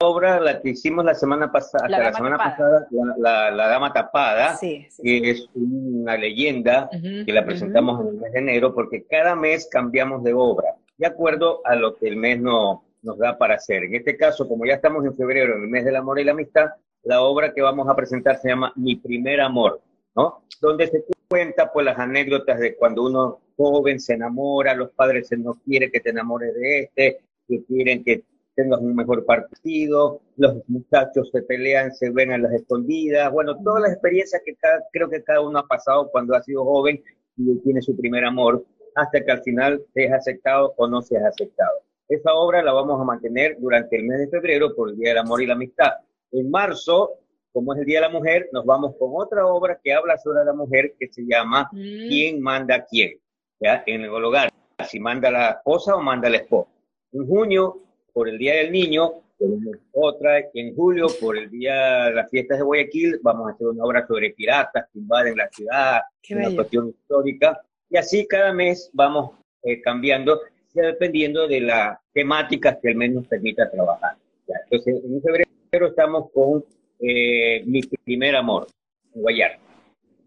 obra 0.00 0.38
la 0.38 0.62
que 0.62 0.70
hicimos 0.70 1.04
la 1.04 1.14
semana 1.14 1.50
pasada, 1.50 1.88
la, 1.88 1.98
la 1.98 2.12
semana 2.12 2.38
pasada, 2.38 2.86
la, 3.18 3.66
Dama 3.66 3.92
Tapada, 3.92 4.56
que 4.60 4.86
es 5.02 5.48
una 5.54 6.16
leyenda 6.16 6.88
que 6.92 7.32
la 7.32 7.44
presentamos 7.44 8.00
en 8.00 8.06
el 8.06 8.14
mes 8.14 8.32
de 8.32 8.38
enero, 8.38 8.72
porque 8.72 9.04
cada 9.04 9.34
mes 9.34 9.68
cambiamos 9.68 10.22
de 10.22 10.32
obra, 10.32 10.76
de 10.96 11.06
acuerdo 11.08 11.60
a 11.64 11.74
lo 11.74 11.96
que 11.96 12.06
el 12.06 12.16
mes 12.16 12.40
no, 12.40 12.84
nos 13.02 13.18
da 13.18 13.36
para 13.38 13.54
hacer. 13.54 13.84
En 13.84 13.94
este 13.94 14.16
caso, 14.16 14.48
como 14.48 14.66
ya 14.66 14.74
estamos 14.74 15.04
en 15.04 15.16
febrero, 15.16 15.56
en 15.56 15.62
el 15.62 15.68
mes 15.68 15.84
del 15.84 15.96
amor 15.96 16.18
y 16.20 16.24
la 16.24 16.32
amistad, 16.32 16.70
la 17.02 17.22
obra 17.22 17.52
que 17.52 17.62
vamos 17.62 17.88
a 17.88 17.96
presentar 17.96 18.38
se 18.38 18.48
llama 18.48 18.72
Mi 18.76 18.96
primer 18.96 19.40
amor. 19.40 19.80
¿no? 20.14 20.42
Donde 20.60 20.86
se 20.88 21.04
cuenta 21.28 21.72
pues 21.72 21.86
las 21.86 21.98
anécdotas 21.98 22.58
de 22.58 22.76
cuando 22.76 23.04
uno 23.04 23.40
joven 23.56 24.00
se 24.00 24.14
enamora, 24.14 24.74
los 24.74 24.90
padres 24.90 25.30
no 25.38 25.60
quieren 25.64 25.90
que 25.90 26.00
te 26.00 26.10
enamores 26.10 26.54
de 26.54 26.80
este, 26.80 27.20
que 27.46 27.64
quieren 27.64 28.02
que 28.04 28.24
tengas 28.54 28.80
un 28.80 28.94
mejor 28.94 29.24
partido, 29.24 30.20
los 30.36 30.56
muchachos 30.68 31.30
se 31.32 31.42
pelean, 31.42 31.92
se 31.94 32.10
ven 32.10 32.32
a 32.32 32.38
las 32.38 32.52
escondidas, 32.52 33.30
bueno, 33.32 33.56
todas 33.62 33.82
las 33.82 33.92
experiencias 33.92 34.42
que 34.44 34.56
creo 34.92 35.08
que 35.08 35.22
cada 35.22 35.40
uno 35.40 35.60
ha 35.60 35.66
pasado 35.66 36.10
cuando 36.10 36.34
ha 36.34 36.42
sido 36.42 36.64
joven 36.64 37.02
y 37.36 37.58
tiene 37.60 37.80
su 37.80 37.96
primer 37.96 38.24
amor, 38.24 38.64
hasta 38.94 39.24
que 39.24 39.30
al 39.30 39.42
final 39.42 39.82
seas 39.94 40.12
aceptado 40.12 40.74
o 40.76 40.86
no 40.88 41.00
seas 41.00 41.24
aceptado. 41.24 41.79
Esa 42.10 42.34
obra 42.34 42.62
la 42.62 42.72
vamos 42.72 43.00
a 43.00 43.04
mantener 43.04 43.56
durante 43.58 43.96
el 43.96 44.04
mes 44.04 44.18
de 44.18 44.28
febrero 44.28 44.74
por 44.74 44.90
el 44.90 44.98
Día 44.98 45.10
del 45.10 45.18
Amor 45.18 45.40
y 45.40 45.46
la 45.46 45.54
Amistad. 45.54 45.92
En 46.32 46.50
marzo 46.50 47.20
como 47.52 47.74
es 47.74 47.80
el 47.80 47.86
Día 47.86 48.00
de 48.00 48.06
la 48.06 48.12
Mujer, 48.12 48.48
nos 48.52 48.64
vamos 48.64 48.94
con 48.98 49.10
otra 49.14 49.46
obra 49.46 49.80
que 49.82 49.92
habla 49.92 50.16
sobre 50.18 50.44
la 50.44 50.52
mujer 50.52 50.94
que 50.98 51.08
se 51.08 51.22
llama 51.22 51.68
mm. 51.72 52.08
¿Quién 52.08 52.40
manda 52.40 52.76
a 52.76 52.84
quién? 52.84 53.18
¿Ya? 53.60 53.82
En 53.86 54.02
el 54.02 54.10
hogar, 54.10 54.50
si 54.88 55.00
manda 55.00 55.30
la 55.30 55.50
esposa 55.50 55.96
o 55.96 56.02
manda 56.02 56.30
la 56.30 56.38
esposa. 56.38 56.70
En 57.12 57.26
junio, 57.26 57.78
por 58.12 58.28
el 58.28 58.38
Día 58.38 58.56
del 58.56 58.72
Niño, 58.72 59.22
tenemos 59.38 59.76
otra. 59.92 60.38
En 60.54 60.74
julio, 60.74 61.06
por 61.20 61.36
el 61.36 61.50
Día 61.50 62.04
de 62.06 62.12
las 62.12 62.30
Fiestas 62.30 62.58
de 62.58 62.64
Guayaquil, 62.64 63.18
vamos 63.22 63.48
a 63.48 63.52
hacer 63.52 63.66
una 63.66 63.84
obra 63.84 64.06
sobre 64.06 64.30
piratas 64.30 64.86
que 64.92 64.98
invaden 64.98 65.36
la 65.36 65.48
ciudad, 65.50 66.00
una 66.30 66.54
cuestión 66.54 66.88
histórica. 66.88 67.60
Y 67.88 67.96
así 67.96 68.26
cada 68.26 68.52
mes 68.52 68.90
vamos 68.92 69.32
eh, 69.62 69.80
cambiando, 69.82 70.40
dependiendo 70.72 71.46
de 71.48 71.60
las 71.60 71.98
temáticas 72.12 72.78
que 72.80 72.88
el 72.88 72.96
mes 72.96 73.12
nos 73.12 73.26
permita 73.26 73.70
trabajar. 73.70 74.16
Entonces, 74.64 75.02
en 75.04 75.22
febrero 75.22 75.88
estamos 75.88 76.30
con 76.32 76.64
eh, 77.00 77.62
mi 77.66 77.82
primer 77.82 78.36
amor, 78.36 78.66
Guayar. 79.14 79.58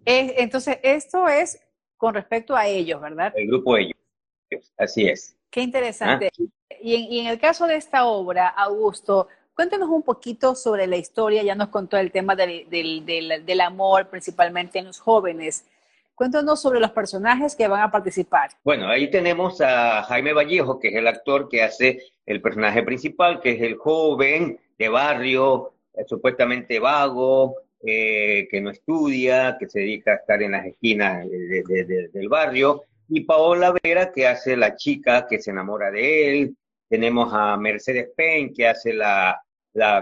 entonces, 0.05 0.79
esto 0.81 1.27
es 1.27 1.59
con 1.97 2.13
respecto 2.13 2.55
a 2.55 2.67
ellos, 2.67 2.99
¿verdad? 3.01 3.31
El 3.35 3.47
grupo 3.47 3.77
ellos, 3.77 3.95
así 4.77 5.07
es. 5.07 5.37
Qué 5.49 5.61
interesante. 5.61 6.31
Ah, 6.37 6.75
y, 6.81 7.19
en, 7.19 7.27
el 7.27 7.39
caso 7.39 7.67
de 7.67 7.75
esta 7.75 8.05
obra, 8.05 8.47
Augusto, 8.47 9.27
cuéntenos 9.55 9.87
un 9.87 10.01
poquito 10.01 10.55
sobre 10.55 10.87
la 10.87 10.97
historia, 10.97 11.43
ya 11.43 11.55
nos 11.55 11.69
contó 11.69 11.95
el 11.95 12.11
tema 12.11 12.35
del, 12.35 12.67
del, 12.69 13.61
amor, 13.61 14.09
principalmente 14.09 14.79
en 14.79 14.85
los 14.85 14.99
jóvenes. 14.99 15.65
Cuéntanos 16.23 16.61
sobre 16.61 16.79
los 16.79 16.91
personajes 16.91 17.53
que 17.53 17.67
van 17.67 17.81
a 17.81 17.91
participar. 17.91 18.51
Bueno, 18.63 18.87
ahí 18.87 19.11
tenemos 19.11 19.59
a 19.59 20.03
Jaime 20.03 20.31
Vallejo, 20.31 20.79
que 20.79 20.87
es 20.87 20.95
el 20.95 21.05
actor 21.05 21.49
que 21.49 21.63
hace 21.63 22.01
el 22.25 22.41
personaje 22.41 22.81
principal, 22.81 23.41
que 23.41 23.51
es 23.51 23.61
el 23.61 23.75
joven 23.75 24.57
de 24.79 24.87
barrio, 24.87 25.73
supuestamente 26.07 26.79
vago, 26.79 27.57
eh, 27.85 28.47
que 28.49 28.61
no 28.61 28.69
estudia, 28.69 29.57
que 29.59 29.67
se 29.67 29.79
dedica 29.79 30.13
a 30.13 30.15
estar 30.15 30.41
en 30.41 30.53
las 30.53 30.65
esquinas 30.65 31.27
del 31.29 32.29
barrio, 32.29 32.83
y 33.09 33.25
Paola 33.25 33.73
Vera, 33.83 34.13
que 34.13 34.25
hace 34.25 34.55
la 34.55 34.77
chica 34.77 35.27
que 35.27 35.41
se 35.41 35.51
enamora 35.51 35.91
de 35.91 36.31
él. 36.31 36.57
Tenemos 36.87 37.33
a 37.33 37.57
Mercedes 37.57 38.11
Payne, 38.15 38.53
que 38.53 38.69
hace 38.69 38.93
la, 38.93 39.41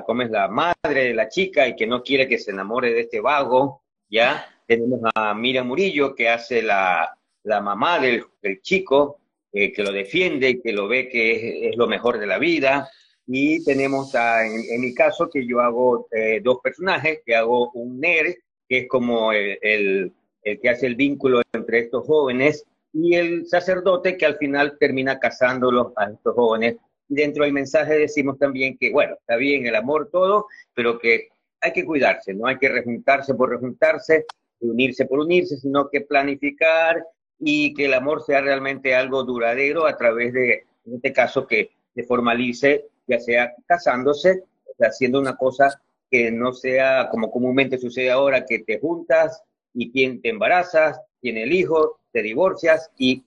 ¿cómo 0.06 0.22
es? 0.22 0.30
la 0.30 0.48
madre 0.50 1.06
de 1.06 1.16
la 1.16 1.30
chica 1.30 1.68
y 1.68 1.76
que 1.76 1.88
no 1.88 2.04
quiere 2.04 2.28
que 2.28 2.38
se 2.38 2.52
enamore 2.52 2.94
de 2.94 3.00
este 3.00 3.22
vago, 3.22 3.82
¿ya? 4.08 4.46
Tenemos 4.72 5.02
a 5.16 5.34
Mira 5.34 5.66
Murillo, 5.66 6.16
que 6.16 6.30
hace 6.30 6.62
la, 6.62 7.14
la 7.44 7.60
mamá 7.60 8.00
del, 8.00 8.24
del 8.42 8.62
chico, 8.62 9.20
eh, 9.52 9.74
que 9.74 9.84
lo 9.84 9.92
defiende 9.92 10.48
y 10.48 10.62
que 10.62 10.72
lo 10.72 10.88
ve 10.88 11.10
que 11.10 11.68
es, 11.68 11.76
lo 11.76 11.88
mejor 11.88 12.18
de 12.18 12.26
la 12.26 12.40
vida. 12.40 12.90
Y 13.28 13.62
tenemos, 13.66 14.16
en, 14.16 14.80
mi 14.80 14.94
caso, 14.94 15.30
que 15.30 15.46
yo 15.46 15.60
hago 15.60 16.08
eh, 16.10 16.40
dos 16.42 16.60
personajes, 16.64 17.20
que 17.26 17.36
hago 17.36 17.72
un 17.72 18.00
nerd, 18.00 18.34
que 18.66 18.78
es 18.78 18.88
como 18.88 19.34
el, 19.34 19.60
el, 19.62 20.14
que 20.42 20.70
hace 20.70 20.88
el 20.88 20.96
vínculo 20.96 21.42
entre 21.52 21.80
estos 21.80 22.06
jóvenes, 22.06 22.64
y 22.94 23.16
el 23.16 23.48
sacerdote 23.48 24.16
que 24.16 24.26
al 24.26 24.38
final 24.38 24.78
termina 24.80 25.20
casándolos 25.20 25.92
a 25.98 26.12
estos 26.12 26.34
jóvenes. 26.34 26.78
Dentro 27.10 27.44
del 27.44 27.52
mensaje 27.52 27.98
decimos 27.98 28.40
también 28.40 28.78
que, 28.78 28.90
bueno, 28.90 29.16
está 29.20 29.36
bien 29.36 29.68
el 29.68 29.76
amor 29.76 30.08
todo, 30.10 30.46
pero 30.74 30.98
que 30.98 31.28
hay 31.60 31.74
que 31.74 31.84
cuidarse, 31.84 32.34
no 32.34 32.48
hay 32.48 32.58
que 32.58 32.70
rejuntarse 32.70 33.36
por 33.36 33.50
rejuntarse, 33.50 34.26
unirse 34.62 35.06
por 35.06 35.20
unirse, 35.20 35.58
sino 35.58 35.90
que 35.90 36.02
planificar 36.02 37.04
y 37.40 37.74
que 37.74 37.86
el 37.86 37.94
amor 37.94 38.24
sea 38.24 38.42
realmente 38.42 38.96
algo 38.96 39.24
duradero 39.24 39.88
a 39.88 39.98
través 39.98 40.34
de, 40.34 40.64
en 40.86 40.96
este 40.96 41.12
caso, 41.12 41.48
que 41.48 41.72
se 41.94 42.04
formalice 42.04 42.86
ya 43.08 43.20
sea 43.20 43.54
casándose, 43.66 44.44
haciendo 44.80 45.20
una 45.20 45.36
cosa 45.36 45.82
que 46.10 46.32
no 46.32 46.54
sea 46.54 47.10
como 47.10 47.32
comúnmente 47.32 47.78
sucede 47.78 48.10
ahora, 48.10 48.46
que 48.46 48.60
te 48.60 48.80
juntas 48.80 49.44
y 49.74 49.92
quien 49.92 50.22
te 50.22 50.30
embarazas, 50.30 51.00
tiene 51.20 51.44
el 51.44 51.54
hijo, 51.54 52.00
te 52.12 52.22
divorcias 52.22 52.90
y 52.98 53.24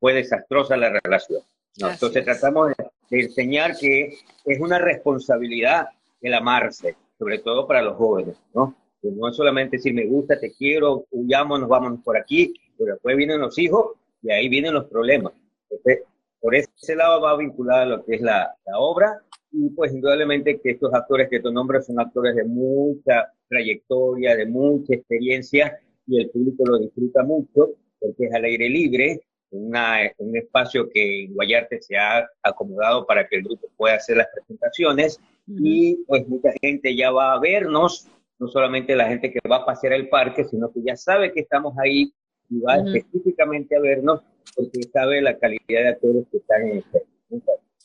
fue 0.00 0.14
desastrosa 0.14 0.76
la 0.76 1.00
relación. 1.02 1.42
Entonces 1.76 2.24
tratamos 2.24 2.72
de, 2.76 3.20
enseñar 3.20 3.76
que 3.76 4.18
es 4.44 4.60
una 4.60 4.78
responsabilidad 4.78 5.88
el 6.20 6.34
amarse, 6.34 6.96
sobre 7.18 7.38
todo 7.38 7.66
para 7.66 7.82
los 7.82 7.96
jóvenes, 7.96 8.36
¿no? 8.52 8.74
Que 9.00 9.10
no 9.10 9.28
es 9.28 9.36
solamente 9.36 9.76
decir 9.76 9.94
me 9.94 10.06
gusta, 10.06 10.38
te 10.38 10.52
quiero, 10.52 11.06
huyamos, 11.10 11.60
nos 11.60 11.68
vamos 11.68 12.00
por 12.04 12.16
aquí, 12.16 12.52
pero 12.76 12.94
después 12.94 13.16
vienen 13.16 13.40
los 13.40 13.58
hijos 13.58 13.92
y 14.22 14.30
ahí 14.30 14.48
vienen 14.48 14.74
los 14.74 14.86
problemas. 14.86 15.32
Entonces, 15.70 16.04
por 16.40 16.54
ese 16.54 16.96
lado 16.96 17.20
va 17.20 17.36
vinculada 17.36 17.82
a 17.82 17.86
lo 17.86 18.04
que 18.04 18.16
es 18.16 18.22
la, 18.22 18.54
obra 18.74 19.22
y 19.50 19.70
pues 19.70 19.92
indudablemente 19.92 20.60
que 20.60 20.72
estos 20.72 20.92
actores 20.92 21.28
que 21.28 21.40
tu 21.40 21.50
nombres 21.50 21.86
son 21.86 21.98
actores 22.00 22.36
de 22.36 22.44
mucha 22.44 23.32
trayectoria, 23.48 24.36
de 24.36 24.46
mucha 24.46 24.94
experiencia 24.94 25.78
y 26.06 26.20
el 26.20 26.30
público 26.30 26.64
lo 26.66 26.78
disfruta 26.78 27.22
mucho 27.22 27.70
porque 27.98 28.26
es 28.26 28.34
al 28.34 28.44
aire 28.44 28.68
libre 28.68 29.22
un 29.50 30.36
espacio 30.36 30.88
que 30.90 31.24
en 31.24 31.34
Guayarte 31.34 31.80
se 31.80 31.96
ha 31.96 32.28
acomodado 32.42 33.06
para 33.06 33.26
que 33.26 33.36
el 33.36 33.44
grupo 33.44 33.68
pueda 33.76 33.96
hacer 33.96 34.18
las 34.18 34.28
presentaciones 34.32 35.20
y 35.46 35.96
pues 36.06 36.28
mucha 36.28 36.50
gente 36.60 36.94
ya 36.94 37.10
va 37.10 37.32
a 37.32 37.40
vernos, 37.40 38.08
no 38.38 38.48
solamente 38.48 38.94
la 38.94 39.08
gente 39.08 39.32
que 39.32 39.40
va 39.48 39.56
a 39.56 39.66
pasear 39.66 39.92
el 39.92 40.08
parque, 40.08 40.44
sino 40.44 40.70
que 40.72 40.82
ya 40.82 40.96
sabe 40.96 41.32
que 41.32 41.40
estamos 41.40 41.76
ahí 41.78 42.12
y 42.50 42.60
va 42.60 42.76
específicamente 42.76 43.76
a 43.76 43.80
vernos 43.80 44.22
porque 44.54 44.82
sabe 44.84 45.20
la 45.20 45.38
calidad 45.38 45.60
de 45.68 45.88
actores 45.88 46.24
que 46.30 46.38
están 46.38 46.62
en 46.66 46.78
este. 46.78 47.02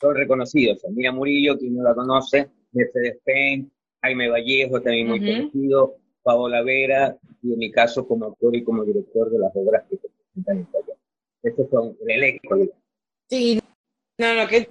Son 0.00 0.14
reconocidos, 0.14 0.84
Mira 0.90 1.12
Murillo, 1.12 1.56
quien 1.56 1.76
no 1.76 1.82
la 1.82 1.94
conoce, 1.94 2.50
Mercedes 2.72 3.18
Penn, 3.24 3.70
Jaime 4.02 4.28
Vallejo, 4.28 4.80
también 4.80 5.08
muy 5.08 5.20
conocido, 5.20 5.96
Paola 6.22 6.62
Vera, 6.62 7.16
y 7.42 7.52
en 7.52 7.58
mi 7.58 7.70
caso 7.70 8.06
como 8.06 8.26
autor 8.26 8.56
y 8.56 8.64
como 8.64 8.84
director 8.84 9.30
de 9.30 9.38
las 9.38 9.52
obras 9.54 9.84
que 9.88 9.96
se 9.96 10.08
presentan 10.08 10.58
en. 10.58 10.68
Estos 11.42 11.68
son 11.70 11.96
el 12.00 12.10
elenco. 12.10 12.56
Sí, 13.28 13.60
no, 14.18 14.34
no, 14.34 14.48
que... 14.48 14.66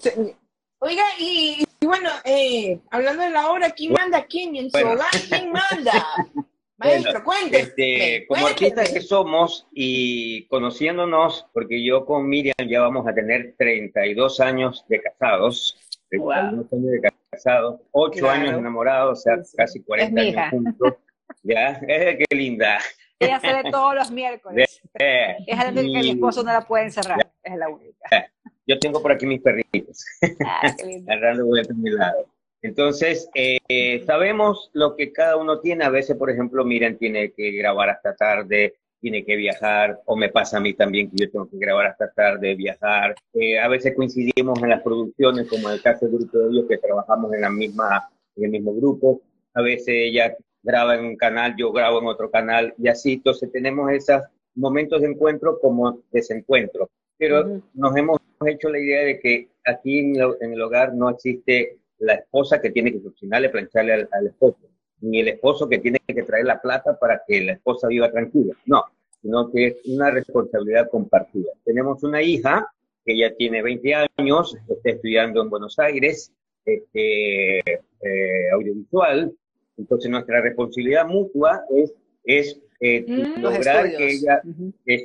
Oiga, 0.86 1.04
y, 1.18 1.64
bueno, 1.82 2.10
eh, 2.26 2.78
hablando 2.92 3.24
de 3.24 3.30
la 3.30 3.50
obra, 3.50 3.70
¿quién 3.72 3.94
manda 3.94 4.26
quién? 4.26 4.54
en 4.58 4.70
su 4.70 4.86
hogar 4.86 5.08
quién 5.30 5.50
manda? 5.50 5.94
Maestro, 6.78 7.24
cuéntese. 7.24 7.62
Este, 7.62 8.28
como 8.28 8.48
artistas 8.48 8.92
que 8.92 9.00
somos 9.00 9.66
y 9.72 10.46
conociéndonos, 10.48 11.48
porque 11.54 11.82
yo 11.82 12.06
con 12.06 12.28
Miriam 12.28 12.68
ya 12.68 12.82
vamos 12.82 13.08
a 13.08 13.14
tener 13.14 13.56
32 13.58 14.42
años 14.42 14.84
de 14.90 15.02
casados, 15.02 15.78
32 16.10 16.74
años 16.74 16.92
de 16.92 17.12
casados, 17.32 17.80
8 17.92 18.30
años 18.30 18.58
enamorados, 18.58 19.20
o 19.20 19.22
sea, 19.22 19.38
casi 19.56 19.82
40 19.84 20.20
años 20.20 20.50
juntos. 20.50 20.96
Ya, 21.44 21.80
eh, 21.88 22.18
qué 22.18 22.36
linda. 22.36 22.80
Ella 23.20 23.40
sale 23.40 23.72
todos 23.72 23.96
los 23.96 24.12
miércoles. 24.12 24.82
es 24.96 25.58
la 25.58 25.70
única 25.70 25.82
que 25.82 26.08
mi 26.08 26.10
esposo 26.10 26.44
no 26.44 26.52
la 26.52 26.62
puede 26.62 26.86
encerrar. 26.86 27.23
Es 27.44 27.58
la 27.58 27.70
única. 27.70 28.32
Yo 28.66 28.80
tengo 28.80 29.02
por 29.02 29.12
aquí 29.12 29.26
mis 29.26 29.42
perritos. 29.42 30.06
Ah, 30.46 30.62
Agarrando 31.08 31.44
a 31.44 31.74
mi 31.74 31.90
lado. 31.90 32.28
Entonces, 32.62 33.30
eh, 33.36 34.04
sabemos 34.06 34.72
lo 34.74 34.96
que 34.96 35.12
cada 35.12 35.36
uno 35.36 35.60
tiene. 35.60 35.84
A 35.84 35.90
veces, 35.90 36.16
por 36.16 36.30
ejemplo, 36.30 36.64
miren, 36.64 36.98
tiene 36.98 37.34
que 37.34 37.52
grabar 37.52 37.90
hasta 37.90 38.16
tarde, 38.16 38.76
tiene 39.02 39.26
que 39.26 39.36
viajar, 39.36 40.00
o 40.06 40.16
me 40.16 40.30
pasa 40.30 40.58
a 40.58 40.60
mí 40.62 40.74
también 40.74 41.10
que 41.12 41.26
yo 41.26 41.30
tengo 41.30 41.50
que 41.50 41.58
grabar 41.58 41.88
hasta 41.88 42.10
tarde, 42.12 42.56
viajar. 42.56 43.16
Eh, 43.34 43.60
a 43.60 43.68
veces 43.68 43.94
coincidimos 43.94 44.64
en 44.64 44.70
las 44.70 44.82
producciones, 44.82 45.50
como 45.50 45.68
en 45.68 45.76
el 45.76 45.82
caso 45.82 46.06
del 46.06 46.20
grupo 46.20 46.38
de 46.38 46.52
ellos, 46.52 46.66
que 46.70 46.78
trabajamos 46.78 47.34
en 47.34 47.42
la 47.42 47.50
misma, 47.50 48.10
en 48.38 48.46
el 48.46 48.52
mismo 48.52 48.74
grupo. 48.74 49.22
A 49.54 49.62
veces 49.62 49.90
ella 49.90 50.34
graba 50.62 50.96
en 50.96 51.04
un 51.04 51.18
canal, 51.18 51.54
yo 51.58 51.74
grabo 51.74 52.00
en 52.00 52.08
otro 52.08 52.32
canal, 52.32 52.74
y 52.78 52.88
así. 52.88 53.16
Entonces 53.16 53.52
tenemos 53.52 53.92
esos 53.92 54.22
momentos 54.56 55.02
de 55.02 55.08
encuentro 55.08 55.60
como 55.60 56.00
desencuentro. 56.10 56.90
Pero 57.24 57.62
nos 57.74 57.96
hemos 57.96 58.18
hecho 58.46 58.70
la 58.70 58.80
idea 58.80 59.02
de 59.04 59.20
que 59.20 59.50
aquí 59.66 60.00
en, 60.00 60.16
el 60.16 60.62
hogar 60.62 60.94
no 60.94 61.10
existe 61.10 61.80
la 62.00 62.16
esposa 62.16 62.60
que 62.60 62.72
tiene 62.72 62.92
que 62.92 63.02
cocinarle, 63.02 63.50
plancharle 63.50 63.94
al, 63.94 64.10
al, 64.12 64.28
esposo, 64.28 64.70
ni 65.00 65.22
el 65.22 65.30
esposo 65.30 65.70
que 65.70 65.80
tiene 65.80 66.00
que 66.06 66.24
traer 66.24 66.46
la 66.46 66.62
plata 66.62 67.00
para 67.00 67.22
que 67.26 67.42
la 67.42 67.54
esposa 67.54 67.88
viva 67.88 68.12
tranquila. 68.12 68.54
No, 68.66 68.84
sino 69.22 69.50
que 69.52 69.68
es 69.68 69.76
una 69.86 70.12
responsabilidad 70.12 70.90
compartida. 70.90 71.52
Tenemos 71.64 72.04
una 72.04 72.22
hija 72.22 72.68
que 73.06 73.18
ya 73.18 73.34
tiene 73.36 73.62
20 73.62 74.08
años, 74.18 74.58
está 74.68 74.90
estudiando 74.90 75.42
en 75.42 75.50
Buenos 75.50 75.80
Aires, 75.80 76.34
este, 76.66 77.60
eh, 77.60 78.50
audiovisual, 78.54 79.34
entonces 79.78 80.12
nuestra 80.12 80.42
responsabilidad 80.42 81.08
mutua 81.08 81.64
es, 81.70 81.94
es 82.26 82.62
eh, 82.86 83.06
mm. 83.08 83.42
lograr 83.42 83.90
que 83.96 84.12
ella, 84.12 84.42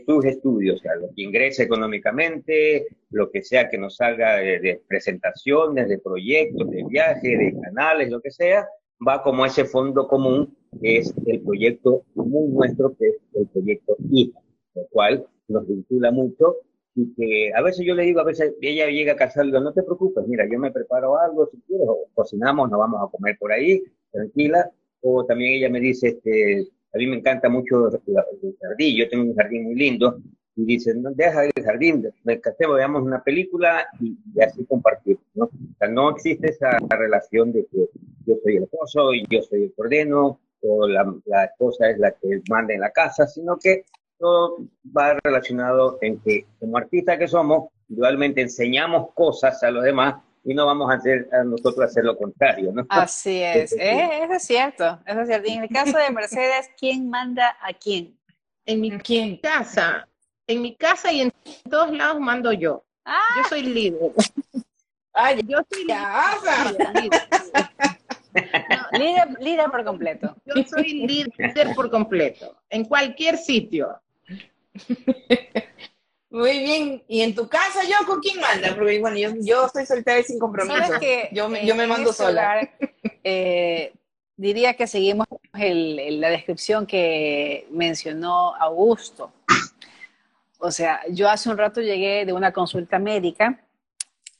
sus 0.05 0.25
estudios, 0.25 0.81
o 0.81 0.83
sea, 0.83 0.97
lo 0.97 1.15
que 1.15 1.23
ingrese 1.23 1.63
económicamente, 1.63 2.87
lo 3.11 3.31
que 3.31 3.41
sea 3.41 3.69
que 3.69 3.79
nos 3.79 3.95
salga 3.95 4.39
de, 4.39 4.83
presentaciones, 4.89 5.89
de 5.89 5.99
proyectos, 5.99 6.69
de 6.71 6.83
viajes, 6.89 7.39
de 7.39 7.55
canales, 7.63 8.11
lo 8.11 8.21
que 8.21 8.33
sea, 8.33 8.67
va 9.07 9.23
como 9.23 9.47
ese 9.47 9.65
fondo 9.65 10.09
común 10.09 10.57
que 10.83 10.99
es 10.99 11.15
el 11.27 11.41
proyecto 11.43 12.03
común 12.17 12.53
nuestro, 12.53 12.97
que 12.97 13.11
es 13.11 13.17
el 13.35 13.47
proyecto 13.47 13.97
hija, 14.11 14.41
lo 14.75 14.83
cual 14.91 15.25
nos 15.47 15.69
vincula 15.69 16.11
mucho 16.11 16.57
y 16.97 17.15
que 17.15 17.53
a 17.55 17.63
veces 17.63 17.87
yo 17.87 17.95
le 17.95 18.03
digo, 18.03 18.19
a 18.19 18.25
veces 18.25 18.55
ella 18.61 18.89
llega 18.89 19.13
a 19.13 19.17
casa 19.17 19.45
y 19.45 19.47
digo, 19.47 19.61
no 19.61 19.73
te 19.73 19.85
preocupes, 19.85 20.27
mira, 20.27 20.49
yo 20.51 20.59
me 20.59 20.73
preparo 20.73 21.17
algo, 21.17 21.47
si 21.47 21.61
quieres, 21.61 21.87
o 21.89 22.09
cocinamos, 22.13 22.69
nos 22.69 22.81
vamos 22.81 23.01
a 23.07 23.09
comer 23.09 23.37
por 23.39 23.53
ahí, 23.53 23.85
tranquila, 24.11 24.69
o 25.01 25.25
también 25.25 25.53
ella 25.53 25.71
me 25.71 25.79
dice, 25.79 26.09
este, 26.09 26.67
a 26.93 26.99
mí 26.99 27.07
me 27.07 27.17
encanta 27.17 27.49
mucho 27.49 27.89
el 27.89 28.57
jardín, 28.61 28.97
yo 28.97 29.09
tengo 29.09 29.25
un 29.25 29.35
jardín 29.35 29.65
muy 29.65 29.75
lindo, 29.75 30.19
y 30.57 30.65
dice, 30.65 30.93
no, 30.95 31.11
deja 31.13 31.45
el 31.45 31.65
jardín, 31.65 32.11
me 32.25 32.41
casemos, 32.41 32.77
veamos 32.77 33.03
una 33.03 33.23
película 33.23 33.87
y, 34.01 34.17
así 34.41 34.65
compartir, 34.65 35.17
¿no? 35.35 35.45
O 35.45 35.51
sea, 35.79 35.89
no 35.89 36.11
existe 36.11 36.51
esa 36.51 36.77
relación 36.91 37.53
de 37.53 37.65
que 37.67 37.89
yo 38.27 38.35
soy 38.43 38.57
el 38.57 38.65
esposo 38.65 39.15
y 39.15 39.25
yo 39.31 39.41
soy 39.43 39.65
el 39.65 39.75
ordeno, 39.77 40.41
o 40.63 40.89
la, 40.89 41.15
la 41.27 41.45
esposa 41.45 41.91
es 41.91 41.99
la 41.99 42.11
que 42.11 42.43
manda 42.51 42.75
en 42.75 42.81
la 42.81 42.91
casa, 42.91 43.29
sino 43.29 43.57
que 43.57 43.85
todo 44.19 44.59
va 44.97 45.17
relacionado 45.23 45.99
en 46.01 46.19
que 46.19 46.47
como 46.59 46.77
artistas 46.77 47.19
que 47.19 47.29
somos, 47.29 47.69
igualmente 47.89 48.41
enseñamos 48.41 49.13
cosas 49.15 49.63
a 49.63 49.71
los 49.71 49.85
demás 49.85 50.17
y 50.49 50.55
no 50.55 50.65
vamos 50.65 50.91
a 50.91 50.95
hacer 50.95 51.29
a 51.31 51.45
nosotros 51.45 51.79
hacer 51.85 52.05
lo 52.05 52.17
contrario, 52.17 52.73
¿no? 52.73 52.87
Así 52.89 53.43
es, 53.43 53.73
eh, 53.73 54.23
eso 54.23 54.33
es 54.33 54.45
cierto, 54.45 54.99
eso 55.05 55.21
es 55.21 55.29
cierto. 55.29 55.47
Y 55.47 55.53
en 55.53 55.65
el 55.65 55.69
caso 55.69 55.99
de 55.99 56.11
Mercedes, 56.11 56.71
¿quién 56.79 57.11
manda 57.11 57.55
a 57.61 57.75
quién? 57.75 58.19
En 58.65 58.81
mi 58.81 58.91
casa, 59.43 60.09
en 60.47 60.63
mi 60.63 60.75
casa 60.75 61.13
y 61.13 61.21
en 61.21 61.33
todos 61.69 61.93
lados 61.93 62.19
mando 62.19 62.51
yo. 62.53 62.83
Ah. 63.05 63.21
Yo 63.37 63.49
soy 63.51 63.63
líder. 63.63 64.13
Ay, 65.13 65.41
yo 65.47 65.59
soy 65.71 65.85
líder, 68.93 69.29
líder 69.41 69.71
por 69.71 69.85
completo. 69.85 70.35
Yo 70.47 70.55
soy 70.65 71.07
líder 71.07 71.75
por 71.75 71.91
completo, 71.91 72.57
en 72.71 72.87
cualquier 72.87 73.37
sitio. 73.37 74.01
Muy 76.31 76.59
bien. 76.59 77.03
¿Y 77.09 77.23
en 77.23 77.35
tu 77.35 77.49
casa 77.49 77.81
yo 77.85 78.07
con 78.07 78.21
quién 78.21 78.41
manda? 78.41 78.75
Porque 78.75 78.99
bueno, 79.01 79.17
yo, 79.17 79.31
yo 79.41 79.67
estoy 79.67 79.87
soltera 79.87 80.19
y 80.19 80.25
sin 80.25 80.39
compromiso. 80.39 80.95
yo, 81.33 81.49
me, 81.49 81.67
yo 81.67 81.75
me 81.75 81.87
mando 81.87 82.13
sola. 82.13 82.69
eh, 83.25 83.93
diría 84.37 84.75
que 84.75 84.87
seguimos 84.87 85.27
el, 85.55 86.21
la 86.21 86.31
descripción 86.31 86.87
que 86.87 87.67
mencionó 87.71 88.55
Augusto. 88.57 89.33
O 90.59 90.71
sea, 90.71 91.01
yo 91.09 91.31
hace 91.31 91.49
un 91.49 91.57
rato 91.57 91.81
llegué 91.81 92.27
de 92.27 92.33
una 92.33 92.53
consulta 92.53 92.99
médica 92.99 93.65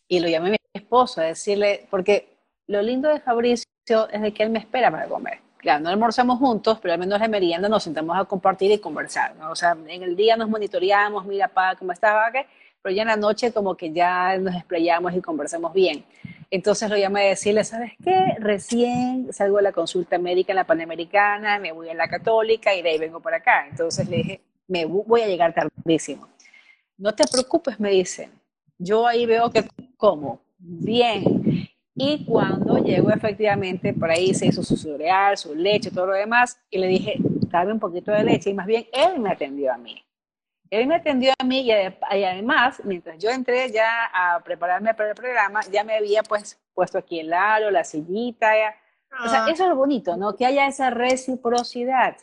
y 0.09 0.21
lo 0.21 0.29
llamé 0.29 0.49
a 0.49 0.51
mi 0.53 0.59
esposo 0.75 1.21
a 1.21 1.25
decirle, 1.25 1.87
porque 1.91 2.37
lo 2.67 2.83
lindo 2.83 3.09
de 3.09 3.21
Fabricio 3.21 3.67
es 4.11 4.21
de 4.21 4.35
que 4.35 4.43
él 4.43 4.51
me 4.51 4.59
espera 4.59 4.91
para 4.91 5.07
comer 5.07 5.48
claro, 5.69 5.85
no 5.85 5.91
almorzamos 5.91 6.39
juntos, 6.39 6.79
pero 6.81 6.95
al 6.95 6.99
menos 6.99 7.21
en 7.21 7.31
merienda 7.31 7.69
nos 7.69 7.83
sentamos 7.83 8.17
a 8.19 8.25
compartir 8.25 8.73
y 8.73 8.79
conversar, 8.79 9.37
¿no? 9.37 9.51
O 9.51 9.55
sea, 9.55 9.77
en 9.87 10.03
el 10.03 10.17
día 10.17 10.35
nos 10.35 10.49
monitoreamos, 10.49 11.27
mira, 11.27 11.47
pa, 11.47 11.77
¿cómo 11.77 11.93
estaba? 11.93 12.33
¿Qué? 12.33 12.47
Pero 12.81 12.95
ya 12.95 13.03
en 13.03 13.09
la 13.09 13.17
noche 13.17 13.53
como 13.53 13.77
que 13.77 13.93
ya 13.93 14.39
nos 14.39 14.55
explayamos 14.55 15.13
y 15.13 15.21
conversamos 15.21 15.75
bien. 15.75 16.07
Entonces 16.51 16.89
lo 16.89 16.97
llamé 16.97 17.21
a 17.21 17.29
decirle, 17.29 17.65
¿sabes 17.65 17.93
qué? 18.03 18.37
Recién 18.39 19.31
salgo 19.31 19.59
de 19.59 19.65
la 19.65 19.73
consulta 19.73 20.17
médica 20.17 20.53
en 20.53 20.57
la 20.57 20.65
Panamericana, 20.65 21.59
me 21.59 21.73
voy 21.73 21.91
a 21.91 21.95
la 21.95 22.09
Católica 22.09 22.75
y 22.75 22.81
de 22.81 22.89
ahí 22.89 22.99
vengo 22.99 23.21
para 23.21 23.37
acá. 23.37 23.67
Entonces 23.71 24.09
le 24.09 24.17
dije, 24.17 24.41
me 24.69 24.87
voy 24.87 25.21
a 25.21 25.27
llegar 25.27 25.53
tardísimo. 25.53 26.29
No 26.97 27.15
te 27.15 27.25
preocupes, 27.31 27.79
me 27.79 27.91
dicen. 27.91 28.31
Yo 28.79 29.07
ahí 29.07 29.27
veo 29.27 29.51
que 29.51 29.69
como. 29.99 30.41
Bien. 30.59 31.69
Y 31.99 32.25
cuando 32.25 32.79
llegó 32.79 33.11
efectivamente, 33.11 33.93
por 33.93 34.11
ahí 34.11 34.33
se 34.33 34.47
hizo 34.47 34.63
su 34.63 34.77
cereal, 34.77 35.37
su 35.37 35.55
leche, 35.55 35.91
todo 35.91 36.07
lo 36.07 36.13
demás, 36.13 36.61
y 36.71 36.79
le 36.79 36.87
dije, 36.87 37.17
dame 37.19 37.73
un 37.73 37.81
poquito 37.81 38.13
de 38.13 38.23
leche, 38.23 38.51
y 38.51 38.55
más 38.55 38.67
bien 38.67 38.87
él 38.93 39.19
me 39.19 39.31
atendió 39.31 39.73
a 39.73 39.79
mí. 39.79 40.01
Él 40.71 40.87
me 40.87 40.97
atendió 40.97 41.33
a 41.39 41.45
mí 41.45 41.61
y, 41.63 41.73
además, 41.73 42.81
mientras 42.85 43.19
yo 43.19 43.31
entré 43.31 43.73
ya 43.73 44.11
a 44.13 44.41
prepararme 44.45 44.95
para 44.95 45.11
el 45.11 45.15
programa, 45.15 45.61
ya 45.73 45.83
me 45.83 45.97
había 45.97 46.23
pues 46.23 46.61
puesto 46.75 46.99
aquí 46.99 47.21
el 47.21 47.33
aro, 47.33 47.71
la 47.71 47.85
sillita. 47.85 48.53
O 49.25 49.29
sea, 49.29 49.47
ah. 49.47 49.51
eso 49.51 49.65
es 49.65 49.69
lo 49.71 49.77
bonito, 49.77 50.17
¿no? 50.17 50.37
Que 50.37 50.45
haya 50.45 50.67
esa 50.67 50.91
reciprocidad. 50.91 52.17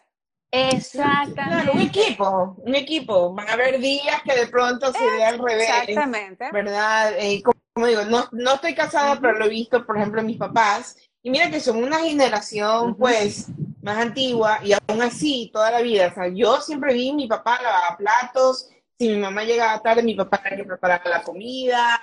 Exactamente. 0.56 1.72
un 1.72 1.82
equipo, 1.82 2.56
un 2.60 2.76
equipo. 2.76 3.34
Van 3.34 3.50
a 3.50 3.54
haber 3.54 3.80
días 3.80 4.22
que 4.24 4.36
de 4.36 4.48
pronto 4.48 4.92
se 4.94 5.06
ve 5.06 5.24
al 5.24 5.40
revés. 5.40 5.70
Exactamente. 5.70 6.50
¿Verdad? 6.52 7.14
Eh, 7.18 7.44
como 7.74 7.88
digo, 7.88 8.06
no, 8.06 8.28
no 8.32 8.54
estoy 8.54 8.74
casada, 8.74 9.20
pero 9.20 9.38
lo 9.38 9.46
he 9.46 9.50
visto, 9.50 9.86
por 9.86 9.98
ejemplo, 9.98 10.22
en 10.22 10.28
mis 10.28 10.38
papás. 10.38 10.98
Y 11.22 11.30
mira 11.30 11.50
que 11.50 11.60
son 11.60 11.84
una 11.84 12.00
generación, 12.00 12.96
pues, 12.96 13.48
más 13.82 13.98
antigua 13.98 14.60
y 14.64 14.74
aún 14.74 15.02
así, 15.02 15.50
toda 15.52 15.72
la 15.72 15.82
vida. 15.82 16.08
O 16.08 16.14
sea, 16.14 16.28
yo 16.28 16.62
siempre 16.62 16.94
vi 16.94 17.12
mi 17.12 17.28
papá 17.28 17.60
lavar 17.62 17.98
platos. 17.98 18.70
Si 18.98 19.10
mi 19.10 19.18
mamá 19.18 19.44
llegaba 19.44 19.82
tarde, 19.82 20.04
mi 20.04 20.16
papá 20.16 20.42
tenía 20.42 20.60
que 20.60 20.66
preparar 20.66 21.02
la 21.06 21.22
comida. 21.22 22.00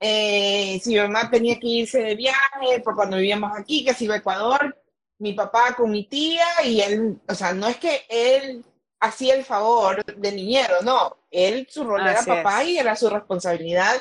Eh, 0.00 0.80
si 0.82 0.90
mi 0.90 1.00
mamá 1.00 1.30
tenía 1.30 1.58
que 1.58 1.68
irse 1.68 2.02
de 2.02 2.16
viaje, 2.16 2.80
por 2.82 2.96
cuando 2.96 3.16
vivíamos 3.16 3.56
aquí, 3.56 3.84
que 3.84 3.94
se 3.94 4.04
iba 4.04 4.14
a 4.14 4.18
Ecuador, 4.18 4.76
mi 5.18 5.32
papá 5.32 5.74
con 5.76 5.90
mi 5.90 6.04
tía 6.04 6.46
y 6.64 6.80
él, 6.80 7.18
o 7.28 7.34
sea, 7.34 7.52
no 7.52 7.68
es 7.68 7.76
que 7.78 8.02
él 8.08 8.64
hacía 9.00 9.34
el 9.34 9.44
favor 9.44 10.04
de 10.04 10.32
niñero, 10.32 10.76
no, 10.82 11.16
él 11.30 11.66
su 11.70 11.84
rol 11.84 12.00
era 12.06 12.22
papá 12.22 12.64
y 12.64 12.78
era 12.78 12.96
su 12.96 13.08
responsabilidad. 13.08 13.94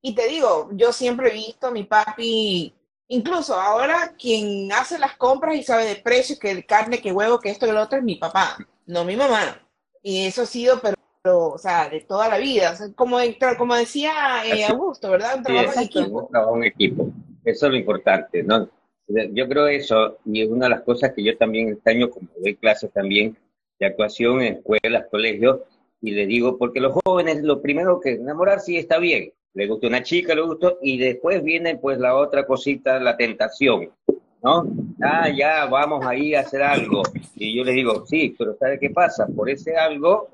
Y 0.00 0.14
te 0.14 0.26
digo, 0.28 0.68
yo 0.72 0.92
siempre 0.92 1.30
he 1.30 1.34
visto 1.34 1.68
a 1.68 1.70
mi 1.70 1.84
papi, 1.84 2.74
incluso 3.08 3.54
ahora 3.54 4.14
quien 4.18 4.72
hace 4.72 4.98
las 4.98 5.16
compras 5.16 5.56
y 5.56 5.62
sabe 5.62 5.84
de 5.84 5.96
precios, 5.96 6.38
que 6.38 6.64
carne, 6.64 7.00
que 7.00 7.12
huevo, 7.12 7.38
que 7.38 7.50
esto, 7.50 7.66
que 7.66 7.72
lo 7.72 7.82
otro, 7.82 7.98
es 7.98 8.04
mi 8.04 8.16
papá, 8.16 8.56
no 8.86 9.04
mi 9.04 9.16
mamá. 9.16 9.58
Y 10.02 10.26
eso 10.26 10.42
ha 10.42 10.46
sido, 10.46 10.80
pero, 10.80 11.50
o 11.50 11.58
sea, 11.58 11.88
de 11.88 12.00
toda 12.00 12.28
la 12.28 12.38
vida. 12.38 12.76
como, 12.96 13.18
como 13.56 13.74
decía 13.76 14.44
eh, 14.44 14.64
Augusto, 14.64 15.10
¿verdad? 15.10 15.36
Un 15.36 15.42
trabajo 15.44 15.72
en 15.74 15.80
equipo. 15.84 16.18
Un 16.18 16.28
trabajo 16.28 16.56
en 16.56 16.64
equipo. 16.64 17.08
Eso 17.44 17.66
es 17.66 17.72
lo 17.72 17.78
importante, 17.78 18.42
¿no? 18.42 18.68
Yo 19.08 19.48
creo 19.48 19.66
eso, 19.66 20.18
y 20.24 20.42
es 20.42 20.48
una 20.48 20.66
de 20.66 20.70
las 20.70 20.82
cosas 20.82 21.12
que 21.12 21.22
yo 21.22 21.36
también 21.36 21.70
este 21.70 21.90
año, 21.90 22.08
como 22.08 22.28
doy 22.38 22.54
clases 22.56 22.90
también 22.92 23.36
de 23.78 23.86
actuación 23.86 24.42
en 24.42 24.54
escuelas, 24.54 25.06
colegios, 25.10 25.60
y 26.00 26.12
le 26.12 26.26
digo, 26.26 26.56
porque 26.56 26.80
los 26.80 26.94
jóvenes, 27.04 27.42
lo 27.42 27.60
primero 27.60 28.00
que 28.00 28.12
enamorar 28.12 28.60
sí 28.60 28.76
está 28.76 28.98
bien, 28.98 29.32
le 29.54 29.66
gusta 29.66 29.88
una 29.88 30.02
chica, 30.02 30.34
le 30.34 30.42
gustó, 30.42 30.78
y 30.82 30.98
después 30.98 31.42
viene 31.42 31.76
pues 31.76 31.98
la 31.98 32.16
otra 32.16 32.46
cosita, 32.46 32.98
la 33.00 33.16
tentación, 33.16 33.90
¿no? 34.42 34.66
Ah, 35.02 35.28
ya, 35.30 35.66
vamos 35.66 36.04
ahí 36.06 36.34
a 36.34 36.40
hacer 36.40 36.62
algo. 36.62 37.02
Y 37.34 37.56
yo 37.56 37.64
le 37.64 37.72
digo, 37.72 38.06
sí, 38.06 38.34
pero 38.38 38.56
¿sabe 38.56 38.78
qué 38.78 38.90
pasa? 38.90 39.26
Por 39.26 39.50
ese 39.50 39.76
algo 39.76 40.28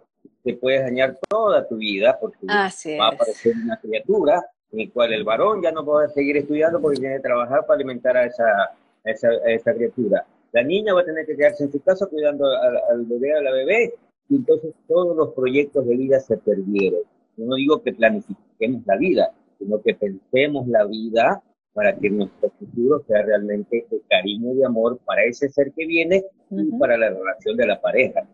te 0.44 0.54
puedes 0.54 0.82
dañar 0.82 1.18
toda 1.28 1.66
tu 1.66 1.76
vida, 1.76 2.16
porque 2.20 2.46
va 2.46 3.06
a 3.06 3.12
aparecer 3.12 3.54
una 3.56 3.78
criatura 3.78 4.44
en 4.72 4.86
la 4.86 4.92
cual 4.92 5.12
el 5.12 5.24
varón 5.24 5.62
ya 5.62 5.72
no 5.72 5.84
puede 5.84 6.08
seguir 6.10 6.36
estudiando 6.36 6.80
porque 6.80 7.00
tiene 7.00 7.16
que 7.16 7.22
trabajar 7.22 7.60
para 7.66 7.76
alimentar 7.76 8.16
a 8.16 8.26
esa, 8.26 8.44
a 8.44 9.10
esa, 9.10 9.28
a 9.28 9.50
esa 9.50 9.74
criatura. 9.74 10.26
La 10.52 10.62
niña 10.62 10.94
va 10.94 11.02
a 11.02 11.04
tener 11.04 11.26
que 11.26 11.36
quedarse 11.36 11.64
en 11.64 11.72
su 11.72 11.80
casa 11.80 12.06
cuidando 12.06 12.46
al, 12.46 12.76
al 12.90 13.04
bebé, 13.04 13.34
a 13.34 13.42
la 13.42 13.52
bebé, 13.52 13.94
y 14.28 14.36
entonces 14.36 14.74
todos 14.86 15.16
los 15.16 15.32
proyectos 15.34 15.86
de 15.86 15.96
vida 15.96 16.20
se 16.20 16.36
perdieron. 16.36 17.00
Yo 17.36 17.46
no 17.46 17.56
digo 17.56 17.82
que 17.82 17.92
planifiquemos 17.92 18.82
la 18.86 18.96
vida, 18.96 19.32
sino 19.58 19.80
que 19.80 19.94
pensemos 19.94 20.66
la 20.68 20.84
vida 20.84 21.42
para 21.72 21.96
que 21.96 22.10
nuestro 22.10 22.50
futuro 22.58 23.02
sea 23.06 23.22
realmente 23.22 23.86
de 23.90 24.00
cariño 24.08 24.52
y 24.52 24.56
de 24.56 24.66
amor 24.66 24.98
para 25.04 25.22
ese 25.24 25.48
ser 25.48 25.72
que 25.72 25.86
viene 25.86 26.24
y 26.50 26.78
para 26.78 26.98
la 26.98 27.10
relación 27.10 27.56
de 27.56 27.66
la 27.66 27.80
pareja. 27.80 28.26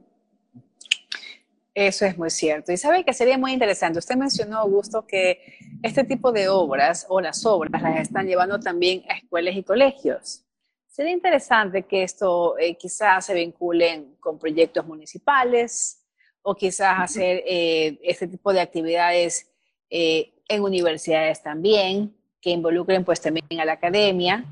Eso 1.75 2.07
es 2.07 2.17
muy 2.17 2.31
cierto. 2.31 2.71
Y 2.71 2.77
sabe 2.77 3.05
que 3.05 3.13
sería 3.13 3.37
muy 3.37 3.53
interesante. 3.53 3.99
Usted 3.99 4.17
mencionó, 4.17 4.59
Augusto, 4.59 5.05
que 5.07 5.59
este 5.83 6.05
tipo 6.05 6.31
de 6.31 6.49
obras 6.49 7.05
o 7.09 7.21
las 7.21 7.45
obras 7.45 7.83
las 7.83 8.01
están 8.01 8.27
llevando 8.27 8.61
también 8.61 9.03
a 9.09 9.15
escuelas 9.15 9.57
y 9.57 9.65
colegios. 9.65 10.45
Sería 10.87 11.11
interesante 11.11 11.83
que 11.83 12.05
esto 12.05 12.57
eh, 12.59 12.77
quizás 12.77 13.27
se 13.27 13.35
vinculen 13.35 14.15
con 14.21 14.39
proyectos 14.39 14.87
municipales 14.87 16.01
o 16.43 16.55
quizás 16.55 16.95
hacer 17.01 17.43
eh, 17.45 17.99
este 18.05 18.29
tipo 18.29 18.53
de 18.53 18.61
actividades 18.61 19.51
eh, 19.91 20.33
en 20.47 20.63
universidades 20.63 21.43
también, 21.43 22.15
que 22.41 22.51
involucren 22.51 23.05
pues 23.05 23.21
también 23.21 23.61
a 23.61 23.65
la 23.65 23.73
academia 23.73 24.45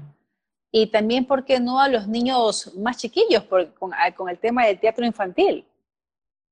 y 0.72 0.86
también, 0.86 1.26
¿por 1.26 1.44
qué 1.44 1.60
no 1.60 1.78
a 1.78 1.88
los 1.88 2.08
niños 2.08 2.74
más 2.78 2.96
chiquillos 2.96 3.44
con, 3.44 3.72
con 4.16 4.28
el 4.30 4.38
tema 4.38 4.66
del 4.66 4.80
teatro 4.80 5.04
infantil? 5.04 5.66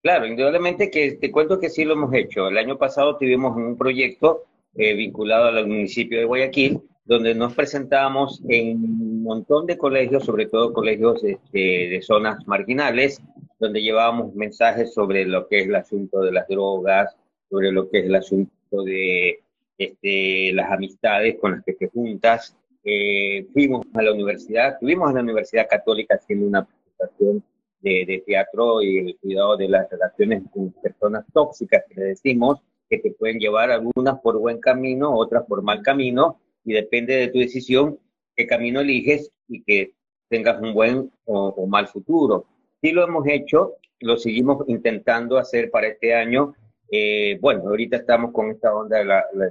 Claro, 0.03 0.27
indudablemente 0.27 0.91
que 0.91 1.13
te 1.13 1.31
cuento 1.31 1.59
que 1.59 1.69
sí 1.69 1.85
lo 1.85 1.93
hemos 1.93 2.15
hecho. 2.15 2.49
El 2.49 2.59
año 2.59 2.79
pasado 2.79 3.17
tuvimos 3.17 3.57
un 3.57 3.77
proyecto 3.77 4.45
vinculado 4.75 5.49
al 5.49 5.67
municipio 5.67 6.19
de 6.19 6.25
Guayaquil, 6.25 6.81
donde 7.05 7.35
nos 7.35 7.55
presentamos 7.55 8.41
en 8.49 8.77
un 8.77 9.23
montón 9.25 9.67
de 9.67 9.77
colegios, 9.77 10.25
sobre 10.25 10.47
todo 10.47 10.73
colegios 10.73 11.23
este, 11.25 11.59
de 11.89 12.03
zonas 12.03 12.47
marginales, 12.47 13.21
donde 13.59 13.83
llevábamos 13.83 14.35
mensajes 14.35 14.95
sobre 14.95 15.27
lo 15.27 15.49
que 15.49 15.61
es 15.61 15.67
el 15.67 15.75
asunto 15.75 16.21
de 16.21 16.33
las 16.33 16.47
drogas, 16.47 17.15
sobre 17.49 17.73
lo 17.73 17.91
que 17.91 17.99
es 17.99 18.07
el 18.07 18.15
asunto 18.15 18.83
de 18.85 19.41
este, 19.77 20.53
las 20.53 20.71
amistades 20.71 21.37
con 21.41 21.53
las 21.53 21.65
que 21.65 21.73
te 21.73 21.89
juntas. 21.89 22.57
Eh, 22.85 23.47
fuimos 23.53 23.85
a 23.93 24.03
la 24.03 24.13
universidad, 24.13 24.75
estuvimos 24.75 25.11
en 25.11 25.17
la 25.17 25.23
Universidad 25.23 25.69
Católica 25.69 26.15
haciendo 26.15 26.47
una 26.47 26.65
presentación 26.65 27.43
de, 27.81 28.05
de, 28.07 28.23
teatro 28.27 28.83
y 28.83 28.99
el 28.99 29.19
cuidado 29.19 29.57
de 29.57 29.69
las 29.69 29.91
relaciones 29.91 30.43
con 30.53 30.73
personas 30.73 31.25
tóxicas, 31.33 31.85
que 31.89 32.01
le 32.01 32.07
decimos, 32.09 32.61
que 32.89 32.99
te 32.99 33.13
pueden 33.13 33.39
llevar 33.39 33.71
algunas 33.71 34.21
por 34.21 34.39
buen 34.39 34.59
camino, 34.59 35.15
otras 35.15 35.45
por 35.47 35.63
mal 35.63 35.83
camino, 35.83 36.41
y 36.65 36.73
depende 36.73 37.17
de 37.17 37.29
tu 37.29 37.39
decisión 37.39 37.99
qué 38.37 38.47
camino 38.47 38.81
eliges 38.81 39.31
y 39.49 39.63
que 39.63 39.93
tengas 40.29 40.61
un 40.61 40.73
buen 40.75 41.11
o, 41.25 41.67
mal 41.67 41.89
futuro. 41.89 42.47
Sí 42.81 42.93
lo 42.93 43.05
hemos 43.05 43.27
hecho, 43.27 43.75
lo 44.01 44.17
seguimos 44.17 44.65
intentando 44.69 45.39
hacer 45.39 45.71
para 45.71 45.89
este 45.89 46.15
año. 46.15 46.55
Eh, 46.91 47.39
bueno, 47.41 47.69
ahorita 47.69 47.99
estamos 47.99 48.33
con 48.33 48.51
esta 48.51 48.75
onda 48.75 48.99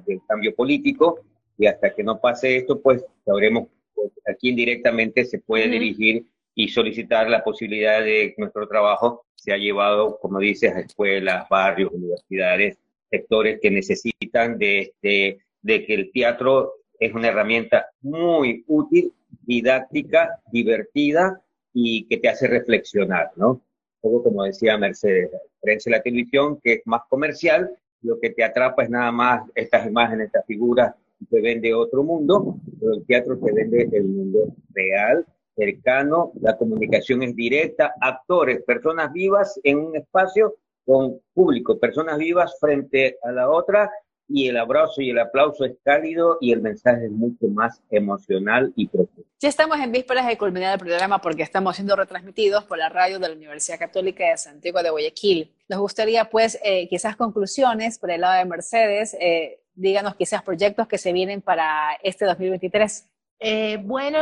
del 0.06 0.22
cambio 0.28 0.56
político 0.56 1.20
y 1.58 1.68
hasta 1.68 1.94
que 1.94 2.04
no 2.04 2.20
pase 2.20 2.58
esto, 2.58 2.82
pues 2.82 3.06
sabremos 3.26 3.68
pues, 3.94 4.12
a 4.28 4.34
quién 4.34 4.56
directamente 4.56 5.26
se 5.26 5.40
puede 5.40 5.68
dirigir 5.68 6.26
y 6.56 6.70
solicitar 6.70 7.30
la 7.30 7.44
posibilidad 7.44 8.04
de 8.04 8.34
que 8.34 8.36
nuestro 8.38 8.68
trabajo 8.68 9.26
sea 9.36 9.58
llevado, 9.58 10.20
como 10.20 10.40
dices, 10.40 10.74
a 10.74 10.82
escuelas, 10.82 11.48
barrios, 11.50 11.92
universidades, 11.92 12.78
sectores 13.10 13.60
que 13.62 13.72
necesitan 13.72 14.58
de, 14.58 14.94
de, 15.02 15.40
de 15.62 15.86
que 15.86 15.94
el 15.94 16.12
teatro 16.12 16.74
es 17.00 17.14
una 17.14 17.30
herramienta 17.30 17.88
muy 18.02 18.64
útil, 18.68 19.14
didáctica, 19.42 20.42
divertida 20.52 21.42
y 21.74 22.06
que 22.08 22.18
te 22.18 22.30
hace 22.30 22.48
reflexionar, 22.48 23.32
¿no? 23.36 23.62
Todo 24.02 24.24
como 24.24 24.44
decía 24.44 24.78
Mercedes, 24.78 25.32
diferencia 25.56 25.92
la 25.92 26.02
televisión, 26.02 26.60
que 26.62 26.74
es 26.74 26.82
más 26.86 27.02
comercial, 27.10 27.72
lo 28.02 28.20
que 28.20 28.30
te 28.30 28.44
atrapa 28.44 28.84
es 28.84 28.90
nada 28.90 29.12
más 29.12 29.50
estas 29.56 29.86
imágenes, 29.88 30.28
estas 30.28 30.46
figuras, 30.46 30.94
te 31.30 31.42
vende 31.42 31.74
otro 31.74 32.04
mundo, 32.04 32.56
pero 32.80 32.94
el 32.94 33.06
teatro 33.06 33.38
te 33.38 33.52
vende 33.52 33.90
el 33.92 34.06
mundo 34.06 34.56
real, 34.74 35.26
cercano, 35.60 36.32
la 36.42 36.58
comunicación 36.58 37.22
es 37.24 37.36
directa, 37.36 37.94
actores, 38.00 38.64
personas 38.64 39.12
vivas 39.12 39.60
en 39.64 39.80
un 39.80 39.96
espacio 39.96 40.56
con 40.86 41.20
público, 41.34 41.78
personas 41.78 42.18
vivas 42.18 42.58
frente 42.60 43.18
a 43.24 43.32
la 43.32 43.50
otra 43.50 43.92
y 44.30 44.48
el 44.48 44.58
abrazo 44.58 45.02
y 45.02 45.10
el 45.10 45.20
aplauso 45.20 45.66
es 45.66 45.74
cálido 45.84 46.38
y 46.40 46.54
el 46.54 46.62
mensaje 46.62 47.06
es 47.06 47.12
mucho 47.12 47.48
más 47.48 47.82
emocional 47.90 48.72
y 48.76 48.88
profundo. 48.88 49.28
Ya 49.40 49.50
estamos 49.50 49.80
en 49.80 49.92
vísperas 49.92 50.28
de 50.28 50.38
culminar 50.38 50.74
el 50.74 50.80
programa 50.80 51.20
porque 51.20 51.42
estamos 51.42 51.76
siendo 51.76 51.96
retransmitidos 51.96 52.64
por 52.66 52.78
la 52.78 52.90
radio 52.90 53.20
de 53.20 53.28
la 53.28 53.36
Universidad 53.36 53.80
Católica 53.80 54.30
de 54.30 54.38
Santiago 54.38 54.84
de 54.84 54.92
Guayaquil. 54.92 55.52
Nos 55.68 55.80
gustaría 55.80 56.30
pues 56.30 56.60
eh, 56.64 56.88
quizás 56.88 57.16
conclusiones 57.16 57.98
por 57.98 58.12
el 58.12 58.22
lado 58.22 58.38
de 58.38 58.46
Mercedes, 58.46 59.18
eh, 59.20 59.62
díganos 59.74 60.16
quizás 60.16 60.44
proyectos 60.44 60.88
que 60.88 60.98
se 61.00 61.12
vienen 61.12 61.42
para 61.42 61.98
este 62.04 62.26
2023. 62.26 63.10
Eh, 63.40 63.78
bueno, 63.82 64.20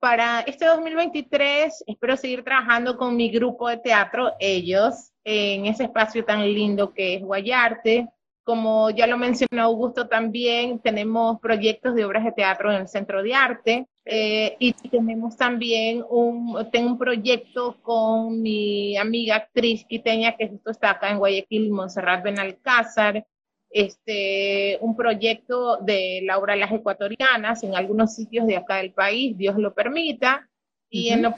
para 0.00 0.40
este 0.40 0.64
2023 0.64 1.84
espero 1.86 2.16
seguir 2.16 2.42
trabajando 2.42 2.96
con 2.96 3.14
mi 3.14 3.30
grupo 3.30 3.68
de 3.68 3.76
teatro, 3.76 4.32
ellos, 4.40 5.12
en 5.24 5.66
ese 5.66 5.84
espacio 5.84 6.24
tan 6.24 6.42
lindo 6.42 6.92
que 6.94 7.16
es 7.16 7.22
Guayarte, 7.22 8.08
como 8.42 8.90
ya 8.90 9.06
lo 9.06 9.18
mencionó 9.18 9.62
Augusto 9.62 10.08
también, 10.08 10.80
tenemos 10.80 11.38
proyectos 11.40 11.94
de 11.94 12.04
obras 12.06 12.24
de 12.24 12.32
teatro 12.32 12.72
en 12.72 12.80
el 12.80 12.88
Centro 12.88 13.22
de 13.22 13.34
Arte 13.34 13.86
eh, 14.06 14.56
y 14.58 14.72
tenemos 14.72 15.36
también 15.36 16.02
un, 16.08 16.68
tengo 16.72 16.92
un 16.92 16.98
proyecto 16.98 17.76
con 17.82 18.40
mi 18.40 18.96
amiga 18.96 19.36
actriz 19.36 19.84
quiteña 19.86 20.36
que 20.36 20.48
justo 20.48 20.70
está 20.70 20.92
acá 20.92 21.10
en 21.10 21.18
Guayaquil, 21.18 21.70
Montserrat 21.70 22.24
Benalcázar, 22.24 23.24
este, 23.70 24.78
un 24.80 24.96
proyecto 24.96 25.78
de 25.78 26.20
la 26.24 26.38
obra 26.38 26.56
Las 26.56 26.72
Ecuatorianas 26.72 27.62
en 27.62 27.74
algunos 27.74 28.14
sitios 28.14 28.46
de 28.46 28.56
acá 28.56 28.76
del 28.76 28.92
país, 28.92 29.36
Dios 29.38 29.56
lo 29.56 29.74
permita, 29.74 30.48
y 30.88 31.10
en 31.10 31.22
lo 31.22 31.32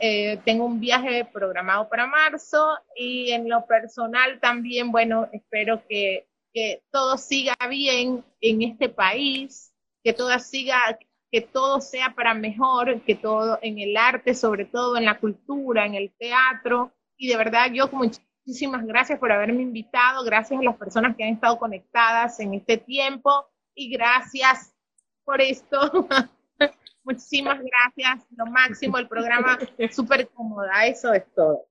eh, 0.00 0.38
tengo 0.44 0.64
un 0.64 0.80
viaje 0.80 1.26
programado 1.26 1.88
para 1.88 2.06
marzo 2.06 2.78
y 2.96 3.30
en 3.30 3.48
lo 3.48 3.66
personal 3.66 4.40
también, 4.40 4.90
bueno, 4.90 5.28
espero 5.32 5.82
que, 5.86 6.26
que 6.52 6.82
todo 6.90 7.18
siga 7.18 7.54
bien 7.68 8.24
en 8.40 8.62
este 8.62 8.88
país, 8.88 9.72
que 10.02 10.12
todo 10.12 10.36
siga, 10.38 10.98
que 11.30 11.42
todo 11.42 11.80
sea 11.80 12.14
para 12.14 12.34
mejor, 12.34 13.02
que 13.02 13.14
todo 13.14 13.58
en 13.62 13.78
el 13.78 13.96
arte, 13.96 14.34
sobre 14.34 14.64
todo 14.64 14.96
en 14.96 15.04
la 15.04 15.18
cultura, 15.18 15.86
en 15.86 15.94
el 15.94 16.10
teatro. 16.18 16.92
Y 17.16 17.28
de 17.28 17.36
verdad, 17.36 17.70
yo 17.72 17.90
muchísimas 18.50 18.84
gracias 18.84 19.16
por 19.20 19.30
haberme 19.30 19.62
invitado, 19.62 20.24
gracias 20.24 20.58
a 20.58 20.62
las 20.64 20.76
personas 20.76 21.14
que 21.16 21.22
han 21.22 21.34
estado 21.34 21.56
conectadas 21.56 22.40
en 22.40 22.54
este 22.54 22.78
tiempo 22.78 23.46
y 23.76 23.92
gracias 23.92 24.74
por 25.24 25.40
esto. 25.40 25.78
Muchísimas 27.04 27.60
gracias, 27.62 28.26
lo 28.36 28.46
máximo, 28.46 28.98
el 28.98 29.06
programa 29.06 29.56
súper 29.92 30.28
cómoda, 30.30 30.84
eso 30.84 31.12
es 31.12 31.32
todo. 31.32 31.68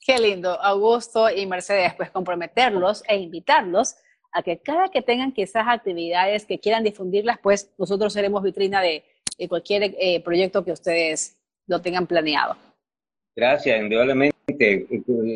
Qué 0.00 0.16
lindo, 0.16 0.58
Augusto 0.58 1.28
y 1.28 1.44
Mercedes, 1.44 1.92
pues 1.96 2.10
comprometerlos 2.10 3.04
e 3.06 3.18
invitarlos 3.18 3.94
a 4.32 4.42
que 4.42 4.58
cada 4.58 4.88
que 4.88 5.02
tengan 5.02 5.32
quizás 5.32 5.66
actividades 5.68 6.46
que 6.46 6.58
quieran 6.58 6.82
difundirlas, 6.82 7.38
pues 7.42 7.70
nosotros 7.76 8.10
seremos 8.10 8.42
vitrina 8.42 8.80
de, 8.80 9.04
cualquier 9.50 9.94
eh, 9.98 10.22
proyecto 10.24 10.64
que 10.64 10.72
ustedes 10.72 11.36
lo 11.66 11.82
tengan 11.82 12.06
planeado. 12.06 12.56
Gracias, 13.36 13.78
indudablemente 13.78 14.32
realmente 14.58 14.86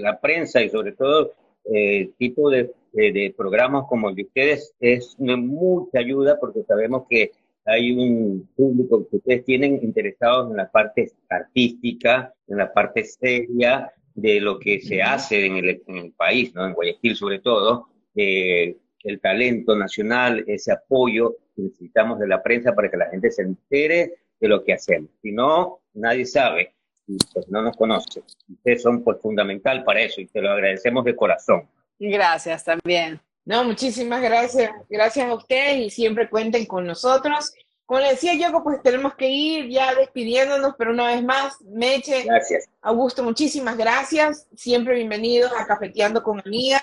la 0.02 0.18
prensa 0.20 0.62
y 0.62 0.68
sobre 0.68 0.92
todo 0.92 1.32
el 1.64 2.14
tipo 2.14 2.50
de, 2.50 2.72
de, 2.92 3.34
programas 3.36 3.84
como 3.88 4.08
el 4.08 4.14
de 4.14 4.22
ustedes 4.22 4.72
es 4.80 5.16
de 5.18 5.36
mucha 5.36 5.98
ayuda 5.98 6.38
porque 6.40 6.62
sabemos 6.62 7.04
que 7.08 7.32
hay 7.64 7.90
un 7.90 8.48
público 8.54 9.08
que 9.08 9.16
ustedes 9.16 9.44
tienen 9.44 9.80
interesados 9.82 10.50
en 10.50 10.56
la 10.56 10.70
parte 10.70 11.10
artística, 11.28 12.32
en 12.46 12.58
la 12.58 12.72
parte 12.72 13.04
seria 13.04 13.92
de 14.14 14.40
lo 14.40 14.58
que 14.58 14.80
se 14.80 15.02
hace 15.02 15.46
en 15.46 15.56
el, 15.56 15.82
en 15.86 15.96
el 15.96 16.12
país, 16.12 16.54
¿no? 16.54 16.64
En 16.64 16.74
Guayaquil 16.74 17.16
sobre 17.16 17.40
todo, 17.40 17.88
eh, 18.14 18.76
el 19.02 19.20
talento 19.20 19.76
nacional, 19.76 20.44
ese 20.46 20.72
apoyo 20.72 21.36
que 21.54 21.62
necesitamos 21.62 22.18
de 22.20 22.28
la 22.28 22.42
prensa 22.42 22.72
para 22.72 22.90
que 22.90 22.96
la 22.96 23.10
gente 23.10 23.30
se 23.30 23.42
entere 23.42 24.14
de 24.38 24.48
lo 24.48 24.62
que 24.64 24.72
hacemos. 24.72 25.10
Si 25.20 25.32
no, 25.32 25.80
nadie 25.94 26.24
sabe 26.24 26.75
y 27.06 27.16
pues 27.32 27.48
no 27.48 27.62
nos 27.62 27.76
conoce. 27.76 28.22
Ustedes 28.50 28.82
son 28.82 29.02
pues 29.02 29.18
fundamental 29.20 29.84
para 29.84 30.00
eso 30.00 30.20
y 30.20 30.26
te 30.26 30.40
lo 30.40 30.50
agradecemos 30.50 31.04
de 31.04 31.16
corazón. 31.16 31.68
Gracias 31.98 32.64
también. 32.64 33.20
No, 33.44 33.62
muchísimas 33.64 34.20
gracias. 34.20 34.70
Gracias 34.88 35.28
a 35.28 35.34
ustedes 35.34 35.78
y 35.78 35.90
siempre 35.90 36.28
cuenten 36.28 36.66
con 36.66 36.86
nosotros. 36.86 37.54
Como 37.84 38.00
le 38.00 38.10
decía 38.10 38.34
yo, 38.34 38.62
pues 38.64 38.82
tenemos 38.82 39.14
que 39.14 39.28
ir 39.28 39.68
ya 39.68 39.94
despidiéndonos, 39.94 40.74
pero 40.76 40.90
una 40.90 41.06
vez 41.06 41.22
más, 41.22 41.60
Meche, 41.60 42.24
gracias. 42.24 42.68
Augusto, 42.82 43.22
muchísimas 43.22 43.76
gracias. 43.76 44.48
Siempre 44.56 44.96
bienvenidos 44.96 45.52
a 45.56 45.64
Cafeteando 45.64 46.24
con 46.24 46.42
Amigas. 46.44 46.82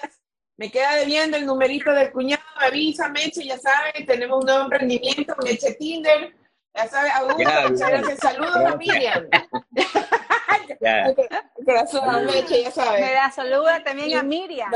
Me 0.56 0.72
queda 0.72 0.96
debiendo 0.96 1.36
el 1.36 1.46
numerito 1.46 1.92
del 1.92 2.14
cuñado, 2.14 2.42
avisa, 2.56 3.10
Meche, 3.10 3.44
ya 3.44 3.58
saben, 3.58 4.06
tenemos 4.06 4.40
un 4.40 4.46
nuevo 4.46 4.64
emprendimiento, 4.64 5.36
Meche 5.44 5.74
Tinder. 5.74 6.34
Ya 6.76 6.88
sabes, 6.88 7.12
Augusto, 7.16 7.52
muchas 7.70 7.90
gracias. 7.90 8.20
Saludos 8.20 8.56
a 8.66 8.76
Miriam. 8.78 9.28
Corazón, 11.66 12.26
Meche, 12.26 12.64
ya 12.64 12.72
sabes. 12.72 13.02
Me 13.02 13.14
da 13.14 13.32
saluda 13.32 13.84
también 13.84 14.18
a 14.18 14.24
Miriam. 14.24 14.72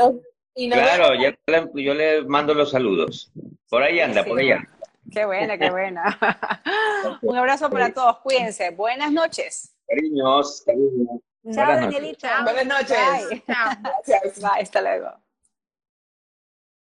claro, 0.54 1.14
yo 1.14 1.94
le, 1.94 2.22
mando 2.22 2.54
los 2.54 2.70
saludos. 2.70 3.30
Por 3.68 3.82
ahí 3.82 4.00
anda, 4.00 4.24
por 4.24 4.38
ahí 4.38 4.52
anda. 4.52 4.68
Qué 5.12 5.24
buena, 5.24 5.56
qué 5.58 5.70
buena. 5.70 6.18
Un 7.22 7.36
abrazo 7.36 7.70
para 7.70 7.92
todos, 7.92 8.18
cuídense. 8.18 8.70
Buenas 8.70 9.10
noches. 9.10 9.74
Cariños, 9.86 10.62
cariños. 10.66 11.20
Chao, 11.52 11.74
Danielita. 11.74 12.42
Buenas 12.42 12.66
noches. 12.66 13.28
Bye. 13.30 13.42
Chao. 13.46 14.52
Bye, 14.52 14.62
hasta 14.62 14.82
luego. 14.82 15.27